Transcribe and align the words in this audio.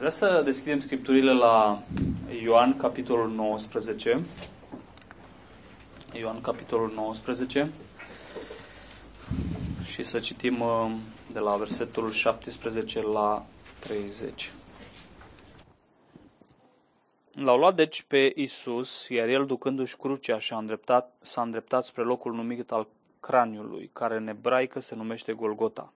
Vreau 0.00 0.14
să 0.14 0.42
deschidem 0.44 0.80
scripturile 0.80 1.32
la 1.32 1.82
Ioan, 2.42 2.76
capitolul 2.76 3.30
19. 3.30 4.24
Ioan, 6.12 6.40
capitolul 6.40 6.92
19. 6.94 7.70
Și 9.84 10.02
să 10.02 10.18
citim 10.18 10.60
uh, 10.60 10.92
de 11.32 11.38
la 11.38 11.56
versetul 11.56 12.10
17 12.10 13.02
la 13.02 13.46
30. 13.78 14.50
L-au 17.32 17.58
luat 17.58 17.74
deci 17.74 18.02
pe 18.02 18.32
Isus, 18.34 19.08
iar 19.08 19.28
el 19.28 19.46
ducându-și 19.46 19.96
crucea 19.96 20.38
și-a 20.38 20.56
îndreptat, 20.56 21.14
s-a 21.20 21.42
îndreptat 21.42 21.84
spre 21.84 22.02
locul 22.02 22.34
numit 22.34 22.72
al 22.72 22.88
craniului, 23.20 23.90
care 23.92 24.16
în 24.16 24.28
ebraică 24.28 24.80
se 24.80 24.94
numește 24.94 25.32
Golgota. 25.32 25.92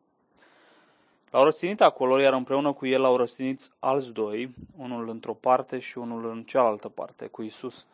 L-au 1.34 1.44
răstinit 1.44 1.80
acolo, 1.80 2.18
iar 2.18 2.32
împreună 2.32 2.72
cu 2.72 2.86
el 2.86 3.04
au 3.04 3.16
răstinit 3.16 3.70
alți 3.79 4.12
doi, 4.12 4.54
unul 4.76 5.08
într-o 5.08 5.34
parte 5.34 5.79
și 5.79 5.98
unul 5.98 6.30
în 6.30 6.42
cealaltă 6.42 6.88
parte, 6.88 7.26
cu 7.26 7.42
Isus 7.42 7.86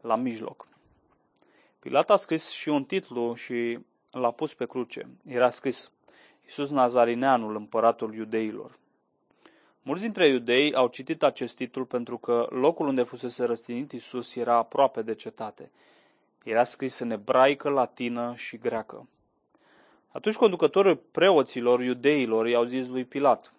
la 0.00 0.16
mijloc. 0.16 0.66
Pilat 1.78 2.10
a 2.10 2.16
scris 2.16 2.50
și 2.50 2.68
un 2.68 2.84
titlu 2.84 3.34
și 3.34 3.78
l-a 4.10 4.30
pus 4.30 4.54
pe 4.54 4.66
cruce. 4.66 5.08
Era 5.26 5.50
scris, 5.50 5.90
Iisus 6.44 6.70
Nazarineanul, 6.70 7.56
împăratul 7.56 8.14
iudeilor. 8.14 8.70
Mulți 9.82 10.02
dintre 10.02 10.26
iudei 10.26 10.74
au 10.74 10.86
citit 10.86 11.22
acest 11.22 11.56
titlu 11.56 11.84
pentru 11.84 12.18
că 12.18 12.46
locul 12.50 12.86
unde 12.86 13.02
fusese 13.02 13.44
răstinit 13.44 13.92
Iisus 13.92 14.36
era 14.36 14.54
aproape 14.54 15.02
de 15.02 15.14
cetate. 15.14 15.70
Era 16.44 16.64
scris 16.64 16.98
în 16.98 17.10
ebraică, 17.10 17.68
latină 17.68 18.32
și 18.36 18.58
greacă. 18.58 19.06
Atunci 20.18 20.36
conducătorul 20.36 20.96
preoților 20.96 21.80
iudeilor 21.80 22.46
i-au 22.48 22.64
zis 22.64 22.88
lui 22.88 23.04
Pilat, 23.04 23.52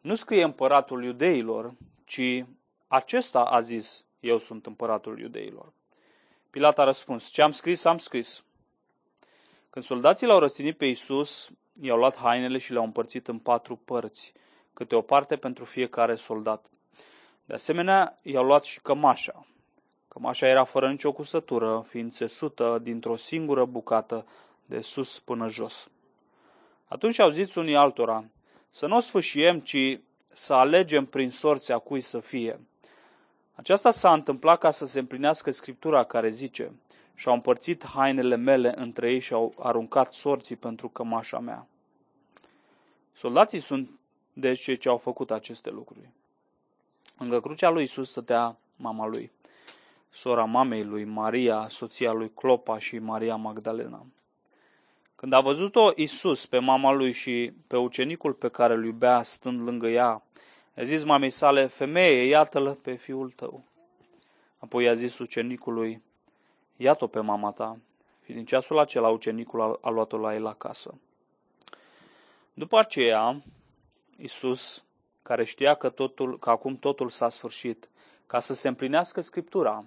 nu 0.00 0.14
scrie 0.14 0.42
împăratul 0.42 1.04
iudeilor, 1.04 1.74
ci 2.04 2.44
acesta 2.88 3.40
a 3.40 3.60
zis, 3.60 4.04
eu 4.20 4.38
sunt 4.38 4.66
împăratul 4.66 5.18
iudeilor. 5.18 5.72
Pilat 6.50 6.78
a 6.78 6.84
răspuns, 6.84 7.26
ce 7.28 7.42
am 7.42 7.52
scris, 7.52 7.84
am 7.84 7.98
scris. 7.98 8.44
Când 9.70 9.84
soldații 9.84 10.26
l-au 10.26 10.38
răstinit 10.38 10.76
pe 10.76 10.86
Iisus, 10.86 11.50
i-au 11.82 11.96
luat 11.96 12.16
hainele 12.16 12.58
și 12.58 12.72
le-au 12.72 12.84
împărțit 12.84 13.28
în 13.28 13.38
patru 13.38 13.76
părți, 13.76 14.32
câte 14.74 14.94
o 14.94 15.00
parte 15.00 15.36
pentru 15.36 15.64
fiecare 15.64 16.14
soldat. 16.14 16.70
De 17.44 17.54
asemenea, 17.54 18.16
i-au 18.22 18.44
luat 18.44 18.64
și 18.64 18.80
cămașa. 18.80 19.46
Cămașa 20.08 20.46
era 20.46 20.64
fără 20.64 20.88
nicio 20.88 21.12
cusătură, 21.12 21.84
fiind 21.88 22.12
țesută 22.12 22.78
dintr-o 22.82 23.16
singură 23.16 23.64
bucată 23.64 24.26
de 24.66 24.80
sus 24.80 25.18
până 25.18 25.48
jos. 25.48 25.90
Atunci 26.84 27.18
au 27.18 27.30
zis 27.30 27.54
unii 27.54 27.76
altora, 27.76 28.24
să 28.70 28.86
nu 28.86 28.96
o 28.96 29.00
sfâșiem, 29.00 29.60
ci 29.60 30.00
să 30.32 30.54
alegem 30.54 31.06
prin 31.06 31.30
sorția 31.30 31.78
cui 31.78 32.00
să 32.00 32.20
fie. 32.20 32.60
Aceasta 33.54 33.90
s-a 33.90 34.12
întâmplat 34.12 34.58
ca 34.58 34.70
să 34.70 34.86
se 34.86 34.98
împlinească 34.98 35.50
Scriptura 35.50 36.04
care 36.04 36.28
zice, 36.28 36.72
și-au 37.14 37.34
împărțit 37.34 37.86
hainele 37.86 38.36
mele 38.36 38.72
între 38.76 39.12
ei 39.12 39.18
și 39.18 39.32
au 39.32 39.54
aruncat 39.58 40.12
sorții 40.12 40.56
pentru 40.56 40.88
cămașa 40.88 41.38
mea. 41.38 41.66
Soldații 43.12 43.60
sunt 43.60 43.90
deci 44.32 44.60
cei 44.60 44.76
ce 44.76 44.88
au 44.88 44.96
făcut 44.96 45.30
aceste 45.30 45.70
lucruri. 45.70 46.10
Lângă 47.18 47.40
crucea 47.40 47.68
lui 47.68 47.82
Isus 47.82 48.10
stătea 48.10 48.56
mama 48.76 49.06
lui, 49.06 49.30
sora 50.10 50.44
mamei 50.44 50.84
lui, 50.84 51.04
Maria, 51.04 51.66
soția 51.68 52.12
lui 52.12 52.32
Clopa 52.34 52.78
și 52.78 52.98
Maria 52.98 53.36
Magdalena. 53.36 54.06
Când 55.22 55.34
a 55.34 55.40
văzut-o 55.40 55.90
Isus 55.94 56.46
pe 56.46 56.58
mama 56.58 56.92
lui 56.92 57.12
și 57.12 57.52
pe 57.66 57.76
ucenicul 57.76 58.32
pe 58.32 58.48
care 58.48 58.74
îl 58.74 58.84
iubea 58.84 59.22
stând 59.22 59.62
lângă 59.62 59.88
ea, 59.88 60.22
a 60.76 60.82
zis 60.82 61.04
mamei 61.04 61.30
sale, 61.30 61.66
femeie, 61.66 62.24
iată-l 62.24 62.74
pe 62.74 62.94
fiul 62.94 63.30
tău. 63.30 63.64
Apoi 64.58 64.88
a 64.88 64.94
zis 64.94 65.18
ucenicului, 65.18 66.02
iată-o 66.76 67.06
pe 67.06 67.20
mama 67.20 67.50
ta. 67.50 67.78
Și 68.24 68.32
din 68.32 68.44
ceasul 68.44 68.78
acela 68.78 69.08
ucenicul 69.08 69.78
a 69.80 69.90
luat-o 69.90 70.16
la 70.16 70.34
el 70.34 70.46
acasă. 70.46 70.94
După 72.54 72.78
aceea, 72.78 73.42
Isus, 74.16 74.84
care 75.22 75.44
știa 75.44 75.74
că, 75.74 75.88
totul, 75.88 76.38
că 76.38 76.50
acum 76.50 76.76
totul 76.76 77.08
s-a 77.08 77.28
sfârșit, 77.28 77.88
ca 78.26 78.40
să 78.40 78.54
se 78.54 78.68
împlinească 78.68 79.20
Scriptura, 79.20 79.84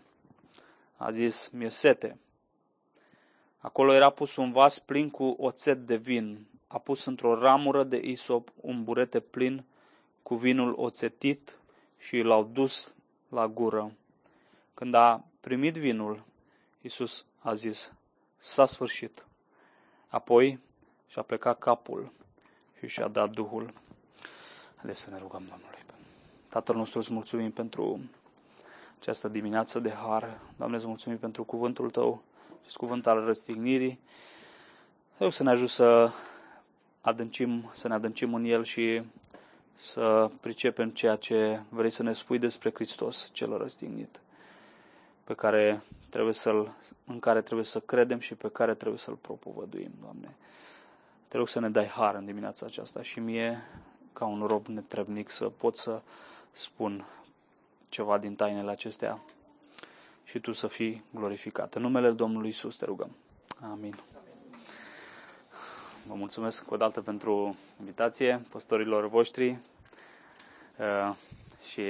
a 0.97 1.11
zis, 1.11 1.49
mi-e 1.53 1.69
sete. 1.69 2.17
Acolo 3.65 3.93
era 3.93 4.09
pus 4.09 4.35
un 4.35 4.51
vas 4.51 4.79
plin 4.79 5.09
cu 5.09 5.35
oțet 5.37 5.85
de 5.85 5.95
vin. 5.95 6.45
A 6.67 6.77
pus 6.77 7.05
într-o 7.05 7.39
ramură 7.39 7.83
de 7.83 7.97
isop 8.03 8.49
un 8.61 8.83
burete 8.83 9.19
plin 9.19 9.63
cu 10.23 10.35
vinul 10.35 10.73
oțetit 10.77 11.57
și 11.97 12.21
l-au 12.21 12.43
dus 12.43 12.93
la 13.29 13.47
gură. 13.47 13.91
Când 14.73 14.93
a 14.93 15.23
primit 15.39 15.73
vinul, 15.75 16.23
Iisus 16.81 17.25
a 17.39 17.53
zis, 17.53 17.93
s-a 18.37 18.65
sfârșit. 18.65 19.25
Apoi 20.07 20.59
și-a 21.07 21.21
plecat 21.21 21.59
capul 21.59 22.11
și 22.79 22.87
și-a 22.87 23.07
dat 23.07 23.29
Duhul. 23.29 23.73
Haideți 24.75 24.99
să 24.99 25.09
ne 25.09 25.17
rugăm 25.17 25.43
Domnului. 25.49 25.83
Tatăl 26.49 26.75
nostru, 26.75 26.99
îți 26.99 27.13
mulțumim 27.13 27.51
pentru 27.51 27.99
această 28.99 29.27
dimineață 29.27 29.79
de 29.79 29.91
har. 29.91 30.39
Doamne, 30.57 30.75
îți 30.75 30.87
mulțumim 30.87 31.17
pentru 31.17 31.43
cuvântul 31.43 31.89
Tău 31.89 32.23
acest 32.65 32.77
cuvânt 32.77 33.07
al 33.07 33.25
răstignirii. 33.25 33.99
Vreau 35.15 35.29
să 35.29 35.43
ne 35.43 35.49
ajut 35.49 35.69
să 35.69 36.11
adâncim, 37.01 37.69
să 37.73 37.87
ne 37.87 37.93
adâncim 37.93 38.33
în 38.33 38.43
el 38.45 38.63
și 38.63 39.01
să 39.73 40.31
pricepem 40.39 40.89
ceea 40.89 41.15
ce 41.15 41.61
vrei 41.69 41.89
să 41.89 42.03
ne 42.03 42.13
spui 42.13 42.39
despre 42.39 42.71
Hristos, 42.73 43.29
cel 43.33 43.57
răstignit, 43.57 44.19
pe 45.23 45.33
care 45.33 45.83
trebuie 46.09 46.33
să 46.33 46.65
în 47.05 47.19
care 47.19 47.41
trebuie 47.41 47.65
să 47.65 47.79
credem 47.79 48.19
și 48.19 48.35
pe 48.35 48.49
care 48.49 48.73
trebuie 48.73 48.99
să-L 48.99 49.15
propovăduim, 49.15 49.91
Doamne. 50.01 50.35
Te 51.27 51.37
rog 51.37 51.47
să 51.47 51.59
ne 51.59 51.69
dai 51.69 51.85
har 51.87 52.15
în 52.15 52.25
dimineața 52.25 52.65
aceasta 52.65 53.01
și 53.01 53.19
mie, 53.19 53.57
ca 54.13 54.25
un 54.25 54.45
rob 54.47 54.65
netrebnic, 54.67 55.29
să 55.29 55.45
pot 55.45 55.77
să 55.77 56.01
spun 56.51 57.05
ceva 57.89 58.17
din 58.17 58.35
tainele 58.35 58.71
acestea 58.71 59.19
și 60.25 60.39
tu 60.39 60.51
să 60.51 60.67
fii 60.67 61.03
glorificat. 61.13 61.75
În 61.75 61.81
numele 61.81 62.11
Domnului 62.11 62.49
Isus 62.49 62.75
te 62.75 62.85
rugăm. 62.85 63.15
Amin. 63.71 63.95
Vă 66.07 66.13
mulțumesc 66.13 66.71
o 66.71 66.77
dată 66.77 67.01
pentru 67.01 67.55
invitație, 67.79 68.41
păstorilor 68.49 69.07
voștri 69.09 69.49
uh, 70.77 71.15
și 71.69 71.81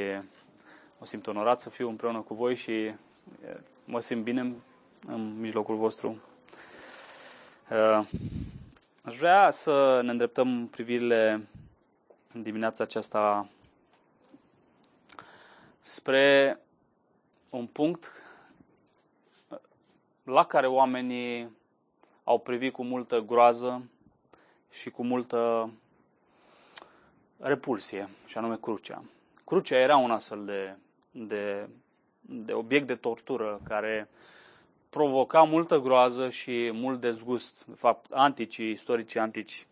mă 0.98 1.06
simt 1.06 1.28
onorat 1.28 1.60
să 1.60 1.70
fiu 1.70 1.90
împreună 1.90 2.20
cu 2.20 2.34
voi 2.34 2.56
și 2.56 2.72
uh, 2.72 3.58
mă 3.86 4.00
simt 4.00 4.24
bine 4.24 4.54
în 5.08 5.40
mijlocul 5.40 5.76
vostru. 5.76 6.18
Uh, 7.72 8.08
aș 9.02 9.18
vrea 9.18 9.52
să 9.52 10.02
ne 10.04 10.12
îndreptăm 10.12 10.68
privirile 10.68 11.48
în 12.34 12.42
dimineața 12.42 12.84
aceasta 12.84 13.50
spre 15.80 16.60
un 17.50 17.66
punct 17.66 18.12
la 20.26 20.46
care 20.46 20.68
oamenii 20.68 21.58
au 22.24 22.40
privit 22.40 22.74
cu 22.74 22.84
multă 22.84 23.20
groază 23.20 23.90
și 24.72 24.90
cu 24.90 25.04
multă 25.04 25.70
repulsie, 27.38 28.10
și 28.26 28.38
anume 28.38 28.58
crucea. 28.58 29.04
Crucea 29.46 29.78
era 29.78 29.98
un 29.98 30.12
astfel 30.12 30.46
de, 30.46 30.76
de, 31.12 31.70
de 32.22 32.54
obiect 32.54 32.88
de 32.88 32.96
tortură 32.96 33.62
care 33.68 34.10
provoca 34.90 35.44
multă 35.44 35.80
groază 35.80 36.30
și 36.30 36.70
mult 36.74 37.00
dezgust. 37.00 37.66
De 37.66 37.76
fapt, 37.76 38.12
anticii, 38.12 38.72
istoricii 38.72 39.20
antici, 39.20 39.68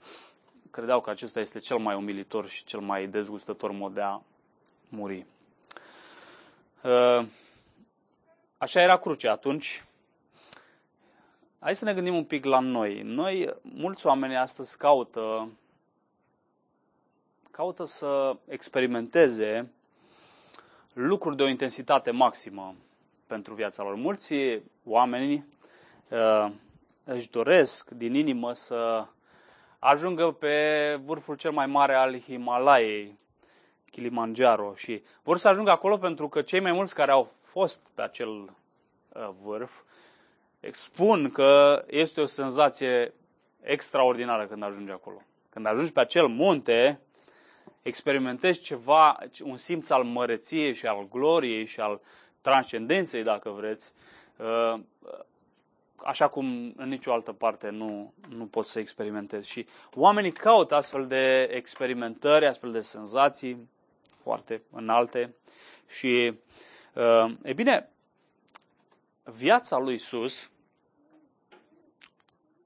credeau 0.72 1.02
că 1.02 1.10
acesta 1.10 1.40
este 1.40 1.60
cel 1.60 1.78
mai 1.78 1.96
umilitor 1.96 2.48
și 2.48 2.64
cel 2.64 2.80
mai 2.80 3.08
dezgustător 3.08 3.72
mod 3.72 3.94
de 3.94 4.02
a 4.02 4.22
muri. 4.90 5.26
Așa 8.58 8.82
era 8.82 8.98
crucea 8.98 9.32
atunci 9.32 9.84
Hai 11.64 11.76
să 11.76 11.86
ne 11.86 11.94
gândim 11.94 12.16
un 12.16 12.24
pic 12.24 12.46
la 12.46 12.60
noi. 12.60 13.02
Noi, 13.02 13.56
mulți 13.62 14.06
oameni 14.06 14.38
astăzi 14.38 14.78
caută, 14.78 15.52
caută 17.52 17.86
să 17.86 18.36
experimenteze 18.48 19.72
lucruri 20.94 21.36
de 21.36 21.44
o 21.44 21.48
intensitate 21.48 22.12
maximă 22.12 22.76
pentru 23.28 23.54
viața 23.54 23.84
lor. 23.84 23.96
Mulți 23.96 24.34
oameni 24.86 25.46
uh, 26.10 26.52
își 27.04 27.30
doresc 27.30 27.90
din 27.90 28.14
inimă 28.14 28.54
să 28.54 29.06
ajungă 29.80 30.32
pe 30.32 30.56
vârful 31.04 31.36
cel 31.36 31.52
mai 31.52 31.66
mare 31.66 31.94
al 31.94 32.20
Himalaiei, 32.20 33.20
Kilimanjaro, 33.92 34.74
și 34.76 35.04
vor 35.22 35.38
să 35.38 35.48
ajungă 35.48 35.72
acolo 35.72 35.98
pentru 35.98 36.30
că 36.30 36.42
cei 36.42 36.60
mai 36.60 36.72
mulți 36.72 36.96
care 36.96 37.12
au 37.12 37.32
fost 37.44 37.92
pe 37.96 38.02
acel 38.02 38.30
uh, 38.30 39.30
vârf 39.42 39.82
spun 40.72 41.32
că 41.32 41.84
este 41.88 42.22
o 42.22 42.26
senzație 42.26 43.14
extraordinară 43.62 44.46
când 44.46 44.64
ajungi 44.64 44.92
acolo. 44.92 45.22
Când 45.50 45.66
ajungi 45.66 45.92
pe 45.92 46.00
acel 46.00 46.28
munte, 46.28 47.00
experimentezi 47.82 48.62
ceva, 48.62 49.18
un 49.44 49.58
simț 49.58 49.90
al 49.90 50.04
măreției 50.04 50.74
și 50.74 50.88
al 50.88 51.08
gloriei 51.12 51.66
și 51.66 51.80
al 51.80 52.02
transcendenței, 52.42 53.24
dacă 53.24 53.50
vreți, 53.50 53.92
uh, 54.38 54.80
așa 55.96 56.28
cum 56.28 56.74
în 56.78 56.90
nicio 56.90 57.14
altă 57.14 57.32
parte 57.32 57.70
nu, 57.70 58.14
nu 58.30 58.46
poți 58.46 58.72
să 58.72 58.80
experimentezi. 58.80 59.50
Și 59.50 59.66
oamenii 59.96 60.32
caută 60.32 60.76
astfel 60.76 61.08
de 61.08 61.42
experimentări, 61.44 62.46
astfel 62.46 62.72
de 62.72 62.82
senzații 62.82 63.70
foarte 64.16 64.62
înalte. 64.72 65.36
Și, 65.88 66.34
uh, 66.94 67.32
e 67.44 67.54
bine, 67.54 67.90
viața 69.24 69.78
lui 69.78 69.94
Isus 69.94 70.52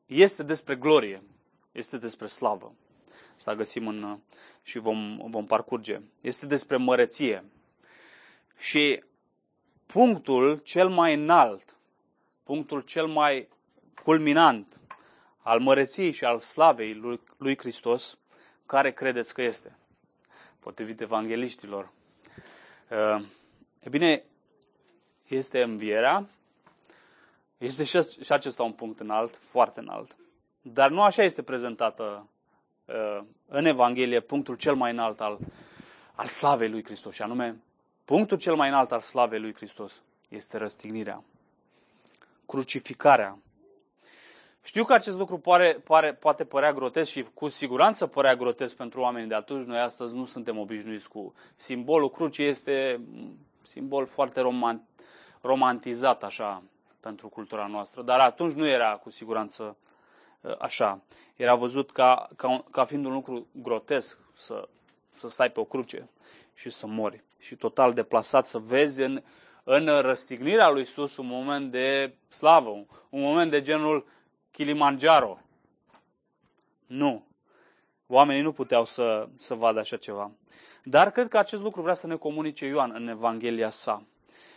este 0.07 0.43
despre 0.43 0.75
glorie, 0.75 1.23
este 1.71 1.97
despre 1.97 2.27
slavă. 2.27 2.73
Asta 3.35 3.55
găsim 3.55 3.87
în, 3.87 4.19
și 4.63 4.79
vom, 4.79 5.17
vom 5.29 5.45
parcurge. 5.45 6.01
Este 6.21 6.45
despre 6.45 6.77
măreție. 6.77 7.43
Și 8.57 9.03
punctul 9.85 10.57
cel 10.57 10.89
mai 10.89 11.13
înalt, 11.13 11.77
punctul 12.43 12.81
cel 12.81 13.07
mai 13.07 13.47
culminant 14.03 14.79
al 15.41 15.59
măreției 15.59 16.11
și 16.11 16.25
al 16.25 16.39
slavei 16.39 16.93
lui, 16.93 17.19
lui 17.37 17.57
Hristos, 17.57 18.17
care 18.65 18.91
credeți 18.91 19.33
că 19.33 19.41
este? 19.41 19.77
Potrivit 20.59 21.01
evangeliștilor. 21.01 21.91
Uh, 22.89 23.25
e 23.79 23.89
bine, 23.89 24.23
este 25.27 25.61
învierea, 25.61 26.29
este 27.57 27.83
și 28.23 28.31
acesta 28.31 28.63
un 28.63 28.71
punct 28.71 28.99
înalt, 28.99 29.35
foarte 29.35 29.79
înalt. 29.79 30.15
Dar 30.61 30.89
nu 30.89 31.01
așa 31.01 31.23
este 31.23 31.43
prezentată 31.43 32.27
uh, 32.85 33.19
în 33.47 33.65
Evanghelie 33.65 34.19
punctul 34.19 34.55
cel 34.55 34.75
mai 34.75 34.91
înalt 34.91 35.21
al, 35.21 35.37
al 36.15 36.25
slavei 36.27 36.69
lui 36.69 36.83
Hristos. 36.83 37.13
Și 37.13 37.21
anume, 37.21 37.61
punctul 38.05 38.37
cel 38.37 38.55
mai 38.55 38.69
înalt 38.69 38.91
al 38.91 39.01
slavei 39.01 39.39
lui 39.39 39.53
Hristos 39.53 40.03
este 40.29 40.57
răstignirea, 40.57 41.23
crucificarea. 42.45 43.37
Știu 44.63 44.83
că 44.83 44.93
acest 44.93 45.17
lucru 45.17 45.37
pare, 45.37 45.73
pare, 45.83 46.13
poate 46.13 46.45
părea 46.45 46.73
grotesc 46.73 47.11
și 47.11 47.25
cu 47.33 47.47
siguranță 47.49 48.07
părea 48.07 48.35
grotesc 48.35 48.75
pentru 48.75 48.99
oamenii 49.01 49.27
de 49.27 49.35
atunci. 49.35 49.65
Noi 49.65 49.79
astăzi 49.79 50.15
nu 50.15 50.25
suntem 50.25 50.57
obișnuiți 50.57 51.09
cu 51.09 51.33
simbolul 51.55 52.09
crucii. 52.09 52.45
Este 52.45 53.01
simbol 53.61 54.05
foarte 54.05 54.39
roman, 54.39 54.83
romantizat 55.41 56.23
așa 56.23 56.63
pentru 57.07 57.29
cultura 57.29 57.67
noastră, 57.67 58.01
dar 58.01 58.19
atunci 58.19 58.53
nu 58.53 58.67
era 58.67 58.95
cu 58.95 59.09
siguranță 59.09 59.77
uh, 60.41 60.55
așa. 60.59 61.01
Era 61.35 61.55
văzut 61.55 61.91
ca, 61.91 62.29
ca, 62.35 62.63
ca 62.71 62.85
fiind 62.85 63.05
un 63.05 63.13
lucru 63.13 63.47
grotesc 63.51 64.19
să, 64.33 64.67
să 65.09 65.29
stai 65.29 65.51
pe 65.51 65.59
o 65.59 65.63
cruce 65.63 66.09
și 66.53 66.69
să 66.69 66.87
mori. 66.87 67.23
Și 67.39 67.55
total 67.55 67.93
deplasat 67.93 68.45
să 68.45 68.57
vezi 68.57 69.01
în, 69.01 69.23
în 69.63 70.01
răstignirea 70.01 70.69
lui 70.69 70.81
Isus 70.81 71.17
un 71.17 71.27
moment 71.27 71.71
de 71.71 72.15
slavă, 72.29 72.69
un, 72.69 72.85
un 73.09 73.21
moment 73.21 73.51
de 73.51 73.61
genul 73.61 74.05
Kilimanjaro. 74.51 75.39
Nu. 76.87 77.25
Oamenii 78.07 78.41
nu 78.41 78.51
puteau 78.51 78.85
să, 78.85 79.29
să 79.35 79.53
vadă 79.53 79.79
așa 79.79 79.97
ceva. 79.97 80.31
Dar 80.83 81.11
cred 81.11 81.27
că 81.27 81.37
acest 81.37 81.61
lucru 81.61 81.81
vrea 81.81 81.93
să 81.93 82.07
ne 82.07 82.15
comunice 82.15 82.65
Ioan 82.65 82.91
în 82.93 83.07
Evanghelia 83.07 83.69
sa. 83.69 84.03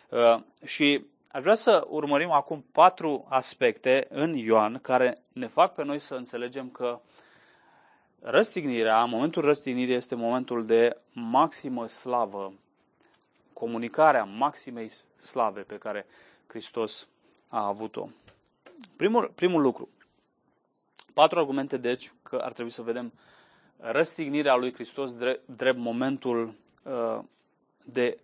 Uh, 0.09 0.41
și 0.65 1.09
Aș 1.33 1.43
vrea 1.43 1.55
să 1.55 1.87
urmărim 1.89 2.31
acum 2.31 2.65
patru 2.73 3.27
aspecte 3.29 4.07
în 4.09 4.35
Ioan 4.35 4.79
care 4.83 5.23
ne 5.33 5.47
fac 5.47 5.75
pe 5.75 5.85
noi 5.85 5.99
să 5.99 6.15
înțelegem 6.15 6.69
că 6.71 7.01
răstignirea, 8.21 9.05
momentul 9.05 9.43
răstignirii 9.43 9.95
este 9.95 10.15
momentul 10.15 10.67
de 10.67 10.97
maximă 11.13 11.87
slavă, 11.87 12.53
comunicarea 13.53 14.25
maximei 14.25 14.91
slave 15.17 15.61
pe 15.61 15.79
care 15.79 16.07
Hristos 16.47 17.09
a 17.49 17.67
avut-o. 17.67 18.09
Primul, 18.97 19.33
primul 19.35 19.61
lucru, 19.61 19.89
patru 21.15 21.39
argumente 21.39 21.77
deci 21.77 22.13
că 22.23 22.37
ar 22.37 22.53
trebui 22.53 22.73
să 22.73 22.83
vedem 22.83 23.13
răstignirea 23.77 24.55
lui 24.55 24.73
Hristos 24.73 25.17
drept, 25.17 25.49
drept 25.57 25.79
momentul 25.79 26.55
uh, 26.83 27.19
de 27.85 28.19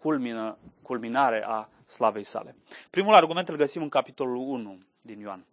culmină, 0.00 0.58
culminare 0.82 1.44
a 1.46 1.68
slavei 1.86 2.24
sale. 2.24 2.56
Primul 2.90 3.14
argument 3.14 3.48
îl 3.48 3.56
găsim 3.56 3.82
în 3.82 3.88
capitolul 3.88 4.36
1 4.36 4.78
din 5.00 5.20
Ioan. 5.20 5.44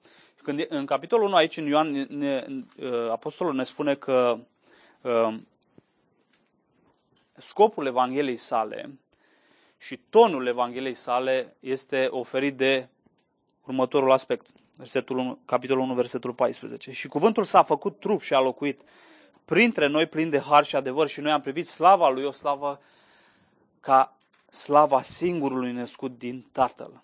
Când, 0.44 0.66
în 0.68 0.86
capitolul 0.86 1.26
1 1.26 1.36
aici, 1.36 1.58
în 1.58 1.66
Ioan, 1.66 1.92
ne, 1.92 2.06
ne, 2.10 2.46
uh, 2.48 3.10
apostolul 3.12 3.54
ne 3.54 3.64
spune 3.64 3.96
că 3.96 4.40
uh, 5.02 5.36
scopul 7.38 7.86
Evangheliei 7.86 8.38
sale 8.38 9.00
și 9.78 9.98
tonul 10.10 10.48
Evangheliei 10.48 10.94
sale 10.94 11.56
este 11.60 12.08
oferit 12.10 12.58
de 12.58 12.88
următorul 13.66 14.12
aspect. 14.12 14.48
Versetul 14.78 15.18
1, 15.18 15.40
capitolul 15.46 15.84
1, 15.84 15.94
versetul 15.94 16.34
14. 16.34 16.92
Și 16.92 17.08
cuvântul 17.08 17.44
s-a 17.44 17.64
făcut 17.64 18.00
trup 18.00 18.22
și 18.22 18.34
a 18.34 18.40
locuit 18.40 18.82
printre 19.46 19.88
noi 19.88 20.06
plin 20.06 20.30
de 20.30 20.40
har 20.40 20.66
și 20.66 20.76
adevăr 20.76 21.08
și 21.08 21.22
noi 21.22 21.32
am 21.32 21.42
privit 21.42 21.68
slava 21.68 22.10
lui, 22.10 22.24
o 22.24 22.32
slavă 22.32 22.82
ca 23.80 24.17
slava 24.50 25.02
singurului 25.02 25.72
născut 25.72 26.18
din 26.18 26.46
Tatăl. 26.52 27.02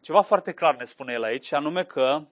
Ceva 0.00 0.20
foarte 0.20 0.52
clar 0.52 0.76
ne 0.76 0.84
spune 0.84 1.12
el 1.12 1.22
aici, 1.22 1.52
anume 1.52 1.84
că 1.84 2.22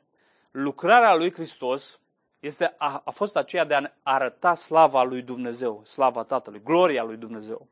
lucrarea 0.50 1.14
lui 1.14 1.32
Hristos 1.32 2.00
este, 2.40 2.75
a, 2.76 3.02
a 3.05 3.11
fost 3.11 3.37
aceea 3.37 3.64
de 3.64 3.75
a 3.75 3.90
arăta 4.02 4.55
slava 4.55 5.02
lui 5.02 5.22
Dumnezeu, 5.22 5.82
slava 5.84 6.22
Tatălui, 6.22 6.61
gloria 6.64 7.02
lui 7.02 7.16
Dumnezeu. 7.16 7.66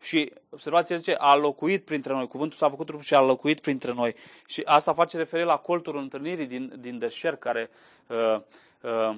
Și 0.00 0.32
observația 0.50 0.96
zice, 0.96 1.14
a 1.14 1.34
locuit 1.34 1.84
printre 1.84 2.12
noi, 2.12 2.26
cuvântul 2.26 2.58
s-a 2.58 2.68
făcut 2.68 2.86
trup 2.86 3.00
și 3.00 3.14
a 3.14 3.20
locuit 3.20 3.60
printre 3.60 3.92
noi. 3.92 4.14
Și 4.46 4.62
asta 4.64 4.92
face 4.92 5.16
referire 5.16 5.48
la 5.48 5.56
coltul 5.56 5.96
întâlnirii 5.96 6.46
din, 6.46 6.72
din 6.78 6.98
deșert, 6.98 7.40
care 7.40 7.70
uh, 8.06 8.40
uh, 8.80 9.16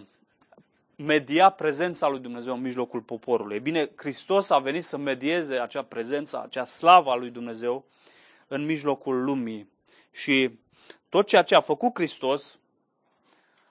media 1.00 1.50
prezența 1.50 2.08
lui 2.08 2.18
Dumnezeu 2.18 2.54
în 2.54 2.60
mijlocul 2.60 3.00
poporului. 3.00 3.56
E 3.56 3.58
bine, 3.58 3.90
Hristos 3.96 4.50
a 4.50 4.58
venit 4.58 4.84
să 4.84 4.96
medieze 4.96 5.58
acea 5.58 5.82
prezență, 5.82 6.42
acea 6.42 6.64
slavă 6.64 7.10
a 7.10 7.14
lui 7.14 7.30
Dumnezeu 7.30 7.84
în 8.48 8.64
mijlocul 8.64 9.24
lumii. 9.24 9.70
Și 10.10 10.58
tot 11.08 11.26
ceea 11.26 11.42
ce 11.42 11.54
a 11.54 11.60
făcut 11.60 11.94
Hristos, 11.94 12.58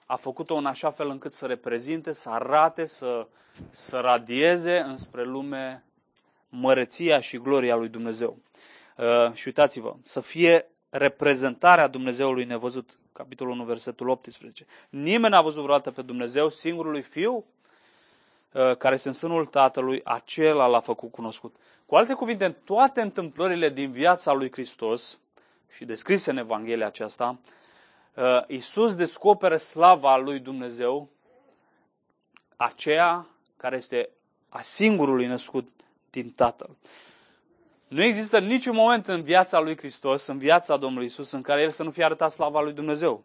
a 0.06 0.16
făcut-o 0.16 0.54
în 0.54 0.66
așa 0.66 0.90
fel 0.90 1.08
încât 1.08 1.32
să 1.32 1.46
reprezinte, 1.46 2.12
să 2.12 2.30
arate, 2.30 2.86
să, 2.86 3.26
să 3.70 4.00
radieze 4.00 4.78
înspre 4.78 5.24
lume 5.24 5.84
măreția 6.48 7.20
și 7.20 7.38
gloria 7.38 7.74
lui 7.74 7.88
Dumnezeu. 7.88 8.38
Uh, 8.96 9.32
și 9.32 9.46
uitați-vă, 9.46 9.96
să 10.00 10.20
fie 10.20 10.68
reprezentarea 10.90 11.86
Dumnezeului 11.86 12.44
nevăzut 12.44 12.98
capitolul 13.18 13.52
1, 13.52 13.64
versetul 13.64 14.08
18. 14.08 14.66
Nimeni 14.88 15.32
n-a 15.32 15.42
văzut 15.42 15.62
vreodată 15.62 15.90
pe 15.90 16.02
Dumnezeu, 16.02 16.48
singurului 16.48 17.02
Fiu, 17.02 17.34
uh, 17.34 18.76
care 18.76 18.94
este 18.94 19.08
în 19.08 19.14
sânul 19.14 19.46
Tatălui, 19.46 20.00
acela 20.04 20.66
l-a 20.66 20.80
făcut 20.80 21.10
cunoscut. 21.10 21.56
Cu 21.86 21.94
alte 21.94 22.14
cuvinte, 22.14 22.44
în 22.44 22.54
toate 22.64 23.00
întâmplările 23.00 23.68
din 23.68 23.90
viața 23.90 24.32
lui 24.32 24.52
Hristos, 24.52 25.18
și 25.70 25.84
descrise 25.84 26.30
în 26.30 26.36
Evanghelia 26.36 26.86
aceasta, 26.86 27.38
uh, 28.14 28.42
Iisus 28.46 28.96
descoperă 28.96 29.56
slava 29.56 30.16
lui 30.16 30.38
Dumnezeu, 30.38 31.08
aceea 32.56 33.26
care 33.56 33.76
este 33.76 34.08
a 34.48 34.60
singurului 34.60 35.26
născut 35.26 35.68
din 36.10 36.30
Tatăl. 36.30 36.76
Nu 37.88 38.02
există 38.02 38.38
niciun 38.38 38.74
moment 38.74 39.06
în 39.06 39.22
viața 39.22 39.60
lui 39.60 39.76
Hristos, 39.76 40.26
în 40.26 40.38
viața 40.38 40.76
Domnului 40.76 41.06
Isus, 41.06 41.30
în 41.30 41.42
care 41.42 41.60
El 41.60 41.70
să 41.70 41.82
nu 41.82 41.90
fie 41.90 42.04
arătat 42.04 42.30
slava 42.30 42.60
lui 42.60 42.72
Dumnezeu. 42.72 43.24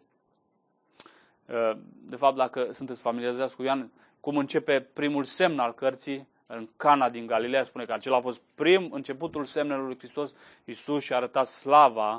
Uh, 1.46 1.76
de 1.92 2.16
fapt, 2.16 2.36
dacă 2.36 2.68
sunteți 2.72 3.00
familiarizați 3.00 3.56
cu 3.56 3.62
Ioan, 3.62 3.90
cum 4.20 4.36
începe 4.36 4.80
primul 4.80 5.24
semn 5.24 5.58
al 5.58 5.74
cărții, 5.74 6.28
în 6.46 6.68
Cana 6.76 7.10
din 7.10 7.26
Galileea, 7.26 7.64
spune 7.64 7.84
că 7.84 7.92
acela 7.92 8.16
a 8.16 8.20
fost 8.20 8.40
prim 8.54 8.88
începutul 8.92 9.44
semnelor 9.44 9.86
lui 9.86 9.98
Hristos. 9.98 10.34
Isus 10.64 11.02
și-a 11.02 11.16
arătat 11.16 11.46
slava 11.46 12.12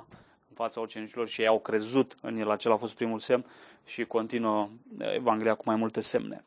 în 0.50 0.56
fața 0.56 0.80
ucenicilor 0.80 1.28
și 1.28 1.42
ei 1.42 1.48
au 1.48 1.60
crezut 1.60 2.16
în 2.22 2.38
el. 2.38 2.50
Acela 2.50 2.74
a 2.74 2.78
fost 2.78 2.96
primul 2.96 3.20
semn 3.20 3.46
și 3.86 4.06
continuă 4.06 4.70
Evanghelia 4.98 5.56
cu 5.56 5.64
mai 5.66 5.76
multe 5.76 6.02
semne. 6.02 6.44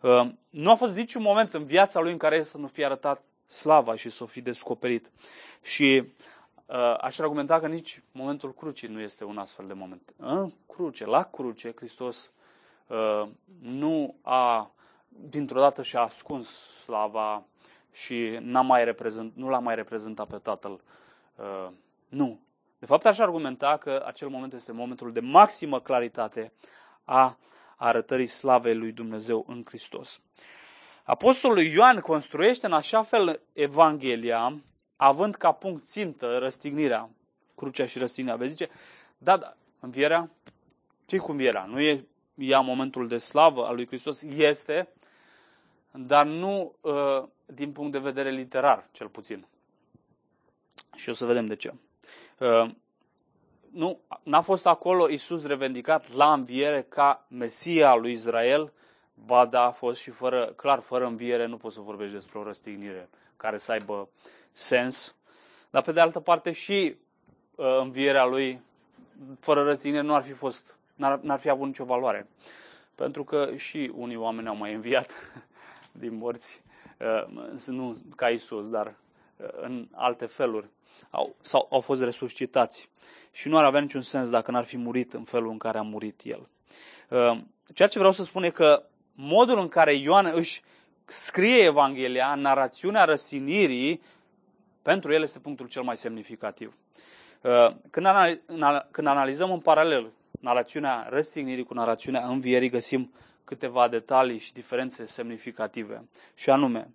Uh, 0.00 0.28
nu 0.50 0.70
a 0.70 0.74
fost 0.74 0.94
niciun 0.94 1.22
moment 1.22 1.54
în 1.54 1.64
viața 1.64 2.00
lui 2.00 2.12
în 2.12 2.18
care 2.18 2.42
să 2.42 2.58
nu 2.58 2.66
fie 2.66 2.84
arătat 2.84 3.22
slava 3.46 3.96
și 3.96 4.10
să 4.10 4.22
o 4.22 4.26
fi 4.26 4.40
descoperit. 4.40 5.10
Și 5.62 6.02
uh, 6.66 6.96
aș 7.00 7.18
argumenta 7.18 7.60
că 7.60 7.66
nici 7.66 8.02
momentul 8.12 8.54
crucii 8.54 8.88
nu 8.88 9.00
este 9.00 9.24
un 9.24 9.38
astfel 9.38 9.66
de 9.66 9.72
moment. 9.72 10.14
În 10.16 10.52
cruce, 10.66 11.04
la 11.04 11.22
cruce, 11.22 11.72
Hristos 11.76 12.30
uh, 12.86 13.28
nu 13.60 14.14
a, 14.22 14.70
dintr-o 15.08 15.60
dată 15.60 15.82
și-a 15.82 16.00
ascuns 16.00 16.48
slava 16.70 17.44
și 17.92 18.38
n-a 18.40 18.60
mai 18.60 18.84
reprezent, 18.84 19.36
nu 19.36 19.48
l-a 19.48 19.58
mai 19.58 19.74
reprezentat 19.74 20.26
pe 20.26 20.36
Tatăl. 20.36 20.80
Uh, 21.36 21.68
nu. 22.08 22.40
De 22.78 22.86
fapt, 22.86 23.06
aș 23.06 23.18
argumenta 23.18 23.76
că 23.76 24.02
acel 24.06 24.28
moment 24.28 24.52
este 24.52 24.72
momentul 24.72 25.12
de 25.12 25.20
maximă 25.20 25.80
claritate 25.80 26.52
a 27.04 27.38
arătării 27.76 28.26
slavei 28.26 28.74
lui 28.74 28.92
Dumnezeu 28.92 29.44
în 29.48 29.62
Hristos. 29.66 30.20
Apostolul 31.06 31.58
Ioan 31.58 32.00
construiește 32.00 32.66
în 32.66 32.72
așa 32.72 33.02
fel 33.02 33.40
Evanghelia, 33.52 34.62
având 34.96 35.34
ca 35.34 35.52
punct 35.52 35.84
țintă 35.84 36.38
răstignirea, 36.38 37.10
crucea 37.54 37.86
și 37.86 37.98
răstignirea. 37.98 38.38
Vezi, 38.38 38.50
zice, 38.50 38.70
da, 39.18 39.36
da, 39.36 39.56
învierea, 39.80 40.30
ce 41.04 41.16
cu 41.16 41.30
învierea? 41.30 41.64
Nu 41.64 41.80
e 41.80 42.06
ea 42.34 42.60
momentul 42.60 43.08
de 43.08 43.18
slavă 43.18 43.66
al 43.66 43.74
lui 43.74 43.86
Hristos? 43.86 44.22
Este, 44.22 44.88
dar 45.90 46.26
nu 46.26 46.74
uh, 46.80 47.22
din 47.46 47.72
punct 47.72 47.92
de 47.92 47.98
vedere 47.98 48.30
literar, 48.30 48.88
cel 48.92 49.08
puțin. 49.08 49.46
Și 50.94 51.08
o 51.08 51.12
să 51.12 51.26
vedem 51.26 51.46
de 51.46 51.56
ce. 51.56 51.74
Uh, 52.38 52.70
nu, 53.70 54.00
n-a 54.22 54.40
fost 54.40 54.66
acolo 54.66 55.08
Isus 55.08 55.46
revendicat 55.46 56.12
la 56.12 56.32
înviere 56.32 56.82
ca 56.82 57.26
Mesia 57.28 57.94
lui 57.94 58.12
Israel, 58.12 58.72
ba 59.24 59.44
da, 59.46 59.62
a 59.62 59.70
fost 59.70 60.00
și 60.00 60.10
fără, 60.10 60.52
clar, 60.56 60.80
fără 60.80 61.06
înviere 61.06 61.46
nu 61.46 61.56
poți 61.56 61.74
să 61.74 61.80
vorbești 61.80 62.14
despre 62.14 62.38
o 62.38 62.42
răstignire 62.42 63.08
care 63.36 63.58
să 63.58 63.72
aibă 63.72 64.08
sens. 64.52 65.14
Dar 65.70 65.82
pe 65.82 65.92
de 65.92 66.00
altă 66.00 66.20
parte 66.20 66.52
și 66.52 66.96
uh, 67.54 67.78
învierea 67.80 68.24
lui 68.24 68.60
fără 69.40 69.62
răstignire 69.62 70.02
nu 70.02 70.14
ar 70.14 70.22
fi 70.22 70.32
fost, 70.32 70.78
n-ar, 70.94 71.18
n-ar 71.22 71.38
fi 71.38 71.48
avut 71.48 71.66
nicio 71.66 71.84
valoare. 71.84 72.28
Pentru 72.94 73.24
că 73.24 73.56
și 73.56 73.92
unii 73.94 74.16
oameni 74.16 74.48
au 74.48 74.56
mai 74.56 74.74
înviat 74.74 75.12
din 76.02 76.14
morți, 76.14 76.62
uh, 76.98 77.66
nu 77.66 77.96
ca 78.16 78.28
Isus, 78.28 78.70
dar 78.70 78.86
uh, 79.36 79.48
în 79.60 79.88
alte 79.92 80.26
feluri 80.26 80.68
au, 81.10 81.36
sau 81.40 81.68
au 81.70 81.80
fost 81.80 82.02
resuscitați. 82.02 82.90
Și 83.32 83.48
nu 83.48 83.58
ar 83.58 83.64
avea 83.64 83.80
niciun 83.80 84.02
sens 84.02 84.30
dacă 84.30 84.50
n-ar 84.50 84.64
fi 84.64 84.76
murit 84.76 85.12
în 85.14 85.24
felul 85.24 85.50
în 85.50 85.58
care 85.58 85.78
a 85.78 85.82
murit 85.82 86.20
el. 86.24 86.48
Uh, 87.08 87.40
ceea 87.74 87.88
ce 87.88 87.98
vreau 87.98 88.12
să 88.12 88.24
spun 88.24 88.42
e 88.42 88.50
că 88.50 88.82
modul 89.16 89.58
în 89.58 89.68
care 89.68 89.92
Ioan 89.92 90.32
își 90.34 90.62
scrie 91.04 91.64
Evanghelia, 91.64 92.34
narațiunea 92.34 93.04
răsinirii, 93.04 94.02
pentru 94.82 95.12
el 95.12 95.22
este 95.22 95.38
punctul 95.38 95.68
cel 95.68 95.82
mai 95.82 95.96
semnificativ. 95.96 96.74
Uh, 97.40 97.74
când, 97.90 98.06
când 98.90 99.06
analizăm 99.06 99.52
în 99.52 99.60
paralel 99.60 100.12
narațiunea 100.40 101.06
răstignirii 101.10 101.64
cu 101.64 101.74
narațiunea 101.74 102.26
învierii, 102.26 102.68
găsim 102.68 103.12
câteva 103.44 103.88
detalii 103.88 104.38
și 104.38 104.52
diferențe 104.52 105.06
semnificative. 105.06 106.08
Și 106.34 106.50
anume, 106.50 106.90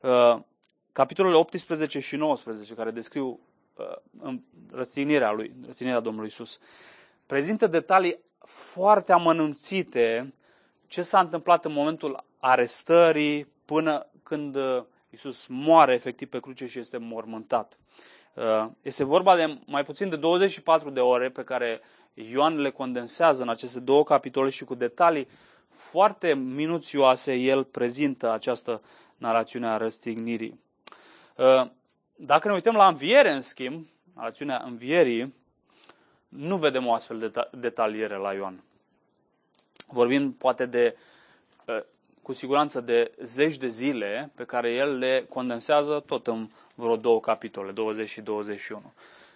uh, 0.00 0.38
capitolele 0.92 1.36
18 1.36 1.98
și 1.98 2.16
19, 2.16 2.74
care 2.74 2.90
descriu 2.90 3.40
uh, 4.22 4.34
răstignirea 4.72 5.30
lui, 5.30 5.54
răstignirea 5.66 6.00
Domnului 6.00 6.28
Isus, 6.28 6.58
prezintă 7.26 7.66
detalii 7.66 8.18
foarte 8.44 9.12
amănunțite 9.12 10.32
ce 10.88 11.02
s-a 11.02 11.20
întâmplat 11.20 11.64
în 11.64 11.72
momentul 11.72 12.24
arestării 12.40 13.46
până 13.64 14.06
când 14.22 14.56
Isus 15.10 15.46
moare 15.46 15.92
efectiv 15.92 16.28
pe 16.28 16.40
cruce 16.40 16.66
și 16.66 16.78
este 16.78 16.96
mormântat. 16.98 17.78
Uh, 18.34 18.66
este 18.82 19.04
vorba 19.04 19.36
de 19.36 19.58
mai 19.66 19.84
puțin 19.84 20.08
de 20.08 20.16
24 20.16 20.90
de 20.90 21.00
ore 21.00 21.28
pe 21.30 21.44
care 21.44 21.80
Ioan 22.14 22.60
le 22.60 22.70
condensează 22.70 23.42
în 23.42 23.48
aceste 23.48 23.80
două 23.80 24.04
capitole 24.04 24.50
și 24.50 24.64
cu 24.64 24.74
detalii 24.74 25.28
foarte 25.68 26.34
minuțioase 26.34 27.34
el 27.34 27.64
prezintă 27.64 28.32
această 28.32 28.82
narațiune 29.16 29.68
a 29.68 29.76
răstignirii. 29.76 30.60
Uh, 31.36 31.70
dacă 32.16 32.48
ne 32.48 32.54
uităm 32.54 32.74
la 32.74 32.88
înviere, 32.88 33.30
în 33.30 33.40
schimb, 33.40 33.86
narațiunea 34.14 34.62
învierii, 34.66 35.34
nu 36.28 36.56
vedem 36.56 36.86
o 36.86 36.92
astfel 36.92 37.18
de 37.18 37.32
detaliere 37.52 38.16
la 38.16 38.32
Ioan. 38.32 38.62
Vorbim 39.90 40.32
poate 40.32 40.66
de, 40.66 40.96
uh, 41.66 41.82
cu 42.22 42.32
siguranță 42.32 42.80
de 42.80 43.12
zeci 43.22 43.56
de 43.56 43.66
zile 43.66 44.30
pe 44.34 44.44
care 44.44 44.70
el 44.70 44.98
le 44.98 45.26
condensează 45.28 46.02
tot 46.06 46.26
în 46.26 46.48
vreo 46.74 46.96
două 46.96 47.20
capitole, 47.20 47.72
20 47.72 48.08
și 48.08 48.20
21. 48.20 48.92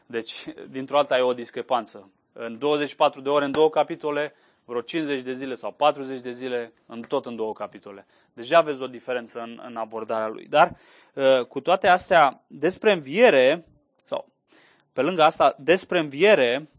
Deci, 0.06 0.44
dintr-o 0.70 0.98
alta 0.98 1.18
e 1.18 1.20
o 1.20 1.34
discrepanță. 1.34 2.10
În 2.32 2.58
24 2.58 3.20
de 3.20 3.28
ore, 3.28 3.44
în 3.44 3.50
două 3.50 3.70
capitole, 3.70 4.34
vreo 4.64 4.80
50 4.80 5.22
de 5.22 5.32
zile 5.32 5.54
sau 5.54 5.72
40 5.72 6.20
de 6.20 6.32
zile, 6.32 6.72
în 6.86 7.00
tot 7.00 7.26
în 7.26 7.36
două 7.36 7.52
capitole. 7.52 8.06
Deja 8.32 8.60
vezi 8.60 8.82
o 8.82 8.86
diferență 8.86 9.40
în, 9.40 9.62
în 9.66 9.76
abordarea 9.76 10.28
lui. 10.28 10.46
Dar, 10.46 10.76
uh, 11.14 11.44
cu 11.46 11.60
toate 11.60 11.88
astea, 11.88 12.42
despre 12.46 12.92
înviere, 12.92 13.66
sau 14.04 14.28
pe 14.92 15.02
lângă 15.02 15.22
asta, 15.22 15.56
despre 15.58 15.98
înviere, 15.98 16.70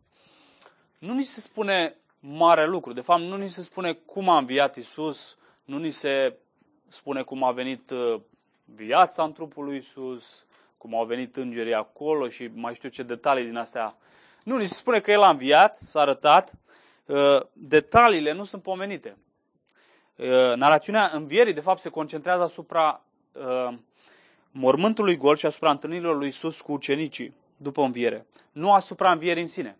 nu 1.00 1.14
ni 1.14 1.24
se 1.24 1.40
spune 1.40 1.96
mare 2.26 2.66
lucru. 2.66 2.94
De 2.94 3.02
fapt, 3.02 3.22
nu 3.22 3.38
ni 3.38 3.50
se 3.50 3.62
spune 3.62 3.94
cum 3.94 4.30
a 4.30 4.38
înviat 4.38 4.76
Isus, 4.76 5.38
nu 5.64 5.78
ni 5.78 5.92
se 5.92 6.38
spune 6.88 7.22
cum 7.22 7.44
a 7.44 7.52
venit 7.52 7.90
uh, 7.90 8.22
viața 8.66 9.24
în 9.24 9.32
trupul 9.32 9.64
lui 9.66 9.78
Isus, 9.78 10.46
cum 10.78 10.96
au 10.96 11.06
venit 11.06 11.36
îngerii 11.36 11.74
acolo 11.74 12.30
și 12.30 12.50
mai 12.54 12.76
știu 12.76 12.90
ce 12.90 13.04
detalii 13.04 13.46
din 13.46 13.58
astea. 13.58 13.98
Nu, 14.44 14.58
ni 14.58 14.66
se 14.66 14.74
spune 14.74 15.00
că 15.00 15.12
el 15.12 15.22
a 15.22 15.30
înviat, 15.30 15.78
s-a 15.78 16.00
arătat, 16.02 16.54
uh, 17.06 17.42
detaliile 17.54 18.32
nu 18.32 18.44
sunt 18.44 18.62
pomenite. 18.62 19.18
Uh, 20.16 20.28
narațiunea 20.56 21.12
învierii, 21.14 21.54
de 21.54 21.62
fapt, 21.62 21.80
se 21.80 21.90
concentrează 21.90 22.44
asupra 22.44 23.02
uh, 23.32 23.74
mormântului 24.52 25.18
gol 25.18 25.36
și 25.36 25.46
asupra 25.46 25.70
întâlnirilor 25.70 26.18
lui 26.18 26.28
Isus 26.28 26.62
cu 26.62 26.72
ucenicii 26.72 27.34
după 27.58 27.82
înviere, 27.82 28.26
nu 28.52 28.74
asupra 28.74 29.12
învierii 29.12 29.42
în 29.42 29.48
sine. 29.48 29.78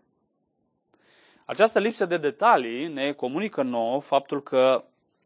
Această 1.44 1.78
lipsă 1.78 2.06
de 2.06 2.16
detalii 2.16 2.88
ne 2.88 3.12
comunică 3.12 3.62
nouă 3.62 4.00
faptul 4.00 4.42
că, 4.42 4.84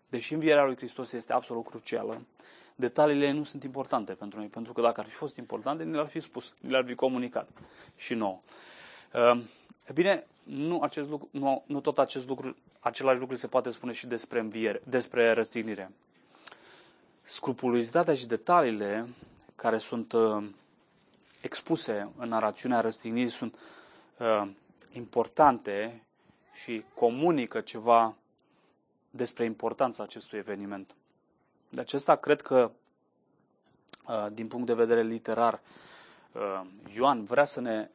deși 0.09 0.33
învierea 0.35 0.65
lui 0.65 0.77
Hristos 0.77 1.13
este 1.13 1.33
absolut 1.33 1.65
crucială, 1.65 2.21
detaliile 2.75 3.31
nu 3.31 3.45
sunt 3.45 3.65
importante 3.65 4.13
pentru 4.13 4.39
noi, 4.39 4.49
pentru 4.49 4.73
că 4.73 4.81
dacă 4.81 5.01
ar 5.01 5.07
fi 5.07 5.15
fost 5.15 5.37
importante, 5.37 5.83
ne 5.85 5.95
le-ar 5.95 6.07
fi 6.07 6.21
spus, 6.21 6.55
ne 6.61 6.71
le-ar 6.71 6.85
fi 6.85 6.95
comunicat 6.95 7.49
și 7.97 8.15
nouă. 8.15 8.41
Ehm, 9.13 9.49
e 9.89 9.93
bine, 9.93 10.25
nu, 10.45 10.81
acest 10.81 11.09
lucru, 11.09 11.29
nu, 11.33 11.63
nu 11.67 11.81
tot 11.81 11.99
acest 11.99 12.29
lucru, 12.29 12.57
același 12.81 13.19
lucru 13.19 13.37
se 13.37 13.47
poate 13.47 13.71
spune 13.71 13.93
și 13.93 14.07
despre 14.07 14.39
înviere, 14.39 14.81
despre 14.85 15.33
răstignire. 15.33 15.91
Scrupulozitatea 17.23 18.15
și 18.15 18.27
detaliile 18.27 19.09
care 19.57 19.79
sunt 19.79 20.13
uh, 20.13 20.45
expuse 21.41 22.13
în 22.17 22.29
narațiunea 22.29 22.81
răstignirii 22.81 23.31
sunt 23.31 23.55
uh, 24.19 24.49
importante 24.93 26.03
și 26.53 26.85
comunică 26.95 27.61
ceva 27.61 28.15
despre 29.11 29.45
importanța 29.45 30.03
acestui 30.03 30.39
eveniment. 30.39 30.95
De 31.69 31.81
acesta 31.81 32.17
cred 32.17 32.41
că, 32.41 32.71
uh, 34.09 34.27
din 34.33 34.49
punct 34.49 34.67
de 34.67 34.75
vedere 34.75 35.03
literar, 35.03 35.61
uh, 36.33 36.61
Ioan 36.95 37.25
vrea 37.25 37.45
să 37.45 37.61
ne 37.61 37.91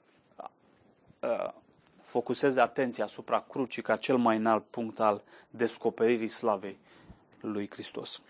uh, 1.19 1.50
focuseze 2.03 2.62
atenția 2.62 3.03
asupra 3.03 3.45
crucii 3.50 3.81
ca 3.81 3.95
cel 3.95 4.17
mai 4.17 4.38
înalt 4.38 4.63
punct 4.63 5.00
al 5.00 5.22
descoperirii 5.50 6.27
slavei 6.27 6.77
lui 7.39 7.69
Hristos. 7.69 8.22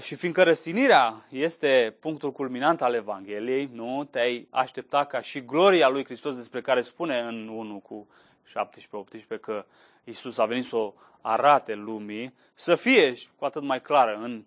Și 0.00 0.14
fiindcă 0.14 0.42
răstinirea 0.42 1.24
este 1.30 1.96
punctul 2.00 2.32
culminant 2.32 2.82
al 2.82 2.94
Evangheliei, 2.94 3.70
nu 3.72 4.04
te-ai 4.10 4.46
aștepta 4.50 5.04
ca 5.04 5.20
și 5.20 5.44
gloria 5.44 5.88
lui 5.88 6.04
Hristos 6.04 6.36
despre 6.36 6.60
care 6.60 6.80
spune 6.80 7.18
în 7.18 7.48
1 7.48 7.78
cu 7.78 8.06
17-18 8.46 9.40
că 9.40 9.64
Isus 10.04 10.38
a 10.38 10.44
venit 10.44 10.64
să 10.64 10.76
o 10.76 10.94
arate 11.20 11.74
lumii, 11.74 12.34
să 12.54 12.74
fie 12.74 13.14
cu 13.36 13.44
atât 13.44 13.62
mai 13.62 13.80
clară 13.80 14.16
în, 14.16 14.44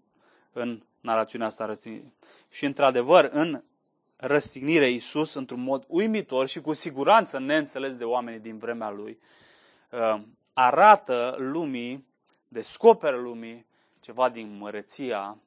în 0.51 0.83
narațiunea 0.99 1.47
asta 1.47 1.65
răstignirii. 1.65 2.13
Și 2.49 2.65
într-adevăr, 2.65 3.29
în 3.31 3.63
răstignire 4.15 4.89
Isus, 4.89 5.33
într-un 5.33 5.61
mod 5.61 5.83
uimitor 5.87 6.47
și 6.47 6.61
cu 6.61 6.73
siguranță 6.73 7.39
neînțeles 7.39 7.95
de 7.95 8.03
oamenii 8.03 8.39
din 8.39 8.57
vremea 8.57 8.89
lui, 8.89 9.19
uh, 9.91 10.21
arată 10.53 11.35
lumii, 11.37 12.07
descoperă 12.47 13.15
lumii 13.15 13.65
ceva 13.99 14.29
din 14.29 14.57
măreția 14.57 15.37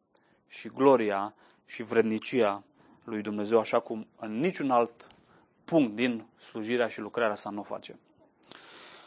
și 0.48 0.68
gloria 0.68 1.34
și 1.66 1.82
vrednicia 1.82 2.62
lui 3.04 3.22
Dumnezeu, 3.22 3.58
așa 3.58 3.80
cum 3.80 4.06
în 4.16 4.38
niciun 4.38 4.70
alt 4.70 5.06
punct 5.64 5.94
din 5.94 6.26
slujirea 6.40 6.88
și 6.88 7.00
lucrarea 7.00 7.34
sa 7.34 7.50
nu 7.50 7.60
o 7.60 7.62
face. 7.62 7.98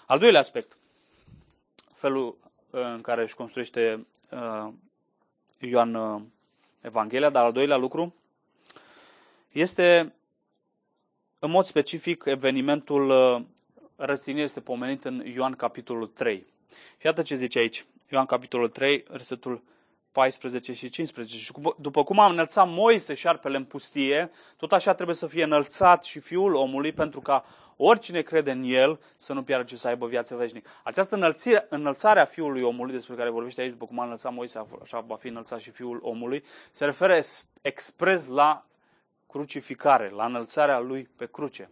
Al 0.05 0.19
doilea 0.19 0.39
aspect, 0.39 0.77
felul 1.95 2.37
uh, 2.69 2.81
în 2.81 3.01
care 3.01 3.21
își 3.21 3.35
construiește 3.35 4.07
uh, 4.31 4.67
Ioan 5.59 5.95
uh, 5.95 6.21
Evanghelia, 6.81 7.29
dar 7.29 7.45
al 7.45 7.51
doilea 7.51 7.77
lucru 7.77 8.15
este 9.51 10.13
în 11.39 11.51
mod 11.51 11.65
specific 11.65 12.23
evenimentul 12.25 13.09
uh, 13.09 13.41
răstignirii 13.95 14.45
este 14.47 14.61
pomenit 14.61 15.05
în 15.05 15.23
Ioan 15.25 15.53
capitolul 15.53 16.07
3. 16.07 16.45
Și 16.97 17.05
iată 17.05 17.21
ce 17.21 17.35
zice 17.35 17.59
aici. 17.59 17.85
Ioan 18.11 18.25
capitolul 18.25 18.69
3, 18.69 19.03
versetul 19.09 19.63
14 20.15 20.73
și 20.73 20.89
15. 20.89 21.37
Și 21.37 21.51
după 21.77 22.03
cum 22.03 22.19
a 22.19 22.29
înălțat 22.29 22.67
Moise 22.67 23.13
șarpele 23.13 23.57
în 23.57 23.63
pustie, 23.63 24.31
tot 24.57 24.71
așa 24.71 24.93
trebuie 24.93 25.15
să 25.15 25.27
fie 25.27 25.43
înălțat 25.43 26.03
și 26.03 26.19
Fiul 26.19 26.53
omului 26.53 26.91
pentru 26.91 27.21
ca 27.21 27.45
oricine 27.77 28.21
crede 28.21 28.51
în 28.51 28.63
El 28.63 28.99
să 29.17 29.33
nu 29.33 29.43
piară, 29.43 29.63
ci 29.63 29.73
să 29.73 29.87
aibă 29.87 30.07
viață 30.07 30.35
veșnică. 30.35 30.69
Această 30.83 31.15
înălțire, 31.15 31.65
înălțare 31.69 32.19
a 32.19 32.25
Fiului 32.25 32.61
omului, 32.61 32.93
despre 32.93 33.15
care 33.15 33.29
vorbește 33.29 33.61
aici, 33.61 33.71
după 33.71 33.85
cum 33.85 33.99
a 33.99 34.03
înălțat 34.03 34.33
Moise, 34.33 34.65
așa 34.81 34.99
va 34.99 35.15
fi 35.15 35.27
înălțat 35.27 35.59
și 35.59 35.71
Fiul 35.71 35.99
omului, 36.01 36.43
se 36.71 36.85
referă 36.85 37.19
expres 37.61 38.27
la 38.27 38.65
crucificare, 39.27 40.09
la 40.09 40.25
înălțarea 40.25 40.79
Lui 40.79 41.09
pe 41.15 41.25
cruce. 41.25 41.69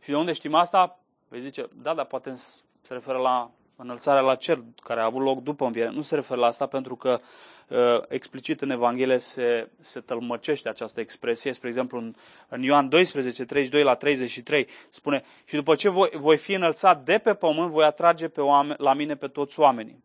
Și 0.00 0.08
de 0.08 0.16
unde 0.16 0.32
știm 0.32 0.54
asta? 0.54 0.98
Vei 1.28 1.40
zice, 1.40 1.68
da, 1.74 1.94
dar 1.94 2.04
poate 2.04 2.34
se 2.82 2.92
referă 2.92 3.18
la 3.18 3.50
înălțarea 3.82 4.20
la 4.20 4.34
cer 4.34 4.62
care 4.82 5.00
a 5.00 5.04
avut 5.04 5.22
loc 5.22 5.42
după 5.42 5.64
înviere. 5.64 5.90
Nu 5.90 6.02
se 6.02 6.14
referă 6.14 6.40
la 6.40 6.46
asta 6.46 6.66
pentru 6.66 6.96
că 6.96 7.20
uh, 7.68 7.78
explicit 8.08 8.60
în 8.60 8.70
Evanghelie 8.70 9.18
se, 9.18 9.70
se 9.80 10.00
tălmăcește 10.00 10.68
această 10.68 11.00
expresie. 11.00 11.52
Spre 11.52 11.68
exemplu, 11.68 11.98
în, 11.98 12.14
în 12.48 12.62
Ioan 12.62 12.88
12, 12.88 13.44
32 13.44 13.82
la 13.82 13.94
33 13.94 14.68
spune 14.90 15.24
și 15.44 15.54
după 15.54 15.74
ce 15.74 15.88
voi, 15.88 16.10
voi 16.12 16.36
fi 16.36 16.52
înălțat 16.52 17.04
de 17.04 17.18
pe 17.18 17.34
pământ, 17.34 17.70
voi 17.70 17.84
atrage 17.84 18.28
pe 18.28 18.40
oameni, 18.40 18.78
la 18.78 18.94
mine 18.94 19.16
pe 19.16 19.28
toți 19.28 19.60
oamenii. 19.60 20.02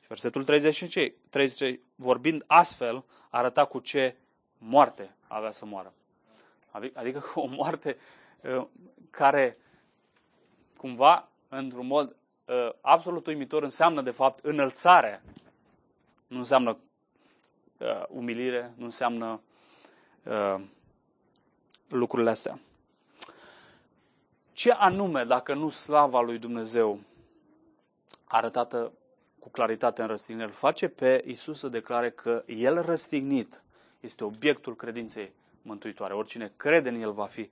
Și 0.00 0.06
versetul 0.08 0.44
35, 0.44 1.12
30, 1.28 1.80
vorbind 1.94 2.44
astfel, 2.46 3.04
arăta 3.30 3.64
cu 3.64 3.78
ce 3.78 4.16
moarte 4.58 5.14
avea 5.26 5.50
să 5.50 5.64
moară. 5.64 5.92
Adică 6.94 7.18
cu 7.32 7.40
o 7.40 7.46
moarte 7.46 7.96
uh, 8.40 8.66
care 9.10 9.58
cumva 10.76 11.28
într-un 11.58 11.86
mod 11.86 12.16
uh, 12.44 12.70
absolut 12.80 13.26
uimitor, 13.26 13.62
înseamnă, 13.62 14.02
de 14.02 14.10
fapt, 14.10 14.44
înălțare. 14.44 15.22
Nu 16.26 16.38
înseamnă 16.38 16.78
uh, 17.78 18.02
umilire, 18.08 18.72
nu 18.76 18.84
înseamnă 18.84 19.40
uh, 20.22 20.60
lucrurile 21.88 22.30
astea. 22.30 22.58
Ce 24.52 24.72
anume, 24.72 25.24
dacă 25.24 25.54
nu 25.54 25.68
slava 25.68 26.20
lui 26.20 26.38
Dumnezeu 26.38 27.00
arătată 28.24 28.92
cu 29.38 29.48
claritate 29.48 30.02
în 30.02 30.08
răstignire, 30.08 30.48
face 30.48 30.88
pe 30.88 31.24
Isus 31.26 31.58
să 31.58 31.68
declare 31.68 32.10
că 32.10 32.42
El 32.46 32.82
răstignit 32.82 33.62
este 34.00 34.24
obiectul 34.24 34.76
credinței 34.76 35.32
mântuitoare. 35.62 36.14
Oricine 36.14 36.52
crede 36.56 36.88
în 36.88 37.00
El 37.00 37.10
va 37.12 37.26
fi 37.26 37.50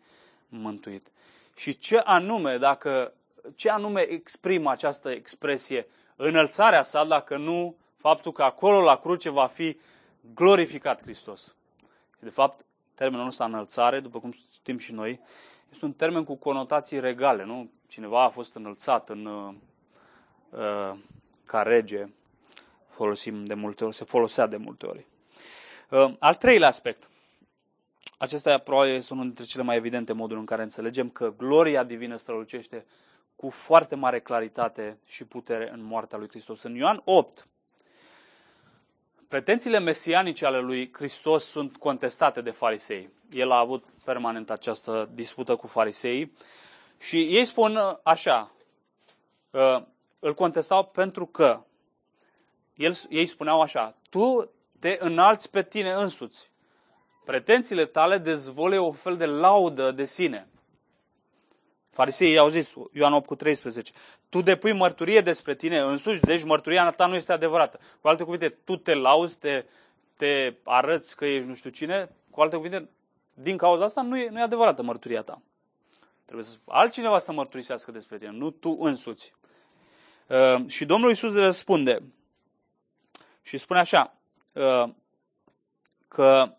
mântuit. 0.49 1.12
Și 1.56 1.78
ce 1.78 1.99
anume, 1.99 2.56
dacă 2.56 3.12
ce 3.55 3.71
anume 3.71 4.01
exprimă 4.01 4.71
această 4.71 5.11
expresie? 5.11 5.87
Înălțarea 6.17 6.83
sa, 6.83 7.05
dacă 7.05 7.37
nu 7.37 7.77
faptul 7.97 8.33
că 8.33 8.43
acolo 8.43 8.81
la 8.81 8.97
cruce 8.97 9.31
va 9.31 9.47
fi 9.47 9.79
glorificat 10.35 11.03
Hristos. 11.03 11.55
De 12.19 12.31
fapt, 12.31 12.65
termenul 12.95 13.27
ăsta 13.27 13.45
înălțare, 13.45 14.01
după 14.01 14.21
cum 14.21 14.33
știm 14.33 14.79
și 14.79 14.93
noi, 14.93 15.21
este 15.73 15.85
un 15.85 15.93
termen 15.93 16.25
cu 16.25 16.35
conotații 16.35 17.01
regale. 17.01 17.45
Nu? 17.45 17.71
Cineva 17.89 18.25
a 18.25 18.29
fost 18.29 18.55
înălțat 18.55 19.09
în, 19.09 19.27
uh, 19.27 19.55
uh, 20.51 20.99
ca 21.45 21.63
rege, 21.63 22.09
folosim 22.89 23.45
de 23.45 23.55
multe 23.55 23.85
ori, 23.85 23.95
se 23.95 24.05
folosea 24.05 24.47
de 24.47 24.57
multe 24.57 24.87
ori. 24.87 25.07
Uh, 25.91 26.15
al 26.19 26.35
treilea 26.35 26.69
aspect. 26.69 27.09
Acesta 28.19 28.59
probabil 28.59 28.95
este 28.95 29.13
unul 29.13 29.25
dintre 29.25 29.45
cele 29.45 29.63
mai 29.63 29.77
evidente 29.77 30.13
moduri 30.13 30.41
în 30.41 30.47
care 30.47 30.63
înțelegem 30.63 31.09
că 31.09 31.33
gloria 31.37 31.85
divină 31.85 32.17
strălucește 32.17 32.87
cu 33.37 33.51
foarte 33.51 33.95
mare 33.95 34.21
claritate 34.21 34.99
și 35.07 35.25
putere 35.25 35.71
în 35.73 35.83
moartea 35.83 36.19
lui 36.19 36.29
Hristos. 36.29 36.62
În 36.62 36.75
Ioan 36.75 37.01
8, 37.05 37.47
pretențiile 39.29 39.79
mesianice 39.79 40.47
ale 40.47 40.59
lui 40.59 40.91
Hristos 40.93 41.45
sunt 41.45 41.77
contestate 41.77 42.41
de 42.41 42.51
farisei. 42.51 43.11
El 43.31 43.51
a 43.51 43.59
avut 43.59 43.85
permanent 44.05 44.51
această 44.51 45.11
dispută 45.15 45.57
cu 45.57 45.67
farisei 45.67 46.33
și 47.01 47.21
ei 47.37 47.45
spun 47.45 47.79
așa, 48.03 48.51
îl 50.19 50.35
contestau 50.35 50.85
pentru 50.85 51.27
că 51.27 51.62
el, 52.75 52.97
ei 53.09 53.27
spuneau 53.27 53.61
așa, 53.61 53.95
tu 54.11 54.50
te 54.78 54.97
înalți 55.00 55.50
pe 55.50 55.63
tine 55.63 55.93
însuți. 55.93 56.50
Pretențiile 57.25 57.85
tale 57.87 58.19
dezvolie 58.19 58.78
o 58.78 58.93
fel 58.93 59.17
de 59.17 59.26
laudă 59.26 59.91
de 59.91 60.04
sine. 60.04 60.49
Fariseii 61.93 62.39
au 62.39 62.49
zis, 62.49 62.75
Ioan 62.93 63.13
8 63.13 63.26
cu 63.26 63.35
13, 63.35 63.93
tu 64.28 64.41
depui 64.41 64.73
mărturie 64.73 65.21
despre 65.21 65.55
tine 65.55 65.78
însuși, 65.78 66.21
deci 66.21 66.43
mărturia 66.43 66.91
ta 66.91 67.07
nu 67.07 67.15
este 67.15 67.33
adevărată. 67.33 67.81
Cu 68.00 68.09
alte 68.09 68.25
cuvinte, 68.25 68.49
tu 68.49 68.76
te 68.76 68.95
lauzi, 68.95 69.39
te, 69.39 69.65
te 70.17 70.55
arăți 70.65 71.17
că 71.17 71.26
ești 71.26 71.49
nu 71.49 71.55
știu 71.55 71.71
cine, 71.71 72.11
cu 72.31 72.41
alte 72.41 72.57
cuvinte, 72.57 72.89
din 73.35 73.57
cauza 73.57 73.85
asta 73.85 74.02
nu 74.02 74.19
e, 74.19 74.28
nu 74.28 74.39
e 74.39 74.43
adevărată 74.43 74.83
mărturia 74.83 75.23
ta. 75.23 75.43
Trebuie 76.25 76.45
să 76.45 76.57
altcineva 76.67 77.19
să 77.19 77.33
mărturisească 77.33 77.91
despre 77.91 78.17
tine, 78.17 78.31
nu 78.31 78.50
tu 78.50 78.76
însuți. 78.81 79.35
Uh, 80.26 80.65
și 80.67 80.85
Domnul 80.85 81.09
Iisus 81.09 81.35
răspunde 81.35 82.02
și 83.43 83.59
spune 83.59 83.81
așa, 83.81 84.17
uh, 84.52 84.89
că 86.09 86.57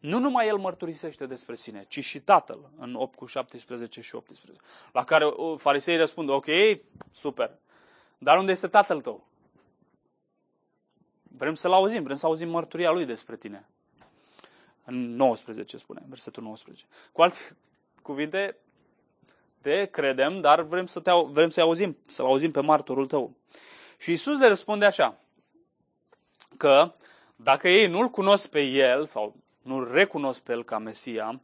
nu 0.00 0.18
numai 0.18 0.46
el 0.46 0.56
mărturisește 0.56 1.26
despre 1.26 1.54
sine, 1.54 1.84
ci 1.88 2.04
și 2.04 2.20
tatăl, 2.20 2.70
în 2.78 2.94
8 2.94 3.14
cu 3.14 3.26
17 3.26 4.00
și 4.00 4.14
18. 4.14 4.60
La 4.92 5.04
care 5.04 5.24
fariseii 5.56 5.98
răspund, 5.98 6.28
ok, 6.28 6.46
super, 7.12 7.50
dar 8.18 8.38
unde 8.38 8.52
este 8.52 8.68
tatăl 8.68 9.00
tău? 9.00 9.24
Vrem 11.22 11.54
să-l 11.54 11.72
auzim, 11.72 12.02
vrem 12.02 12.16
să 12.16 12.26
auzim 12.26 12.48
mărturia 12.48 12.90
lui 12.90 13.04
despre 13.04 13.36
tine. 13.36 13.68
În 14.84 15.16
19 15.16 15.76
spune, 15.76 16.02
versetul 16.08 16.42
19. 16.42 16.84
Cu 17.12 17.22
alte 17.22 17.56
cuvinte, 18.02 18.56
te 19.60 19.86
credem, 19.86 20.40
dar 20.40 20.62
vrem, 20.62 20.86
să 20.86 21.00
te, 21.00 21.10
vrem 21.26 21.50
să-i 21.50 21.62
auzim, 21.62 21.96
să-l 22.06 22.26
auzim 22.26 22.50
pe 22.50 22.60
martorul 22.60 23.06
tău. 23.06 23.34
Și 23.98 24.12
Isus 24.12 24.38
le 24.38 24.48
răspunde 24.48 24.84
așa, 24.84 25.18
că 26.56 26.92
dacă 27.36 27.68
ei 27.68 27.86
nu-L 27.86 28.08
cunosc 28.08 28.50
pe 28.50 28.60
El, 28.60 29.06
sau 29.06 29.36
nu-L 29.62 29.92
recunosc 29.92 30.40
pe 30.40 30.52
El 30.52 30.64
ca 30.64 30.78
Mesia, 30.78 31.40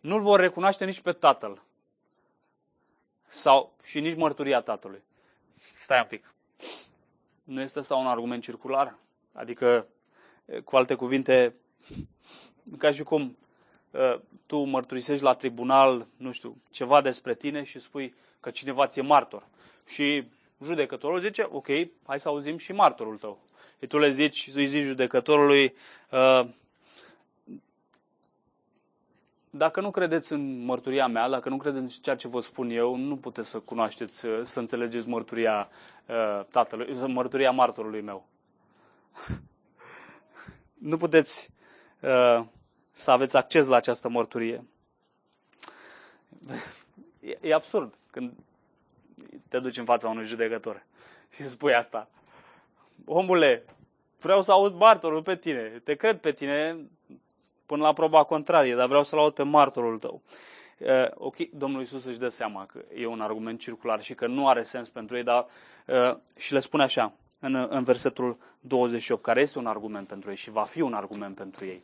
nu-L 0.00 0.20
vor 0.20 0.40
recunoaște 0.40 0.84
nici 0.84 1.00
pe 1.00 1.12
Tatăl. 1.12 1.62
Sau, 3.26 3.76
și 3.82 4.00
nici 4.00 4.16
mărturia 4.16 4.60
Tatălui. 4.60 5.02
Stai 5.74 6.00
un 6.00 6.06
pic. 6.08 6.34
Nu 7.44 7.60
este 7.60 7.80
sau 7.80 8.00
un 8.00 8.06
argument 8.06 8.42
circular? 8.42 8.96
Adică, 9.32 9.86
cu 10.64 10.76
alte 10.76 10.94
cuvinte, 10.94 11.54
ca 12.78 12.90
și 12.90 13.02
cum 13.02 13.36
tu 14.46 14.58
mărturisești 14.58 15.24
la 15.24 15.34
tribunal, 15.34 16.06
nu 16.16 16.32
știu, 16.32 16.56
ceva 16.70 17.00
despre 17.00 17.34
tine 17.34 17.62
și 17.62 17.78
spui 17.78 18.14
că 18.40 18.50
cineva 18.50 18.86
ți-e 18.86 19.02
martor. 19.02 19.46
Și 19.86 20.28
judecătorul 20.62 21.20
zice, 21.20 21.48
ok, 21.50 21.66
hai 22.06 22.20
să 22.20 22.28
auzim 22.28 22.58
și 22.58 22.72
martorul 22.72 23.18
tău. 23.18 23.42
Și 23.78 23.86
tu 23.86 23.98
le 23.98 24.10
zici, 24.10 24.50
îi 24.54 24.66
zici 24.66 24.84
judecătorului, 24.84 25.74
dacă 29.56 29.80
nu 29.80 29.90
credeți 29.90 30.32
în 30.32 30.64
mărturia 30.64 31.06
mea, 31.06 31.28
dacă 31.28 31.48
nu 31.48 31.56
credeți 31.56 31.82
în 31.96 32.02
ceea 32.02 32.16
ce 32.16 32.28
vă 32.28 32.40
spun 32.40 32.70
eu, 32.70 32.96
nu 32.96 33.16
puteți 33.16 33.48
să 33.48 33.58
cunoașteți, 33.58 34.26
să 34.42 34.58
înțelegeți 34.58 35.08
mărturia 35.08 35.68
uh, 36.06 36.44
tatălui, 36.50 36.96
mărturia 37.06 37.50
martorului 37.50 38.00
meu. 38.00 38.26
nu 40.90 40.96
puteți 40.96 41.50
uh, 42.00 42.44
să 42.92 43.10
aveți 43.10 43.36
acces 43.36 43.66
la 43.66 43.76
această 43.76 44.08
mărturie. 44.08 44.64
E, 47.20 47.38
e 47.40 47.54
absurd 47.54 47.94
când 48.10 48.32
te 49.48 49.58
duci 49.58 49.76
în 49.76 49.84
fața 49.84 50.08
unui 50.08 50.24
judecător 50.24 50.86
și 51.34 51.42
spui 51.42 51.74
asta. 51.74 52.08
Omule, 53.04 53.64
vreau 54.20 54.42
să 54.42 54.52
aud 54.52 54.74
martorul 54.74 55.22
pe 55.22 55.36
tine, 55.36 55.80
te 55.84 55.94
cred 55.94 56.18
pe 56.18 56.32
tine, 56.32 56.76
până 57.66 57.82
la 57.82 57.92
proba 57.92 58.22
contrarie, 58.22 58.74
dar 58.74 58.86
vreau 58.88 59.04
să-l 59.04 59.18
aud 59.18 59.32
pe 59.34 59.42
martorul 59.42 59.98
tău. 59.98 60.22
Uh, 60.78 60.88
ok, 61.14 61.36
Domnul 61.50 61.80
Iisus 61.80 62.04
își 62.04 62.18
dă 62.18 62.28
seama 62.28 62.66
că 62.66 62.84
e 62.94 63.06
un 63.06 63.20
argument 63.20 63.60
circular 63.60 64.02
și 64.02 64.14
că 64.14 64.26
nu 64.26 64.48
are 64.48 64.62
sens 64.62 64.88
pentru 64.88 65.16
ei, 65.16 65.22
dar 65.22 65.46
uh, 65.86 66.16
și 66.36 66.52
le 66.52 66.58
spune 66.58 66.82
așa, 66.82 67.12
în, 67.38 67.66
în 67.70 67.82
versetul 67.84 68.38
28, 68.60 69.22
care 69.22 69.40
este 69.40 69.58
un 69.58 69.66
argument 69.66 70.06
pentru 70.06 70.30
ei 70.30 70.36
și 70.36 70.50
va 70.50 70.62
fi 70.62 70.80
un 70.80 70.94
argument 70.94 71.34
pentru 71.34 71.64
ei. 71.64 71.82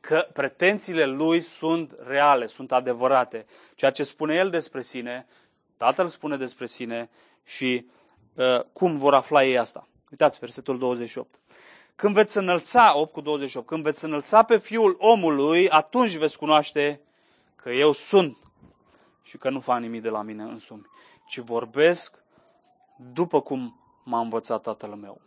Că 0.00 0.26
pretențiile 0.32 1.04
lui 1.06 1.40
sunt 1.40 1.94
reale, 2.06 2.46
sunt 2.46 2.72
adevărate. 2.72 3.46
Ceea 3.74 3.90
ce 3.90 4.02
spune 4.02 4.34
el 4.34 4.50
despre 4.50 4.82
sine, 4.82 5.26
tatăl 5.76 6.08
spune 6.08 6.36
despre 6.36 6.66
sine 6.66 7.10
și 7.44 7.86
uh, 8.34 8.60
cum 8.72 8.98
vor 8.98 9.14
afla 9.14 9.44
ei 9.44 9.58
asta. 9.58 9.88
Uitați, 10.10 10.38
versetul 10.38 10.78
28. 10.78 11.34
Când 12.00 12.14
veți 12.14 12.38
înălța, 12.38 12.96
8 12.96 13.12
cu 13.12 13.20
28, 13.20 13.66
când 13.66 13.82
veți 13.82 14.04
înălța 14.04 14.42
pe 14.42 14.58
Fiul 14.58 14.96
omului, 14.98 15.68
atunci 15.70 16.16
veți 16.16 16.38
cunoaște 16.38 17.00
că 17.56 17.70
eu 17.70 17.92
sunt 17.92 18.36
și 19.22 19.38
că 19.38 19.50
nu 19.50 19.60
fac 19.60 19.80
nimic 19.80 20.02
de 20.02 20.08
la 20.08 20.22
mine 20.22 20.42
însumi, 20.42 20.86
ci 21.26 21.38
vorbesc 21.38 22.22
după 23.12 23.40
cum 23.40 23.80
m-a 24.04 24.20
învățat 24.20 24.62
tatăl 24.62 24.88
meu. 24.88 25.20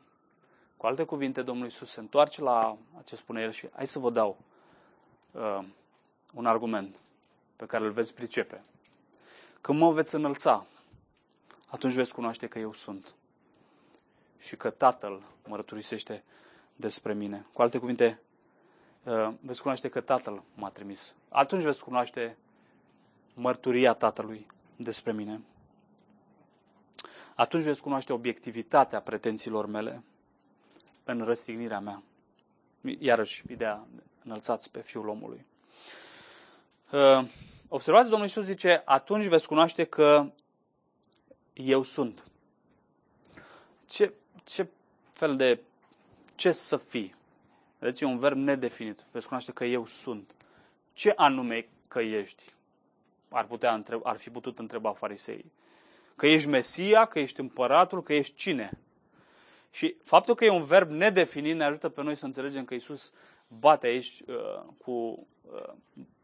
Cu 0.78 0.86
alte 0.86 1.04
cuvinte, 1.04 1.42
Domnul 1.42 1.66
Isus 1.68 1.90
se 1.92 2.00
întoarce 2.00 2.42
la 2.42 2.78
ce 3.04 3.16
spune 3.16 3.42
El 3.42 3.52
și 3.52 3.68
hai 3.76 3.88
să 3.88 4.00
vă 4.00 4.10
dau 4.10 4.38
uh, 5.32 5.60
un 6.34 6.46
argument 6.46 7.00
pe 7.56 7.66
care 7.66 7.84
îl 7.84 7.92
veți 7.92 8.14
pricepe. 8.14 8.64
Când 9.62 9.80
mă 9.80 9.92
veți 9.92 10.16
înălța, 10.16 10.66
atunci 11.68 11.94
veți 11.94 12.14
cunoaște 12.14 12.48
că 12.48 12.60
eu 12.60 12.74
sunt 12.74 13.16
și 14.40 14.56
că 14.56 14.70
Tatăl 14.70 15.22
mărturisește 15.48 16.24
despre 16.76 17.14
mine. 17.14 17.46
Cu 17.54 17.62
alte 17.62 17.78
cuvinte, 17.78 18.20
uh, 19.04 19.30
veți 19.40 19.62
cunoaște 19.62 19.90
că 19.90 20.02
Tatăl 20.02 20.44
m-a 20.56 20.70
trimis. 20.70 21.16
Atunci 21.30 21.62
veți 21.64 21.84
cunoaște 21.84 22.38
mărturia 23.34 23.94
Tatălui 23.94 24.48
despre 24.76 25.12
mine. 25.12 25.42
Atunci 27.36 27.64
veți 27.64 27.82
cunoaște 27.82 28.14
obiectivitatea 28.14 29.00
pretențiilor 29.02 29.66
mele 29.66 30.04
în 31.04 31.22
răstignirea 31.22 31.80
mea. 31.80 32.04
Iarăși, 33.00 33.44
ideea 33.52 33.88
înălțați 34.24 34.72
pe 34.72 34.82
Fiul 34.82 35.08
omului. 35.08 35.46
Uh, 36.92 37.26
observați, 37.68 38.10
Domnul 38.10 38.28
Iisus 38.28 38.44
zice, 38.44 38.82
atunci 38.86 39.26
veți 39.26 39.48
cunoaște 39.48 39.84
că 39.84 40.32
eu 41.54 41.84
sunt. 41.84 42.26
Ce, 43.86 44.14
ce 44.44 44.68
fel 45.12 45.36
de, 45.36 45.60
ce 46.44 46.52
să 46.52 46.78
fii? 46.78 47.16
Vedeți, 47.80 48.04
e 48.04 48.06
un 48.06 48.18
verb 48.18 48.38
nedefinit. 48.38 49.06
Veți 49.12 49.26
cunoaște 49.26 49.52
că 49.52 49.66
eu 49.66 49.86
sunt. 49.86 50.36
Ce 50.94 51.14
anume 51.16 51.68
că 51.88 52.00
ești? 52.00 52.44
Ar, 53.30 53.46
putea 53.46 53.74
întreba, 53.74 54.10
ar 54.10 54.18
fi 54.18 54.30
putut 54.30 54.60
întreba 54.60 54.94
farisei. 54.94 55.52
Că 56.16 56.28
ești 56.28 56.48
Mesia, 56.48 57.06
că 57.06 57.20
ești 57.20 57.40
împăratul, 57.40 58.04
că 58.04 58.14
ești 58.14 58.36
cine? 58.36 58.80
Și 59.72 59.96
faptul 60.04 60.36
că 60.36 60.46
e 60.46 60.50
un 60.50 60.64
verb 60.64 60.90
nedefinit 60.90 61.56
ne 61.56 61.64
ajută 61.64 61.90
pe 61.90 62.02
noi 62.02 62.16
să 62.16 62.26
înțelegem 62.26 62.66
că 62.66 62.74
Isus 62.74 63.14
bate 63.48 63.88
aici 63.88 64.22
uh, 64.26 64.62
cu, 64.78 64.92
uh, 65.42 65.74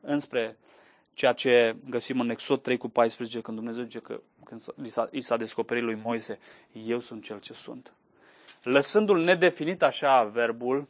înspre 0.02 0.58
ceea 1.14 1.34
ce 1.34 1.76
găsim 1.90 2.20
în 2.20 2.30
Exod 2.30 2.62
3 2.62 2.78
cu 2.78 2.90
14, 2.90 3.42
când 3.42 3.58
Dumnezeu 3.58 3.84
zice 3.84 4.00
că 4.00 4.22
când 4.44 4.62
i 4.84 4.90
s-a, 4.90 5.10
i 5.12 5.22
s-a 5.22 5.38
descoperit 5.38 5.84
lui 5.84 6.00
Moise, 6.04 6.40
eu 6.72 7.00
sunt 7.00 7.24
cel 7.24 7.40
ce 7.40 7.54
sunt. 7.54 7.94
Lăsându-l 8.64 9.20
nedefinit 9.20 9.82
așa 9.82 10.24
verbul, 10.24 10.88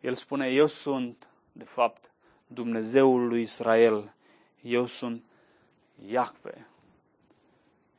el 0.00 0.14
spune, 0.14 0.48
eu 0.48 0.66
sunt, 0.66 1.28
de 1.52 1.64
fapt, 1.64 2.10
Dumnezeul 2.46 3.28
lui 3.28 3.40
Israel. 3.40 4.14
Eu 4.62 4.86
sunt 4.86 5.22
Iahve. 6.08 6.66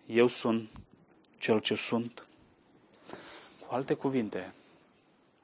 Eu 0.05 0.27
sunt 0.27 0.69
cel 1.37 1.59
ce 1.59 1.75
sunt. 1.75 2.27
Cu 3.59 3.73
alte 3.73 3.93
cuvinte, 3.93 4.53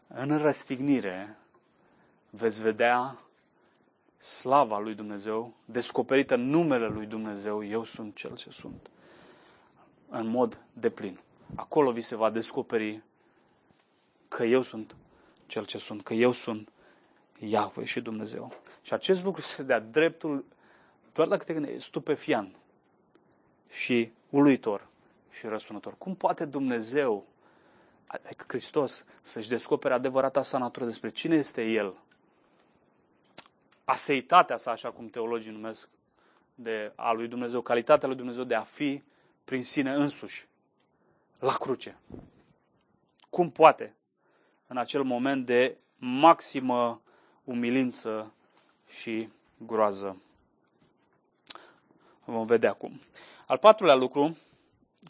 în 0.07 0.37
răstignire 0.37 1.37
veți 2.29 2.61
vedea 2.61 3.17
slava 4.17 4.79
lui 4.79 4.95
Dumnezeu, 4.95 5.53
descoperită 5.65 6.35
numele 6.35 6.87
lui 6.87 7.05
Dumnezeu, 7.05 7.65
eu 7.65 7.83
sunt 7.83 8.15
cel 8.15 8.35
ce 8.35 8.49
sunt, 8.49 8.89
în 10.09 10.27
mod 10.27 10.61
deplin. 10.73 11.19
Acolo 11.55 11.91
vi 11.91 12.01
se 12.01 12.15
va 12.15 12.29
descoperi 12.29 13.01
că 14.33 14.43
eu 14.43 14.61
sunt 14.61 14.95
cel 15.45 15.65
ce 15.65 15.77
sunt, 15.77 16.03
că 16.03 16.13
eu 16.13 16.31
sunt 16.31 16.69
Iahve 17.39 17.83
și 17.83 18.01
Dumnezeu. 18.01 18.53
Și 18.81 18.93
acest 18.93 19.23
lucru 19.23 19.41
se 19.41 19.63
dea 19.63 19.79
dreptul, 19.79 20.45
doar 21.13 21.27
dacă 21.27 21.43
te 21.43 21.53
gândești, 21.53 21.79
stupefiant 21.79 22.55
și 23.69 24.11
uluitor 24.29 24.87
și 25.31 25.47
răsunător. 25.47 25.97
Cum 25.97 26.15
poate 26.15 26.45
Dumnezeu, 26.45 27.25
adică 28.07 28.45
Hristos, 28.47 29.05
să-și 29.21 29.49
descopere 29.49 29.93
adevărata 29.93 30.41
sa 30.41 30.57
natură 30.57 30.85
despre 30.85 31.09
cine 31.09 31.35
este 31.35 31.63
El? 31.63 31.97
Aseitatea 33.85 34.57
sa, 34.57 34.71
așa 34.71 34.91
cum 34.91 35.07
teologii 35.07 35.51
numesc, 35.51 35.89
de 36.55 36.91
a 36.95 37.11
lui 37.11 37.27
Dumnezeu, 37.27 37.61
calitatea 37.61 38.07
lui 38.07 38.17
Dumnezeu 38.17 38.43
de 38.43 38.55
a 38.55 38.61
fi 38.61 39.03
prin 39.43 39.63
sine 39.63 39.93
însuși, 39.93 40.47
la 41.39 41.53
cruce. 41.53 41.97
Cum 43.29 43.51
poate, 43.51 43.95
în 44.73 44.79
acel 44.79 45.03
moment 45.03 45.45
de 45.45 45.77
maximă 45.97 47.01
umilință 47.43 48.33
și 48.99 49.29
groază? 49.57 50.21
Vom 52.25 52.45
vedea 52.45 52.73
cum. 52.73 53.01
Al 53.47 53.57
patrulea 53.57 53.95
lucru 53.95 54.37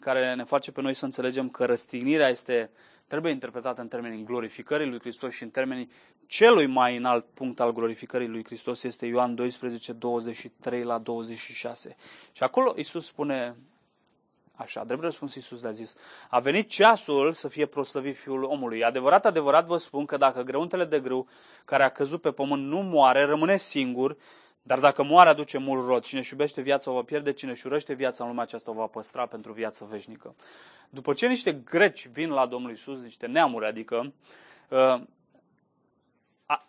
care 0.00 0.34
ne 0.34 0.44
face 0.44 0.72
pe 0.72 0.80
noi 0.80 0.94
să 0.94 1.04
înțelegem 1.04 1.48
că 1.48 1.64
răstignirea 1.64 2.28
este, 2.28 2.70
trebuie 3.06 3.32
interpretată 3.32 3.80
în 3.80 3.88
termenii 3.88 4.24
glorificării 4.24 4.86
lui 4.86 5.00
Hristos 5.00 5.34
și 5.34 5.42
în 5.42 5.50
termenii 5.50 5.90
celui 6.26 6.66
mai 6.66 6.96
înalt 6.96 7.24
punct 7.24 7.60
al 7.60 7.72
glorificării 7.72 8.28
lui 8.28 8.44
Hristos 8.44 8.82
este 8.82 9.06
Ioan 9.06 9.34
12, 9.34 9.92
23 9.92 10.82
la 10.82 10.98
26. 10.98 11.96
Și 12.32 12.42
acolo 12.42 12.74
Isus 12.76 13.06
spune 13.06 13.56
așa, 14.56 14.84
drept 14.84 15.02
răspuns 15.02 15.34
Isus 15.34 15.62
le-a 15.62 15.70
zis, 15.70 15.96
a 16.28 16.38
venit 16.38 16.68
ceasul 16.68 17.32
să 17.32 17.48
fie 17.48 17.66
proslăvit 17.66 18.16
Fiul 18.16 18.42
omului. 18.42 18.84
Adevărat, 18.84 19.26
adevărat 19.26 19.66
vă 19.66 19.76
spun 19.76 20.04
că 20.04 20.16
dacă 20.16 20.42
grăuntele 20.42 20.84
de 20.84 21.00
grâu 21.00 21.28
care 21.64 21.82
a 21.82 21.88
căzut 21.88 22.20
pe 22.20 22.32
pământ 22.32 22.66
nu 22.66 22.78
moare, 22.78 23.24
rămâne 23.24 23.56
singur, 23.56 24.16
dar 24.62 24.78
dacă 24.78 25.02
moare, 25.02 25.28
aduce 25.28 25.58
mult 25.58 25.86
rod. 25.86 26.02
Cine 26.02 26.20
își 26.20 26.32
iubește 26.32 26.60
viața 26.60 26.90
o 26.90 26.94
va 26.94 27.02
pierde, 27.02 27.32
cine 27.32 27.50
își 27.50 27.66
urăște 27.66 27.92
viața 27.92 28.22
în 28.24 28.28
lumea 28.30 28.44
aceasta 28.44 28.70
o 28.70 28.74
va 28.74 28.86
păstra 28.86 29.26
pentru 29.26 29.52
viață 29.52 29.86
veșnică. 29.90 30.34
După 30.90 31.12
ce 31.12 31.26
niște 31.26 31.52
greci 31.52 32.08
vin 32.08 32.30
la 32.30 32.46
Domnul 32.46 32.70
Isus, 32.70 33.02
niște 33.02 33.26
neamuri, 33.26 33.66
adică, 33.66 34.12
uh, 34.68 35.00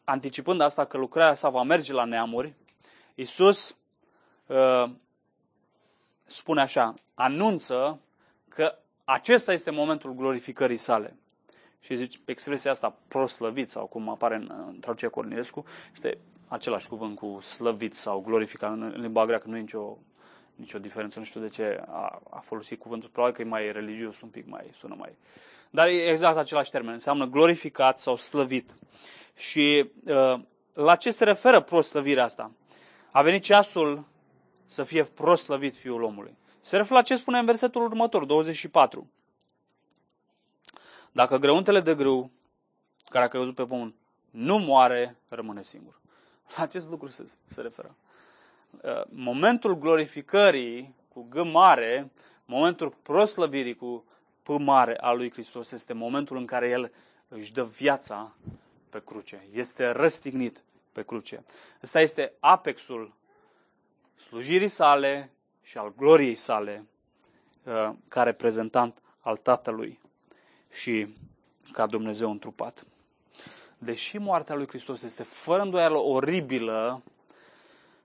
anticipând 0.04 0.62
asta 0.62 0.86
că 0.86 0.98
lucrarea 0.98 1.34
sa 1.34 1.50
va 1.50 1.63
merge 1.63 1.93
la 1.93 2.04
neamuri, 2.04 2.54
Isus 3.15 3.78
uh, 4.45 4.89
spune 6.26 6.62
așa, 6.62 6.94
anunță 7.14 8.00
că 8.50 8.78
acesta 9.04 9.54
este 9.54 9.72
momentul 9.72 10.14
glorificării 10.14 10.78
sale. 10.78 11.16
Și 11.80 11.96
zice, 11.96 12.20
expresia 12.26 12.72
asta, 12.72 12.98
proslăvit, 13.08 13.70
sau 13.70 13.86
cum 13.86 14.10
apare 14.10 14.36
în, 14.36 14.52
în 14.68 14.80
traducerea 14.80 15.14
Cornilescu, 15.14 15.66
este 15.94 16.18
același 16.48 16.88
cuvânt 16.88 17.16
cu 17.16 17.40
slăvit 17.42 17.94
sau 17.96 18.20
glorificat. 18.20 18.72
În 18.72 18.94
limba 18.96 19.26
greacă 19.26 19.48
nu 19.48 19.58
e 19.58 19.60
nicio, 19.60 19.98
nicio 20.56 20.80
diferență. 20.80 21.20
Nu 21.20 21.26
știu 21.26 21.42
de 21.42 21.48
ce 21.48 21.84
a, 21.88 22.22
a 22.30 22.40
folosit 22.40 22.80
cuvântul. 22.80 23.10
Probabil 23.10 23.36
că 23.36 23.42
e 23.42 23.46
mai 23.46 23.72
religios, 23.72 24.22
un 24.22 24.30
pic 24.30 24.48
mai 24.48 24.70
sună 24.74 24.96
mai... 24.98 25.18
Dar 25.70 25.88
e 25.88 26.10
exact 26.10 26.38
același 26.38 26.72
termen. 26.72 26.94
Înseamnă 26.94 27.26
glorificat 27.26 28.00
sau 28.00 28.16
slăvit. 28.16 28.76
Și 29.36 29.92
uh, 30.06 30.40
la 30.74 30.96
ce 30.96 31.12
se 31.12 31.24
referă 31.24 31.62
proslăvirea 31.62 32.24
asta? 32.24 32.52
A 33.12 33.22
venit 33.22 33.44
ceasul 33.44 34.04
să 34.65 34.84
fie 34.84 35.04
proslăvit 35.04 35.75
Fiul 35.75 36.01
omului. 36.01 36.38
Se 36.60 36.78
referă 36.78 36.95
la 36.95 37.01
ce 37.01 37.15
spune 37.15 37.38
în 37.38 37.45
versetul 37.45 37.84
următor, 37.84 38.25
24. 38.25 39.10
Dacă 41.12 41.38
grăuntele 41.38 41.80
de 41.80 41.95
grâu 41.95 42.32
care 43.10 43.25
a 43.25 43.28
căzut 43.28 43.56
pe 43.56 43.63
pământ 43.63 43.95
nu 44.30 44.58
moare, 44.58 45.17
rămâne 45.30 45.63
singur. 45.63 45.99
La 46.56 46.63
acest 46.63 46.89
lucru 46.89 47.08
se, 47.08 47.25
se 47.45 47.62
referă. 47.62 47.95
Uh, 48.82 49.01
momentul 49.10 49.78
glorificării 49.78 50.95
cu 51.08 51.28
G 51.30 51.36
mare, 51.36 52.12
momentul 52.45 52.89
proslăvirii 53.01 53.75
cu 53.75 54.06
P 54.43 54.47
mare 54.47 54.97
al 54.97 55.17
lui 55.17 55.32
Hristos 55.32 55.71
este 55.71 55.93
momentul 55.93 56.38
în 56.38 56.45
care 56.45 56.69
El 56.69 56.91
își 57.28 57.54
dă 57.54 57.63
viața 57.63 58.36
pe 58.89 59.01
cruce. 59.06 59.47
Este 59.51 59.89
răstignit 59.89 60.63
pe 60.91 61.04
cruce. 61.04 61.43
Ăsta 61.84 62.01
este 62.01 62.34
apexul 62.39 63.13
slujirii 64.15 64.67
sale 64.67 65.32
și 65.62 65.78
al 65.78 65.93
gloriei 65.97 66.36
sale 66.36 66.86
uh, 67.63 67.91
ca 68.08 68.23
reprezentant 68.23 69.01
al 69.19 69.38
Tatălui 69.38 69.99
și 70.71 71.15
ca 71.71 71.86
Dumnezeu 71.86 72.32
întrupat 72.32 72.86
deși 73.78 74.17
moartea 74.17 74.56
lui 74.56 74.67
Hristos 74.67 75.04
este 75.04 75.23
fără 75.23 75.62
îndoială 75.62 75.97
oribilă, 75.97 77.01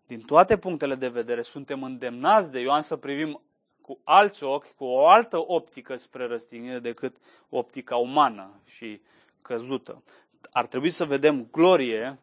din 0.06 0.20
toate 0.20 0.58
punctele 0.58 0.94
de 0.94 1.08
vedere, 1.08 1.42
suntem 1.42 1.82
îndemnați 1.82 2.52
de 2.52 2.60
Ioan 2.60 2.82
să 2.82 2.96
privim 2.96 3.40
cu 3.80 3.98
alți 4.04 4.44
ochi, 4.44 4.74
cu 4.76 4.84
o 4.84 5.08
altă 5.08 5.44
optică 5.46 5.96
spre 5.96 6.26
răstignire 6.26 6.78
decât 6.78 7.16
optica 7.48 7.96
umană 7.96 8.50
și 8.64 9.00
căzută. 9.42 10.02
Ar 10.50 10.66
trebui 10.66 10.90
să 10.90 11.04
vedem 11.04 11.48
glorie, 11.50 12.18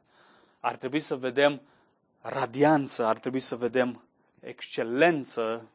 ar 0.60 0.76
trebui 0.76 1.00
să 1.00 1.16
vedem 1.16 1.62
radianță, 2.22 3.06
ar 3.06 3.20
trebui 3.20 3.40
să 3.40 3.56
vedem 3.56 4.04
excelență, 4.40 5.68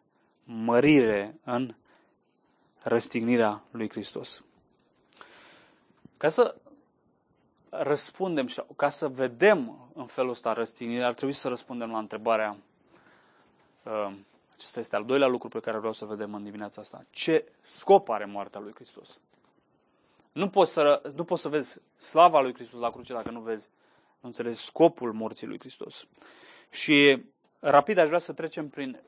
mărire 0.44 1.38
în 1.44 1.74
răstignirea 2.82 3.62
lui 3.70 3.90
Hristos. 3.90 4.42
Ca 6.16 6.28
să 6.28 6.56
răspundem 7.68 8.46
și 8.46 8.62
ca 8.76 8.88
să 8.88 9.08
vedem 9.08 9.88
în 9.94 10.06
felul 10.06 10.30
ăsta 10.30 10.52
răstignirea, 10.52 11.06
ar 11.06 11.14
trebui 11.14 11.34
să 11.34 11.48
răspundem 11.48 11.90
la 11.90 11.98
întrebarea 11.98 12.56
uh, 13.82 14.12
acesta 14.62 14.80
este 14.80 14.96
al 14.96 15.04
doilea 15.04 15.28
lucru 15.28 15.48
pe 15.48 15.60
care 15.60 15.78
vreau 15.78 15.92
să 15.92 16.04
vedem 16.04 16.34
în 16.34 16.44
dimineața 16.44 16.80
asta. 16.80 17.04
Ce 17.10 17.52
scop 17.62 18.08
are 18.08 18.24
moartea 18.24 18.60
lui 18.60 18.72
Hristos? 18.74 19.18
Nu 20.32 20.48
poți, 20.48 20.72
să, 20.72 21.12
nu 21.14 21.24
poți 21.24 21.42
să 21.42 21.48
vezi 21.48 21.80
slava 21.96 22.40
lui 22.40 22.54
Hristos 22.54 22.80
la 22.80 22.90
cruce 22.90 23.12
dacă 23.12 23.30
nu 23.30 23.40
vezi, 23.40 23.68
nu 24.22 24.28
înțelegi 24.28 24.58
scopul 24.58 25.12
morții 25.12 25.46
lui 25.46 25.58
Hristos. 25.58 26.06
Și 26.70 27.22
rapid 27.60 27.98
aș 27.98 28.06
vrea 28.06 28.18
să 28.18 28.32
trecem 28.32 28.68
prin 28.68 29.00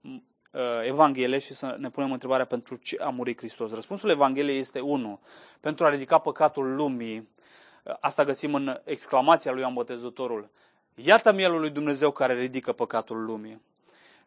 uh, 0.00 0.60
Evanghelie 0.84 1.38
și 1.38 1.54
să 1.54 1.76
ne 1.78 1.90
punem 1.90 2.12
întrebarea 2.12 2.44
pentru 2.44 2.76
ce 2.76 2.96
a 3.00 3.08
murit 3.08 3.38
Hristos. 3.38 3.72
Răspunsul 3.72 4.10
Evangheliei 4.10 4.58
este 4.58 4.80
unul, 4.80 5.18
pentru 5.60 5.84
a 5.84 5.88
ridica 5.88 6.18
păcatul 6.18 6.74
lumii. 6.74 7.28
Asta 8.00 8.24
găsim 8.24 8.54
în 8.54 8.80
exclamația 8.84 9.52
lui 9.52 9.60
Ioan 9.60 9.74
Botezătorul. 9.74 10.50
Iată 10.94 11.32
mielul 11.32 11.60
lui 11.60 11.70
Dumnezeu 11.70 12.10
care 12.10 12.40
ridică 12.40 12.72
păcatul 12.72 13.24
lumii. 13.24 13.60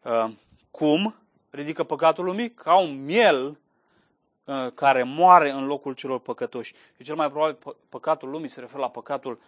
Uh, 0.02 0.30
cum 0.70 1.14
ridică 1.50 1.84
păcatul 1.84 2.24
lumii? 2.24 2.50
Ca 2.50 2.78
un 2.78 3.04
miel 3.04 3.58
uh, 4.44 4.72
care 4.74 5.02
moare 5.02 5.50
în 5.50 5.66
locul 5.66 5.94
celor 5.94 6.20
păcătoși. 6.20 6.74
Și 6.96 7.04
cel 7.04 7.14
mai 7.14 7.30
probabil 7.30 7.76
păcatul 7.88 8.30
lumii 8.30 8.48
se 8.48 8.60
referă 8.60 8.80
la 8.80 8.90
păcatul 8.90 9.32
uh, 9.32 9.40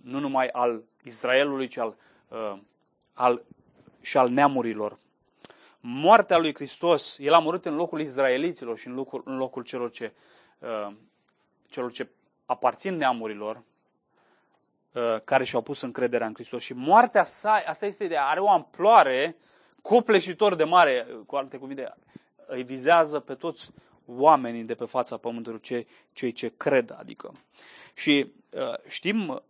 nu 0.00 0.18
numai 0.18 0.48
al 0.48 0.82
Israelului, 1.04 1.66
ci 1.66 1.76
al, 1.76 1.96
al, 3.12 3.42
și 4.00 4.16
al 4.16 4.28
neamurilor. 4.28 4.98
Moartea 5.80 6.38
lui 6.38 6.54
Hristos, 6.54 7.18
el 7.18 7.32
a 7.32 7.38
murit 7.38 7.64
în 7.64 7.74
locul 7.74 8.00
izraeliților 8.00 8.78
și 8.78 8.86
în 8.86 8.94
locul, 8.94 9.22
în 9.24 9.36
locul 9.36 9.62
celor 9.62 9.90
ce, 9.90 10.12
celor 11.68 11.92
ce 11.92 12.08
aparțin 12.46 12.96
neamurilor, 12.96 13.62
Uh, 14.92 15.20
care 15.24 15.44
și-au 15.44 15.62
pus 15.62 15.80
încrederea 15.80 16.26
în 16.26 16.34
Hristos. 16.34 16.62
Și 16.62 16.72
moartea 16.72 17.24
sa, 17.24 17.62
asta 17.66 17.86
este 17.86 18.04
ideea, 18.04 18.26
are 18.26 18.40
o 18.40 18.50
amploare 18.50 19.36
copleșitor 19.82 20.54
de 20.54 20.64
mare, 20.64 21.06
cu 21.26 21.36
alte 21.36 21.56
cuvinte, 21.56 21.94
îi 22.46 22.62
vizează 22.62 23.20
pe 23.20 23.34
toți 23.34 23.70
oamenii 24.06 24.62
de 24.62 24.74
pe 24.74 24.84
fața 24.84 25.16
pământului, 25.16 25.60
cei, 25.60 25.86
cei 26.12 26.32
ce 26.32 26.52
cred, 26.56 26.94
adică. 26.98 27.32
Și 27.94 28.32
uh, 28.50 28.74
știm 28.88 29.42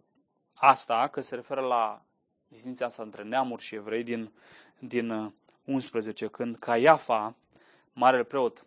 asta, 0.65 1.09
că 1.09 1.21
se 1.21 1.35
referă 1.35 1.61
la 1.61 2.03
distinția 2.49 2.87
asta 2.87 3.03
între 3.03 3.23
neamuri 3.23 3.63
și 3.63 3.75
evrei 3.75 4.03
din, 4.03 4.33
din 4.79 5.35
11, 5.65 6.25
uh, 6.25 6.31
când 6.31 6.57
Caiafa, 6.59 7.35
marele 7.93 8.23
preot 8.23 8.65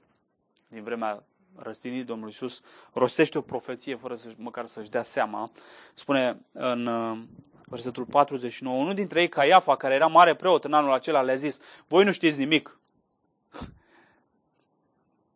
din 0.67 0.83
vremea 0.83 1.23
răstinit 1.55 2.05
Domnul 2.05 2.27
Iisus, 2.27 2.61
rostește 2.93 3.37
o 3.37 3.41
profeție 3.41 3.95
fără 3.95 4.15
să, 4.15 4.33
măcar 4.37 4.65
să-și 4.65 4.89
dea 4.89 5.03
seama. 5.03 5.51
Spune 5.93 6.45
în 6.51 6.85
uh, 6.85 7.19
versetul 7.65 8.05
49, 8.05 8.79
unul 8.81 8.93
dintre 8.93 9.21
ei, 9.21 9.29
Caiafa, 9.29 9.75
care 9.75 9.93
era 9.93 10.07
mare 10.07 10.35
preot 10.35 10.63
în 10.63 10.73
anul 10.73 10.91
acela, 10.91 11.21
le-a 11.21 11.35
zis, 11.35 11.59
voi 11.87 12.03
nu 12.03 12.11
știți 12.11 12.37
nimic. 12.37 12.79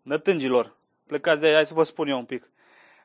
Nătângilor, 0.02 0.76
plecați 1.06 1.39
de 1.39 1.45
aici, 1.45 1.56
hai 1.56 1.65
să 1.65 1.74
vă 1.74 1.84
spun 1.84 2.08
eu 2.08 2.17
un 2.17 2.26
pic. 2.26 2.50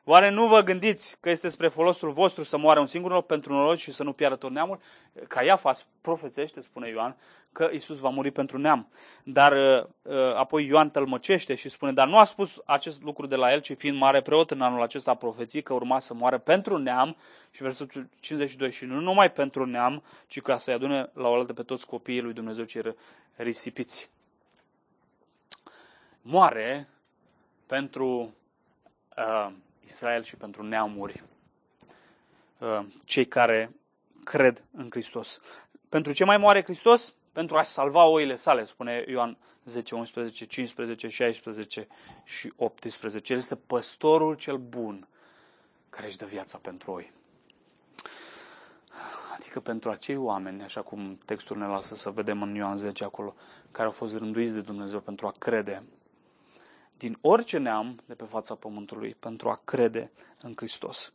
Oare 0.07 0.29
nu 0.29 0.47
vă 0.47 0.61
gândiți 0.61 1.17
că 1.19 1.29
este 1.29 1.49
spre 1.49 1.67
folosul 1.67 2.11
vostru 2.11 2.43
să 2.43 2.57
moară 2.57 2.79
un 2.79 2.87
singur 2.87 3.11
loc 3.11 3.25
pentru 3.25 3.53
noroc 3.53 3.75
și 3.75 3.91
să 3.91 4.03
nu 4.03 4.13
piară 4.13 4.35
tot 4.35 4.51
neamul? 4.51 4.79
Caiafa 5.27 5.73
profețește, 6.01 6.61
spune 6.61 6.89
Ioan, 6.89 7.15
că 7.51 7.69
Isus 7.71 7.99
va 7.99 8.09
muri 8.09 8.31
pentru 8.31 8.57
neam. 8.57 8.87
Dar 9.23 9.51
uh, 9.51 9.85
uh, 10.01 10.35
apoi 10.35 10.65
Ioan 10.65 10.89
tălmăcește 10.89 11.55
și 11.55 11.69
spune, 11.69 11.91
dar 11.91 12.07
nu 12.07 12.17
a 12.17 12.23
spus 12.23 12.61
acest 12.65 13.03
lucru 13.03 13.25
de 13.25 13.35
la 13.35 13.51
el, 13.51 13.59
ci 13.59 13.77
fiind 13.77 13.97
mare 13.97 14.21
preot 14.21 14.51
în 14.51 14.61
anul 14.61 14.81
acesta 14.81 15.11
a 15.11 15.15
profeții 15.15 15.61
că 15.61 15.73
urma 15.73 15.99
să 15.99 16.13
moară 16.13 16.37
pentru 16.37 16.77
neam 16.77 17.15
și 17.51 17.63
versetul 17.63 18.09
52 18.19 18.71
și 18.71 18.85
nu 18.85 18.99
numai 18.99 19.31
pentru 19.31 19.65
neam, 19.65 20.03
ci 20.27 20.41
ca 20.41 20.57
să-i 20.57 20.73
adune 20.73 21.09
la 21.13 21.27
oaltă 21.27 21.53
pe 21.53 21.63
toți 21.63 21.87
copiii 21.87 22.21
lui 22.21 22.33
Dumnezeu 22.33 22.63
cei 22.63 22.95
risipiți. 23.35 24.09
Moare 26.21 26.89
pentru 27.65 28.33
uh, 29.17 29.51
Israel 29.85 30.23
și 30.23 30.35
pentru 30.35 30.63
neamuri, 30.63 31.23
uh, 32.59 32.85
cei 33.03 33.27
care 33.27 33.71
cred 34.23 34.63
în 34.71 34.87
Hristos. 34.89 35.39
Pentru 35.89 36.11
ce 36.11 36.23
mai 36.25 36.37
moare 36.37 36.63
Hristos? 36.63 37.15
Pentru 37.31 37.57
a-și 37.57 37.69
salva 37.69 38.05
oile 38.05 38.35
sale, 38.35 38.63
spune 38.63 39.05
Ioan 39.07 39.37
10, 39.65 39.95
11, 39.95 40.45
15, 40.45 41.07
16 41.09 41.87
și 42.23 42.53
18. 42.55 43.33
El 43.33 43.39
este 43.39 43.55
păstorul 43.55 44.35
cel 44.35 44.57
bun 44.57 45.07
care 45.89 46.07
își 46.07 46.17
dă 46.17 46.25
viața 46.25 46.57
pentru 46.57 46.91
oi. 46.91 47.11
Adică 49.35 49.59
pentru 49.59 49.89
acei 49.89 50.15
oameni, 50.15 50.63
așa 50.63 50.81
cum 50.81 51.19
textul 51.25 51.57
ne 51.57 51.65
lasă 51.65 51.95
să 51.95 52.09
vedem 52.09 52.41
în 52.41 52.55
Ioan 52.55 52.77
10 52.77 53.03
acolo, 53.03 53.35
care 53.71 53.85
au 53.85 53.93
fost 53.93 54.17
rânduiți 54.17 54.53
de 54.53 54.61
Dumnezeu 54.61 54.99
pentru 54.99 55.27
a 55.27 55.31
crede 55.39 55.83
din 56.97 57.17
orice 57.21 57.57
neam 57.57 58.01
de 58.05 58.15
pe 58.15 58.25
fața 58.25 58.55
pământului 58.55 59.15
pentru 59.15 59.49
a 59.49 59.61
crede 59.63 60.11
în 60.41 60.53
Hristos. 60.55 61.13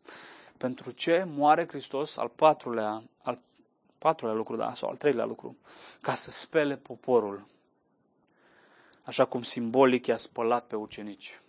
Pentru 0.56 0.90
ce 0.90 1.24
moare 1.28 1.68
Hristos 1.68 2.16
al 2.16 2.28
patrulea, 2.28 3.02
al 3.22 3.38
patrulea 3.98 4.34
lucru, 4.34 4.56
da, 4.56 4.74
sau 4.74 4.88
al 4.88 4.96
treilea 4.96 5.24
lucru, 5.24 5.56
ca 6.00 6.14
să 6.14 6.30
spele 6.30 6.76
poporul, 6.76 7.46
așa 9.02 9.24
cum 9.24 9.42
simbolic 9.42 10.06
i-a 10.06 10.16
spălat 10.16 10.66
pe 10.66 10.76
ucenici. 10.76 11.40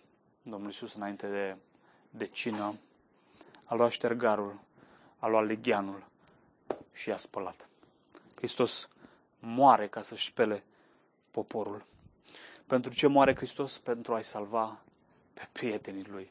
Domnul 0.42 0.68
Iisus 0.68 0.94
înainte 0.94 1.26
de, 1.26 1.56
de 2.10 2.26
cină 2.26 2.74
a 3.64 3.74
luat 3.74 3.90
ștergarul, 3.90 4.60
a 5.18 5.26
luat 5.26 5.46
legheanul 5.46 6.04
și 6.92 7.08
i-a 7.08 7.16
spălat. 7.16 7.68
Hristos 8.34 8.88
moare 9.38 9.88
ca 9.88 10.02
să-și 10.02 10.26
spele 10.26 10.64
poporul. 11.30 11.84
Pentru 12.72 12.92
ce 12.94 13.06
moare 13.06 13.34
Hristos? 13.34 13.78
Pentru 13.78 14.14
a-i 14.14 14.24
salva 14.24 14.80
pe 15.34 15.48
prietenii 15.52 16.06
lui, 16.08 16.30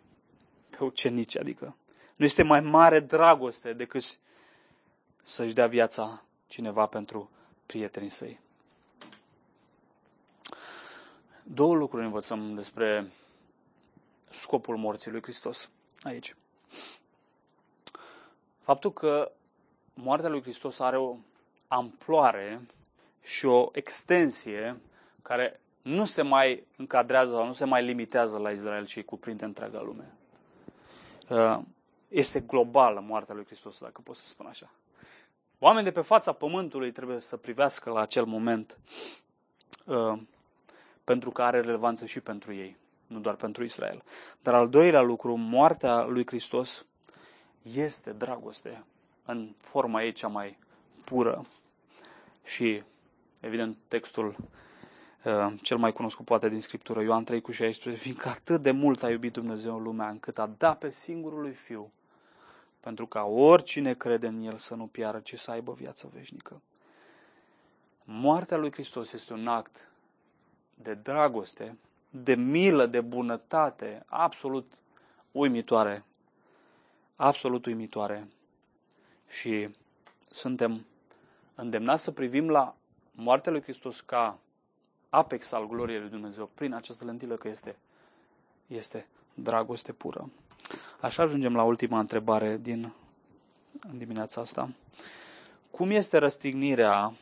pe 0.69 0.83
ucenici, 0.83 1.37
adică. 1.37 1.75
Nu 2.15 2.25
este 2.25 2.43
mai 2.43 2.59
mare 2.59 2.99
dragoste 2.99 3.73
decât 3.73 4.19
să-și 5.21 5.53
dea 5.53 5.67
viața 5.67 6.23
cineva 6.47 6.85
pentru 6.85 7.29
prietenii 7.65 8.09
săi. 8.09 8.39
Două 11.43 11.75
lucruri 11.75 12.05
învățăm 12.05 12.53
despre 12.55 13.11
scopul 14.29 14.77
morții 14.77 15.11
lui 15.11 15.21
Hristos 15.21 15.69
aici. 16.03 16.35
Faptul 18.61 18.93
că 18.93 19.31
moartea 19.93 20.29
lui 20.29 20.41
Hristos 20.41 20.79
are 20.79 20.97
o 20.97 21.15
amploare 21.67 22.61
și 23.23 23.45
o 23.45 23.69
extensie 23.71 24.79
care 25.21 25.61
nu 25.81 26.05
se 26.05 26.21
mai 26.21 26.67
încadrează 26.77 27.31
sau 27.31 27.45
nu 27.45 27.53
se 27.53 27.65
mai 27.65 27.83
limitează 27.83 28.37
la 28.37 28.51
Israel, 28.51 28.85
ci 28.85 29.01
cuprinde 29.03 29.45
întreaga 29.45 29.81
lume. 29.81 30.13
Uh, 31.29 31.59
este 32.07 32.39
globală 32.39 32.99
moartea 32.99 33.35
lui 33.35 33.45
Hristos, 33.45 33.79
dacă 33.79 34.01
pot 34.03 34.15
să 34.15 34.27
spun 34.27 34.45
așa. 34.45 34.71
Oamenii 35.59 35.91
de 35.91 35.99
pe 35.99 36.05
fața 36.05 36.31
pământului 36.31 36.91
trebuie 36.91 37.19
să 37.19 37.37
privească 37.37 37.89
la 37.89 37.99
acel 37.99 38.25
moment 38.25 38.77
uh, 39.85 40.19
pentru 41.03 41.31
că 41.31 41.41
are 41.41 41.59
relevanță 41.59 42.05
și 42.05 42.19
pentru 42.19 42.53
ei, 42.53 42.77
nu 43.07 43.19
doar 43.19 43.35
pentru 43.35 43.63
Israel. 43.63 44.03
Dar 44.41 44.53
al 44.53 44.69
doilea 44.69 45.01
lucru, 45.01 45.35
moartea 45.35 46.03
lui 46.03 46.25
Hristos 46.25 46.85
este 47.61 48.11
dragoste 48.11 48.83
în 49.25 49.53
forma 49.57 50.03
ei 50.03 50.11
cea 50.11 50.27
mai 50.27 50.57
pură. 51.05 51.45
Și, 52.43 52.83
evident, 53.39 53.77
textul 53.87 54.35
Uh, 54.37 54.45
cel 55.61 55.77
mai 55.77 55.93
cunoscut 55.93 56.25
poate 56.25 56.49
din 56.49 56.61
Scriptură, 56.61 57.01
Ioan 57.01 57.23
3 57.23 57.41
cu 57.41 57.51
16, 57.51 58.01
fiindcă 58.01 58.29
atât 58.29 58.61
de 58.61 58.71
mult 58.71 59.03
a 59.03 59.09
iubit 59.09 59.33
Dumnezeu 59.33 59.79
lumea 59.79 60.09
încât 60.09 60.39
a 60.39 60.49
dat 60.57 60.77
pe 60.77 60.89
singurul 60.89 61.41
lui 61.41 61.53
Fiu, 61.53 61.91
pentru 62.79 63.07
ca 63.07 63.23
oricine 63.23 63.93
crede 63.93 64.27
în 64.27 64.41
El 64.41 64.57
să 64.57 64.75
nu 64.75 64.87
piară, 64.87 65.19
ci 65.19 65.39
să 65.39 65.51
aibă 65.51 65.73
viață 65.73 66.09
veșnică. 66.13 66.61
Moartea 68.03 68.57
lui 68.57 68.71
Hristos 68.71 69.13
este 69.13 69.33
un 69.33 69.47
act 69.47 69.87
de 70.75 70.93
dragoste, 70.93 71.77
de 72.09 72.35
milă, 72.35 72.85
de 72.85 73.01
bunătate, 73.01 74.03
absolut 74.05 74.73
uimitoare. 75.31 76.03
Absolut 77.15 77.65
uimitoare. 77.65 78.27
Și 79.27 79.69
suntem 80.29 80.85
îndemnați 81.55 82.03
să 82.03 82.11
privim 82.11 82.49
la 82.49 82.75
moartea 83.11 83.51
lui 83.51 83.61
Hristos 83.61 83.99
ca 83.99 84.39
apex 85.13 85.51
al 85.51 85.67
gloriei 85.67 85.99
lui 85.99 86.09
Dumnezeu 86.09 86.49
prin 86.53 86.73
această 86.73 87.05
lentilă 87.05 87.35
că 87.35 87.47
este, 87.47 87.75
este 88.67 89.07
dragoste 89.33 89.91
pură. 89.91 90.29
Așa 90.99 91.23
ajungem 91.23 91.55
la 91.55 91.63
ultima 91.63 91.99
întrebare 91.99 92.57
din 92.57 92.93
dimineața 93.95 94.41
asta. 94.41 94.69
Cum 95.71 95.89
este 95.89 96.17
răstignirea 96.17 97.13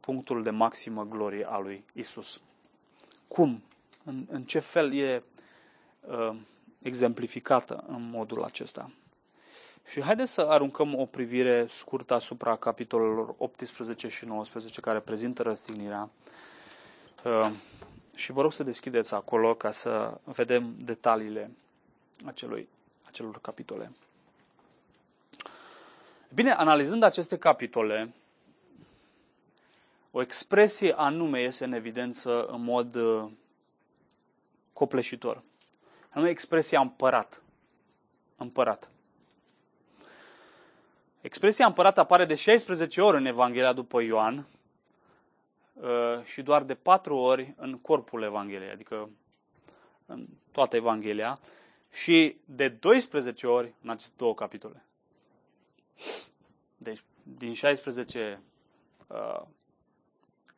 punctul 0.00 0.42
de 0.42 0.50
maximă 0.50 1.04
glorie 1.04 1.46
a 1.48 1.58
lui 1.58 1.84
Isus? 1.92 2.40
Cum? 3.28 3.62
În, 4.04 4.26
în 4.30 4.42
ce 4.42 4.58
fel 4.58 4.94
e 4.94 5.22
uh, 6.00 6.36
exemplificată 6.82 7.84
în 7.86 8.10
modul 8.10 8.42
acesta? 8.42 8.90
Și 9.86 10.02
haideți 10.02 10.32
să 10.32 10.40
aruncăm 10.40 10.94
o 10.94 11.06
privire 11.06 11.66
scurtă 11.66 12.14
asupra 12.14 12.56
capitolelor 12.56 13.34
18 13.38 14.08
și 14.08 14.24
19 14.24 14.80
care 14.80 15.00
prezintă 15.00 15.42
răstignirea 15.42 16.02
Uh, 16.02 16.32
și 18.14 18.32
vă 18.32 18.40
rog 18.40 18.52
să 18.52 18.62
deschideți 18.62 19.14
acolo 19.14 19.54
ca 19.54 19.70
să 19.70 20.20
vedem 20.24 20.74
detaliile 20.78 21.50
acelui, 22.24 22.68
acelor 23.06 23.40
capitole. 23.40 23.92
Bine, 26.34 26.52
analizând 26.52 27.02
aceste 27.02 27.38
capitole, 27.38 28.14
o 30.10 30.20
expresie 30.20 30.92
anume 30.92 31.40
iese 31.40 31.64
în 31.64 31.72
evidență 31.72 32.46
în 32.46 32.62
mod 32.62 32.94
uh, 32.94 33.30
copleșitor. 34.72 35.42
Anume 36.10 36.30
expresia 36.30 36.80
împărat. 36.80 37.42
Împărat. 38.36 38.88
Expresia 41.20 41.66
împărat 41.66 41.98
apare 41.98 42.24
de 42.24 42.34
16 42.34 43.00
ori 43.00 43.16
în 43.16 43.26
Evanghelia 43.26 43.72
după 43.72 44.02
Ioan 44.02 44.36
uh, 44.36 44.44
și 46.24 46.42
doar 46.42 46.62
de 46.62 46.74
4 46.74 47.16
ori 47.16 47.54
în 47.56 47.78
corpul 47.78 48.22
Evangheliei, 48.22 48.70
adică 48.70 49.10
în 50.06 50.26
toată 50.52 50.76
Evanghelia, 50.76 51.38
și 51.92 52.36
de 52.44 52.68
12 52.68 53.46
ori 53.46 53.74
în 53.82 53.90
aceste 53.90 54.14
două 54.16 54.34
capitole. 54.34 54.84
Deci, 56.76 57.04
din 57.22 57.54
16 57.54 58.42
uh, 59.06 59.40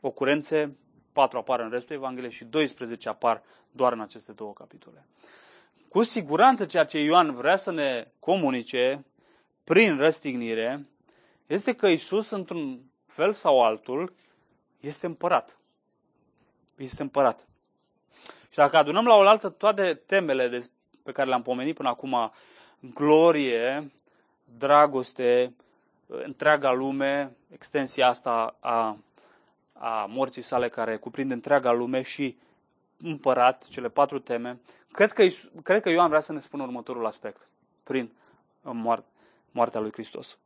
ocurențe, 0.01 0.77
4 1.13 1.39
apar 1.39 1.61
în 1.61 1.71
restul 1.71 1.95
Evangheliei 1.97 2.33
și 2.33 2.45
12 2.45 3.09
apar 3.09 3.43
doar 3.71 3.93
în 3.93 4.01
aceste 4.01 4.33
două 4.33 4.53
capitole. 4.53 5.07
Cu 5.89 6.03
siguranță 6.03 6.65
ceea 6.65 6.85
ce 6.85 6.99
Ioan 7.03 7.35
vrea 7.35 7.57
să 7.57 7.71
ne 7.71 8.09
comunice 8.19 9.05
prin 9.65 9.97
răstignire 9.97 10.87
este 11.47 11.75
că 11.75 11.87
Isus, 11.87 12.31
într-un 12.31 12.81
fel 13.07 13.33
sau 13.33 13.63
altul, 13.63 14.15
este 14.81 15.07
împărat. 15.07 15.59
Este 16.77 17.03
împărat. 17.03 17.47
Și 18.49 18.57
dacă 18.57 18.77
adunăm 18.77 19.07
la 19.07 19.15
oaltă 19.15 19.49
toate 19.49 19.95
temele 19.95 20.49
de, 20.49 20.69
pe 21.03 21.13
care 21.13 21.29
le-am 21.29 21.43
pomenit 21.43 21.75
până 21.75 21.89
acum, 21.89 22.33
glorie, 22.81 23.91
dragoste, 24.59 25.55
întreaga 26.07 26.73
lume, 26.73 27.37
extensia 27.53 28.09
asta 28.09 28.57
a, 28.61 28.99
a 29.73 30.07
morții 30.09 30.43
sale 30.43 30.69
care 30.69 30.97
cuprinde 30.97 31.35
întreaga 31.35 31.73
lume 31.73 32.03
și 32.03 32.37
împărat, 32.99 33.67
cele 33.69 33.89
patru 33.89 34.19
teme, 34.19 34.61
cred 34.93 35.13
că, 35.13 35.27
cred 35.63 35.83
că 35.83 35.91
Ioan 35.91 36.09
vrea 36.09 36.21
să 36.21 36.33
ne 36.33 36.41
spună 36.41 36.63
următorul 36.63 37.07
aspect 37.07 37.49
prin 37.83 38.11
moarte, 38.63 39.07
moartea 39.51 39.81
lui 39.81 39.93
Hristos. 39.93 40.39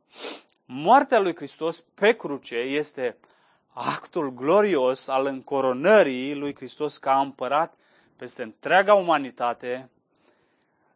Moartea 0.65 1.19
lui 1.19 1.35
Hristos 1.35 1.83
pe 1.93 2.15
cruce 2.15 2.55
este 2.55 3.17
actul 3.73 4.29
glorios 4.33 5.07
al 5.07 5.25
încoronării 5.25 6.35
lui 6.35 6.55
Hristos 6.55 6.97
ca 6.97 7.19
împărat 7.19 7.73
peste 8.15 8.43
întreaga 8.43 8.93
umanitate 8.93 9.89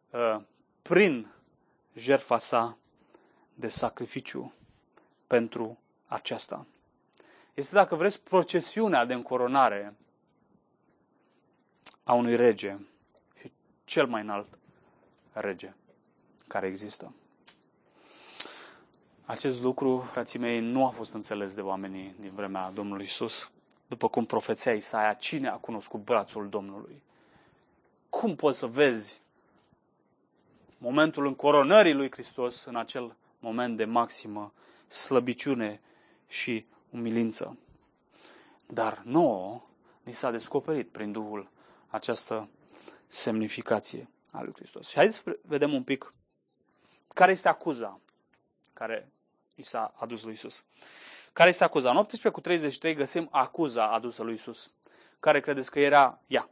uh, 0.10 0.42
prin 0.82 1.28
jertfa 1.94 2.38
sa 2.38 2.78
de 3.54 3.68
sacrificiu 3.68 4.54
pentru 5.28 5.80
aceasta. 6.08 6.66
Este, 7.54 7.76
dacă 7.76 7.96
vreți, 7.96 8.22
procesiunea 8.22 9.06
de 9.06 9.14
încoronare 9.14 9.96
a 12.04 12.14
unui 12.14 12.36
rege 12.36 12.78
și 13.40 13.52
cel 13.84 14.08
mai 14.08 14.22
înalt 14.22 14.58
rege 15.32 15.74
care 16.48 16.68
există. 16.68 17.14
Acest 19.28 19.62
lucru, 19.62 20.00
frații 20.00 20.40
mei, 20.40 20.60
nu 20.60 20.86
a 20.86 20.90
fost 20.90 21.14
înțeles 21.14 21.56
de 21.56 21.62
oamenii 21.62 22.16
din 22.20 22.32
vremea 22.36 22.72
Domnului 22.72 23.06
Isus. 23.06 23.50
După 23.88 24.10
cum 24.10 24.26
profeția 24.26 24.74
Isaia, 24.74 25.14
cine 25.14 25.48
a 25.48 25.56
cunoscut 25.56 26.04
brațul 26.04 26.50
Domnului? 26.50 27.04
Cum 28.10 28.36
poți 28.36 28.60
să 28.60 28.68
vezi 28.68 29.22
momentul 30.78 31.26
încoronării 31.26 31.94
lui 31.94 32.12
Hristos 32.12 32.64
în 32.64 32.76
acel 32.76 33.16
moment 33.40 33.78
de 33.78 33.86
maximă 33.86 34.54
slăbiciune 34.88 35.82
și 36.28 36.66
umilință? 36.90 37.58
Dar 38.68 39.02
nouă 39.06 39.62
ni 40.04 40.14
s-a 40.14 40.32
descoperit 40.32 40.90
prin 40.90 41.12
Duhul 41.12 41.50
această 41.88 42.50
semnificație 43.08 44.10
a 44.32 44.42
lui 44.42 44.54
Hristos. 44.56 44.88
Și 44.88 44.96
haideți 44.96 45.18
să 45.18 45.40
vedem 45.42 45.74
un 45.74 45.84
pic 45.84 46.14
care 47.08 47.32
este 47.32 47.48
acuza 47.48 48.00
care 48.74 49.10
i 49.56 49.64
s-a 49.64 49.94
adus 49.98 50.24
lui 50.24 50.34
Isus. 50.34 50.66
Care 51.34 51.50
este 51.50 51.64
acuza? 51.64 51.90
În 51.90 51.98
18 51.98 52.30
cu 52.30 52.42
33 52.42 52.94
găsim 52.94 53.28
acuza 53.32 53.92
adusă 53.92 54.24
lui 54.24 54.34
Isus. 54.34 54.72
Care 55.20 55.40
credeți 55.40 55.72
că 55.72 55.80
era 55.80 56.20
ea? 56.28 56.50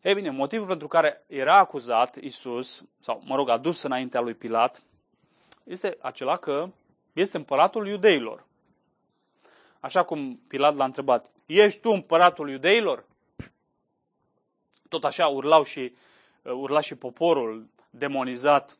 Ei 0.00 0.14
bine, 0.14 0.30
motivul 0.30 0.66
pentru 0.66 0.88
care 0.88 1.24
era 1.26 1.56
acuzat 1.56 2.16
Isus, 2.16 2.84
sau 2.98 3.22
mă 3.24 3.34
rog, 3.36 3.48
adus 3.48 3.82
înaintea 3.82 4.20
lui 4.20 4.34
Pilat, 4.34 4.82
este 5.64 5.96
acela 6.00 6.36
că 6.36 6.68
este 7.12 7.36
împăratul 7.36 7.88
iudeilor. 7.88 8.46
Așa 9.80 10.02
cum 10.02 10.36
Pilat 10.48 10.76
l-a 10.76 10.84
întrebat, 10.84 11.30
ești 11.46 11.80
tu 11.80 11.90
împăratul 11.90 12.50
iudeilor? 12.50 13.04
Tot 14.88 15.04
așa 15.04 15.26
urlau 15.26 15.62
și, 15.62 15.94
urla 16.42 16.80
și 16.80 16.94
poporul 16.94 17.68
demonizat 17.90 18.79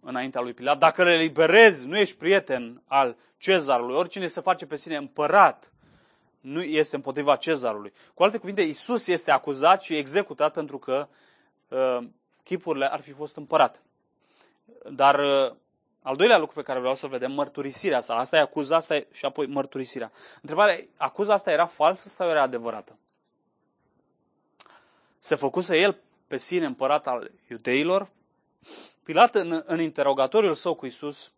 înaintea 0.00 0.40
lui 0.40 0.54
Pilat, 0.54 0.78
dacă 0.78 1.02
le 1.04 1.16
liberezi, 1.16 1.86
nu 1.86 1.96
ești 1.96 2.16
prieten 2.16 2.82
al 2.86 3.16
cezarului, 3.36 3.96
oricine 3.96 4.26
se 4.26 4.40
face 4.40 4.66
pe 4.66 4.76
sine 4.76 4.96
împărat, 4.96 5.72
nu 6.40 6.62
este 6.62 6.96
împotriva 6.96 7.36
cezarului. 7.36 7.92
Cu 8.14 8.22
alte 8.22 8.38
cuvinte, 8.38 8.62
Isus 8.62 9.06
este 9.06 9.30
acuzat 9.30 9.82
și 9.82 9.96
executat 9.96 10.52
pentru 10.52 10.78
că 10.78 11.08
uh, 11.68 11.98
chipurile 12.42 12.92
ar 12.92 13.00
fi 13.00 13.12
fost 13.12 13.36
împărat. 13.36 13.82
Dar 14.90 15.18
uh, 15.18 15.56
al 16.02 16.16
doilea 16.16 16.38
lucru 16.38 16.54
pe 16.54 16.62
care 16.62 16.78
vreau 16.78 16.94
să-l 16.94 17.08
vedem, 17.08 17.32
mărturisirea 17.32 18.00
sa. 18.00 18.16
Asta 18.16 18.36
e 18.36 18.40
acuza, 18.40 18.76
asta 18.76 18.96
e, 18.96 19.06
și 19.12 19.24
apoi 19.24 19.46
mărturisirea. 19.46 20.12
Întrebarea, 20.40 20.84
acuza 20.96 21.32
asta 21.32 21.50
era 21.50 21.66
falsă 21.66 22.08
sau 22.08 22.28
era 22.28 22.42
adevărată? 22.42 22.98
Se 25.18 25.34
făcuse 25.34 25.78
el 25.78 25.98
pe 26.26 26.36
sine 26.36 26.66
împărat 26.66 27.06
al 27.06 27.30
iudeilor? 27.50 28.08
Pilat, 29.08 29.34
în, 29.34 29.62
în 29.64 29.80
interogatoriul 29.80 30.54
său 30.54 30.74
cu 30.74 30.86
Isus, 30.86 31.32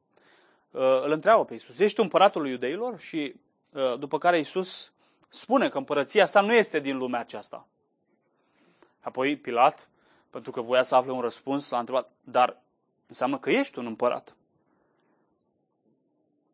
uh, 0.70 0.80
îl 1.02 1.10
întreabă 1.10 1.44
pe 1.44 1.54
Isus, 1.54 1.78
ești 1.78 2.00
împăratul 2.00 2.40
lui 2.42 2.50
iudeilor? 2.50 3.00
Și 3.00 3.34
uh, 3.72 3.98
după 3.98 4.18
care 4.18 4.38
Isus 4.38 4.92
spune 5.28 5.68
că 5.68 5.78
împărăția 5.78 6.26
sa 6.26 6.40
nu 6.40 6.52
este 6.52 6.80
din 6.80 6.96
lumea 6.96 7.20
aceasta. 7.20 7.66
Apoi 9.00 9.36
Pilat, 9.36 9.88
pentru 10.30 10.50
că 10.50 10.60
voia 10.60 10.82
să 10.82 10.94
afle 10.94 11.12
un 11.12 11.20
răspuns, 11.20 11.70
l-a 11.70 11.78
întrebat, 11.78 12.10
dar 12.24 12.62
înseamnă 13.06 13.38
că 13.38 13.50
ești 13.50 13.78
un 13.78 13.86
împărat. 13.86 14.36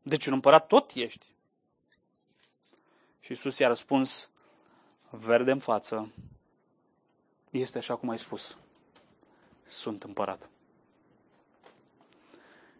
Deci 0.03 0.27
un 0.27 0.33
împărat 0.33 0.67
tot 0.67 0.93
ești. 0.95 1.27
Și 3.21 3.33
Isus 3.33 3.59
i-a 3.59 3.69
răspuns, 3.69 4.31
verde 5.11 5.51
în 5.51 5.59
față, 5.59 6.13
este 7.51 7.79
așa 7.79 7.97
cum 7.97 8.09
ai 8.09 8.19
spus, 8.19 8.57
sunt 9.65 10.03
împărat. 10.03 10.49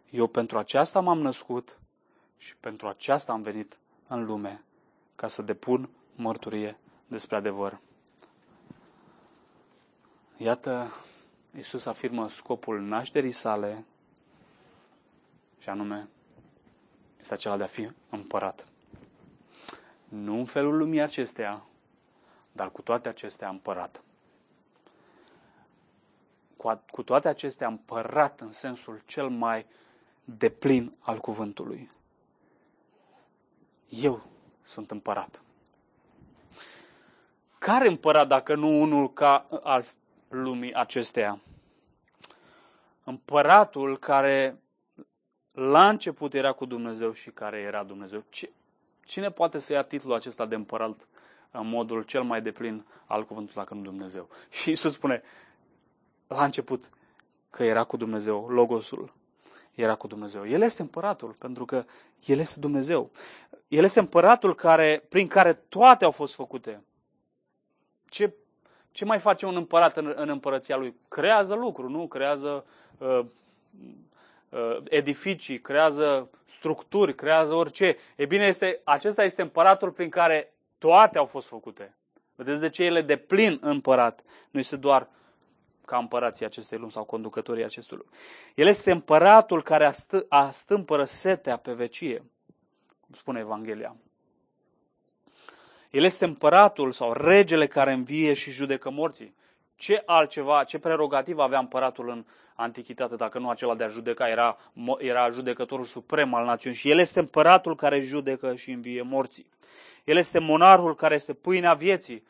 Eu 0.09 0.27
pentru 0.27 0.57
aceasta 0.57 0.99
m-am 0.99 1.19
născut 1.19 1.79
și 2.37 2.55
pentru 2.55 2.87
aceasta 2.87 3.31
am 3.31 3.41
venit 3.41 3.77
în 4.07 4.25
lume, 4.25 4.63
ca 5.15 5.27
să 5.27 5.41
depun 5.41 5.89
mărturie 6.15 6.77
despre 7.07 7.35
adevăr. 7.35 7.79
Iată, 10.37 10.91
Iisus 11.55 11.85
afirmă 11.85 12.29
scopul 12.29 12.81
nașterii 12.81 13.31
sale 13.31 13.85
și 15.59 15.69
anume 15.69 16.07
este 17.19 17.33
acela 17.33 17.57
de 17.57 17.63
a 17.63 17.67
fi 17.67 17.91
împărat. 18.09 18.67
Nu 20.09 20.37
în 20.37 20.45
felul 20.45 20.77
lumii 20.77 21.01
acesteia, 21.01 21.65
dar 22.51 22.71
cu 22.71 22.81
toate 22.81 23.09
acestea 23.09 23.49
împărat. 23.49 24.01
Cu, 26.57 26.81
cu 26.91 27.03
toate 27.03 27.27
acestea 27.27 27.67
împărat 27.67 28.41
în 28.41 28.51
sensul 28.51 29.01
cel 29.05 29.29
mai 29.29 29.65
de 30.29 30.49
plin 30.49 30.95
al 30.99 31.17
cuvântului. 31.17 31.91
Eu 33.89 34.23
sunt 34.61 34.91
împărat. 34.91 35.41
Care 37.57 37.87
împărat 37.87 38.27
dacă 38.27 38.55
nu 38.55 38.81
unul 38.81 39.13
ca 39.13 39.45
al 39.63 39.85
lumii 40.27 40.73
acesteia? 40.73 41.39
Împăratul 43.03 43.97
care 43.97 44.61
la 45.51 45.89
început 45.89 46.33
era 46.33 46.51
cu 46.51 46.65
Dumnezeu 46.65 47.11
și 47.11 47.29
care 47.29 47.57
era 47.57 47.83
Dumnezeu. 47.83 48.23
Cine 49.05 49.31
poate 49.31 49.59
să 49.59 49.73
ia 49.73 49.83
titlul 49.83 50.13
acesta 50.13 50.45
de 50.45 50.55
împărat 50.55 51.07
în 51.51 51.67
modul 51.69 52.03
cel 52.03 52.23
mai 52.23 52.41
deplin 52.41 52.85
al 53.05 53.25
cuvântului 53.25 53.63
dacă 53.63 53.73
nu 53.73 53.81
Dumnezeu? 53.81 54.29
Și 54.49 54.69
Iisus 54.69 54.93
spune, 54.93 55.21
la 56.27 56.43
început, 56.43 56.89
că 57.49 57.63
era 57.63 57.83
cu 57.83 57.97
Dumnezeu, 57.97 58.47
Logosul, 58.49 59.13
era 59.81 59.95
cu 59.95 60.07
Dumnezeu. 60.07 60.47
El 60.47 60.61
este 60.61 60.81
împăratul, 60.81 61.35
pentru 61.39 61.65
că 61.65 61.85
El 62.25 62.39
este 62.39 62.59
Dumnezeu. 62.59 63.11
El 63.67 63.83
este 63.83 63.99
împăratul 63.99 64.55
care, 64.55 65.03
prin 65.09 65.27
care 65.27 65.53
toate 65.53 66.05
au 66.05 66.11
fost 66.11 66.35
făcute. 66.35 66.83
Ce, 68.09 68.33
Ce 68.91 69.05
mai 69.05 69.19
face 69.19 69.45
un 69.45 69.55
împărat 69.55 69.97
în, 69.97 70.13
în 70.15 70.29
împărăția 70.29 70.75
lui? 70.75 70.95
Creează 71.07 71.55
lucruri, 71.55 71.91
nu? 71.91 72.07
Creează 72.07 72.65
uh, 72.97 73.19
uh, 74.49 74.77
edificii, 74.83 75.61
creează 75.61 76.29
structuri, 76.45 77.15
creează 77.15 77.53
orice. 77.53 77.97
E 78.15 78.25
bine, 78.25 78.45
este, 78.45 78.81
acesta 78.83 79.23
este 79.23 79.41
împăratul 79.41 79.91
prin 79.91 80.09
care 80.09 80.53
toate 80.77 81.17
au 81.17 81.25
fost 81.25 81.47
făcute. 81.47 81.97
Vedeți 82.35 82.59
de 82.59 82.69
ce 82.69 82.83
el 82.83 82.95
e 82.95 83.01
de 83.01 83.17
plin 83.17 83.57
împărat. 83.61 84.23
Nu 84.51 84.59
este 84.59 84.75
doar 84.75 85.09
ca 85.87 85.97
împărații 85.97 86.45
acestei 86.45 86.77
lumi 86.77 86.91
sau 86.91 87.03
conducătorii 87.03 87.63
acestui 87.63 87.97
lume. 87.97 88.09
El 88.55 88.67
este 88.67 88.91
împăratul 88.91 89.63
care 89.63 89.85
astâ, 89.85 90.25
astâmpără 90.29 91.05
setea 91.05 91.57
pe 91.57 91.73
vecie, 91.73 92.23
cum 92.99 93.15
spune 93.15 93.39
Evanghelia. 93.39 93.95
El 95.91 96.03
este 96.03 96.25
împăratul 96.25 96.91
sau 96.91 97.13
regele 97.13 97.67
care 97.67 97.91
învie 97.91 98.33
și 98.33 98.51
judecă 98.51 98.89
morții. 98.89 99.35
Ce 99.75 100.03
altceva, 100.05 100.63
ce 100.63 100.79
prerogativ 100.79 101.37
avea 101.37 101.59
împăratul 101.59 102.09
în 102.09 102.25
antichitate, 102.55 103.15
dacă 103.15 103.39
nu 103.39 103.49
acela 103.49 103.75
de 103.75 103.83
a 103.83 103.87
judeca, 103.87 104.29
era, 104.29 104.57
era 104.97 105.29
judecătorul 105.29 105.85
suprem 105.85 106.33
al 106.33 106.45
națiunii. 106.45 106.79
Și 106.79 106.89
el 106.89 106.97
este 106.97 107.19
împăratul 107.19 107.75
care 107.75 107.99
judecă 107.99 108.55
și 108.55 108.71
învie 108.71 109.01
morții. 109.01 109.49
El 110.03 110.17
este 110.17 110.39
monarhul 110.39 110.95
care 110.95 111.15
este 111.15 111.33
pâinea 111.33 111.73
vieții 111.73 112.23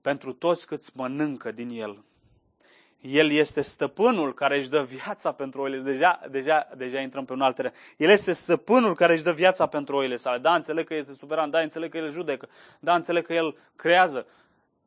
pentru 0.00 0.32
toți 0.32 0.66
câți 0.66 0.90
mănâncă 0.94 1.52
din 1.52 1.68
el. 1.68 2.04
El 3.06 3.30
este 3.30 3.60
stăpânul 3.60 4.34
care 4.34 4.56
își 4.56 4.68
dă 4.68 4.82
viața 4.82 5.32
pentru 5.32 5.60
oile. 5.60 5.78
Deja, 5.78 6.20
deja, 6.30 6.68
deja 6.76 7.00
intrăm 7.00 7.24
pe 7.24 7.32
un 7.32 7.40
alt 7.40 7.54
teren. 7.54 7.72
El 7.96 8.08
este 8.08 8.32
stăpânul 8.32 8.94
care 8.94 9.12
își 9.12 9.22
dă 9.22 9.32
viața 9.32 9.66
pentru 9.66 9.96
oile 9.96 10.16
sale. 10.16 10.38
Da, 10.38 10.54
înțeleg 10.54 10.86
că 10.86 10.94
este 10.94 11.12
suveran, 11.12 11.50
da, 11.50 11.60
înțeleg 11.60 11.90
că 11.90 11.96
El 11.96 12.10
judecă, 12.10 12.48
da, 12.80 12.94
înțeleg 12.94 13.26
că 13.26 13.34
El 13.34 13.56
creează. 13.76 14.26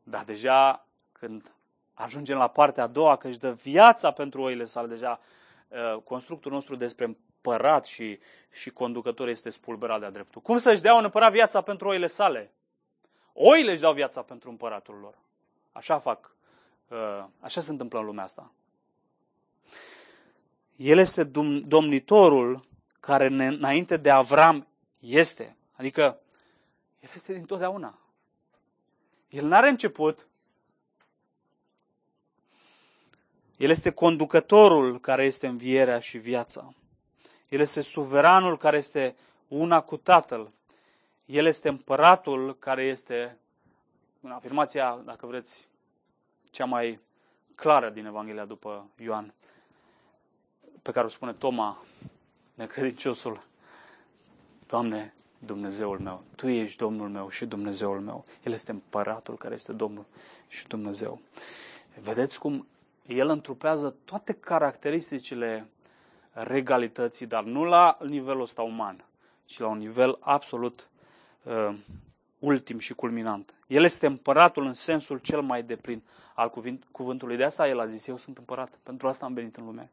Dar 0.03 0.23
deja 0.23 0.85
când 1.11 1.53
ajungem 1.93 2.37
la 2.37 2.47
partea 2.47 2.83
a 2.83 2.87
doua, 2.87 3.15
că 3.15 3.27
își 3.27 3.39
dă 3.39 3.51
viața 3.51 4.11
pentru 4.11 4.41
oile 4.41 4.65
sale, 4.65 4.87
deja 4.87 5.19
uh, 5.67 6.01
constructul 6.03 6.51
nostru 6.51 6.75
despre 6.75 7.05
împărat 7.05 7.85
și, 7.85 8.19
și 8.51 8.69
conducător 8.69 9.27
este 9.27 9.49
spulberat 9.49 9.99
de-a 9.99 10.09
dreptul. 10.09 10.41
Cum 10.41 10.57
să-și 10.57 10.81
dea 10.81 10.95
un 10.95 11.03
împărat 11.03 11.31
viața 11.31 11.61
pentru 11.61 11.87
oile 11.87 12.07
sale? 12.07 12.51
Oile 13.33 13.71
își 13.71 13.81
dau 13.81 13.93
viața 13.93 14.21
pentru 14.21 14.49
împăratul 14.49 14.97
lor. 15.01 15.13
Așa 15.71 15.99
fac 15.99 16.31
Uh, 16.31 16.36
așa 17.39 17.61
se 17.61 17.71
întâmplă 17.71 17.99
în 17.99 18.05
lumea 18.05 18.23
asta. 18.23 18.51
El 20.75 20.97
este 20.97 21.23
domnitorul 21.65 22.59
care 22.99 23.25
înainte 23.27 23.97
de 23.97 24.09
Avram 24.09 24.67
este. 24.99 25.55
Adică, 25.75 26.19
el 26.99 27.09
este 27.15 27.33
din 27.33 27.45
totdeauna. 27.45 27.99
El 29.29 29.45
nu 29.45 29.55
are 29.55 29.69
început. 29.69 30.27
El 33.57 33.69
este 33.69 33.91
conducătorul 33.91 34.99
care 34.99 35.25
este 35.25 35.47
învierea 35.47 35.99
și 35.99 36.17
viața. 36.17 36.73
El 37.49 37.59
este 37.59 37.81
suveranul 37.81 38.57
care 38.57 38.77
este 38.77 39.15
una 39.47 39.81
cu 39.81 39.97
Tatăl. 39.97 40.51
El 41.25 41.45
este 41.45 41.69
împăratul 41.69 42.57
care 42.57 42.83
este, 42.83 43.37
în 44.21 44.31
afirmația, 44.31 45.01
dacă 45.05 45.25
vreți, 45.25 45.67
cea 46.49 46.65
mai 46.65 46.99
clară 47.55 47.89
din 47.89 48.05
Evanghelia 48.05 48.45
după 48.45 48.89
Ioan, 48.97 49.33
pe 50.81 50.91
care 50.91 51.05
o 51.05 51.09
spune 51.09 51.33
Toma, 51.33 51.83
necredinciosul, 52.53 53.43
Doamne, 54.67 55.13
Dumnezeul 55.39 55.99
meu, 55.99 56.23
Tu 56.35 56.47
ești 56.47 56.77
Domnul 56.77 57.09
meu 57.09 57.29
și 57.29 57.45
Dumnezeul 57.45 57.99
meu. 57.99 58.23
El 58.43 58.51
este 58.51 58.71
împăratul 58.71 59.37
care 59.37 59.53
este 59.53 59.73
Domnul 59.73 60.05
și 60.47 60.67
Dumnezeu. 60.67 61.21
Vedeți 62.01 62.39
cum 62.39 62.67
el 63.05 63.29
întrupează 63.29 63.95
toate 64.05 64.33
caracteristicile 64.33 65.69
regalității, 66.31 67.25
dar 67.25 67.43
nu 67.43 67.63
la 67.63 67.97
nivelul 68.05 68.41
ăsta 68.41 68.61
uman, 68.61 69.05
ci 69.45 69.59
la 69.59 69.67
un 69.67 69.77
nivel 69.77 70.17
absolut 70.19 70.89
uh, 71.43 71.75
ultim 72.39 72.79
și 72.79 72.93
culminant. 72.93 73.55
El 73.67 73.83
este 73.83 74.05
împăratul 74.05 74.65
în 74.65 74.73
sensul 74.73 75.17
cel 75.17 75.41
mai 75.41 75.63
deplin 75.63 76.03
al 76.33 76.53
cuvântului. 76.91 77.37
De 77.37 77.43
asta 77.43 77.67
el 77.67 77.79
a 77.79 77.85
zis, 77.85 78.07
eu 78.07 78.17
sunt 78.17 78.37
împărat, 78.37 78.79
pentru 78.83 79.07
asta 79.07 79.25
am 79.25 79.33
venit 79.33 79.55
în 79.55 79.65
lume. 79.65 79.91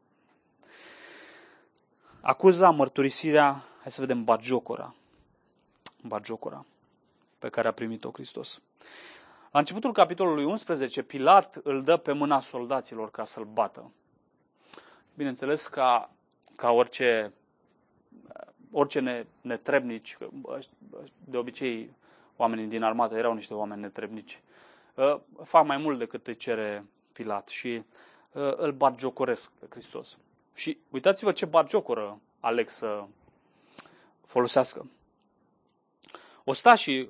Acuza 2.21 2.69
mărturisirea, 2.69 3.63
hai 3.81 3.91
să 3.91 4.01
vedem, 4.01 4.23
bagiocora. 4.23 4.95
Bagiocora 6.01 6.65
pe 7.39 7.49
care 7.49 7.67
a 7.67 7.71
primit-o 7.71 8.11
Hristos. 8.11 8.61
La 9.51 9.59
începutul 9.59 9.91
capitolului 9.91 10.43
11, 10.43 11.03
Pilat 11.03 11.59
îl 11.63 11.83
dă 11.83 11.97
pe 11.97 12.11
mâna 12.11 12.39
soldaților 12.39 13.11
ca 13.11 13.25
să-l 13.25 13.43
bată. 13.43 13.91
Bineînțeles, 15.13 15.67
ca, 15.67 16.09
ca 16.55 16.71
orice, 16.71 17.33
orice 18.71 19.27
netrebnici, 19.41 20.17
de 21.23 21.37
obicei 21.37 21.95
oamenii 22.35 22.65
din 22.65 22.83
armată 22.83 23.15
erau 23.15 23.33
niște 23.33 23.53
oameni 23.53 23.81
netrebnici, 23.81 24.41
uh, 24.95 25.19
fac 25.43 25.65
mai 25.65 25.77
mult 25.77 25.97
decât 25.97 26.27
îi 26.27 26.35
cere 26.35 26.85
Pilat 27.11 27.47
și 27.47 27.83
uh, 28.31 28.51
îl 28.55 28.71
batjocoresc 28.71 29.51
pe 29.51 29.65
Hristos. 29.69 30.17
Și 30.53 30.77
uitați-vă 30.89 31.31
ce 31.31 31.45
batjocoră 31.45 32.19
aleg 32.39 32.69
să 32.69 33.05
folosească. 34.21 34.89
Ostașii, 36.43 37.09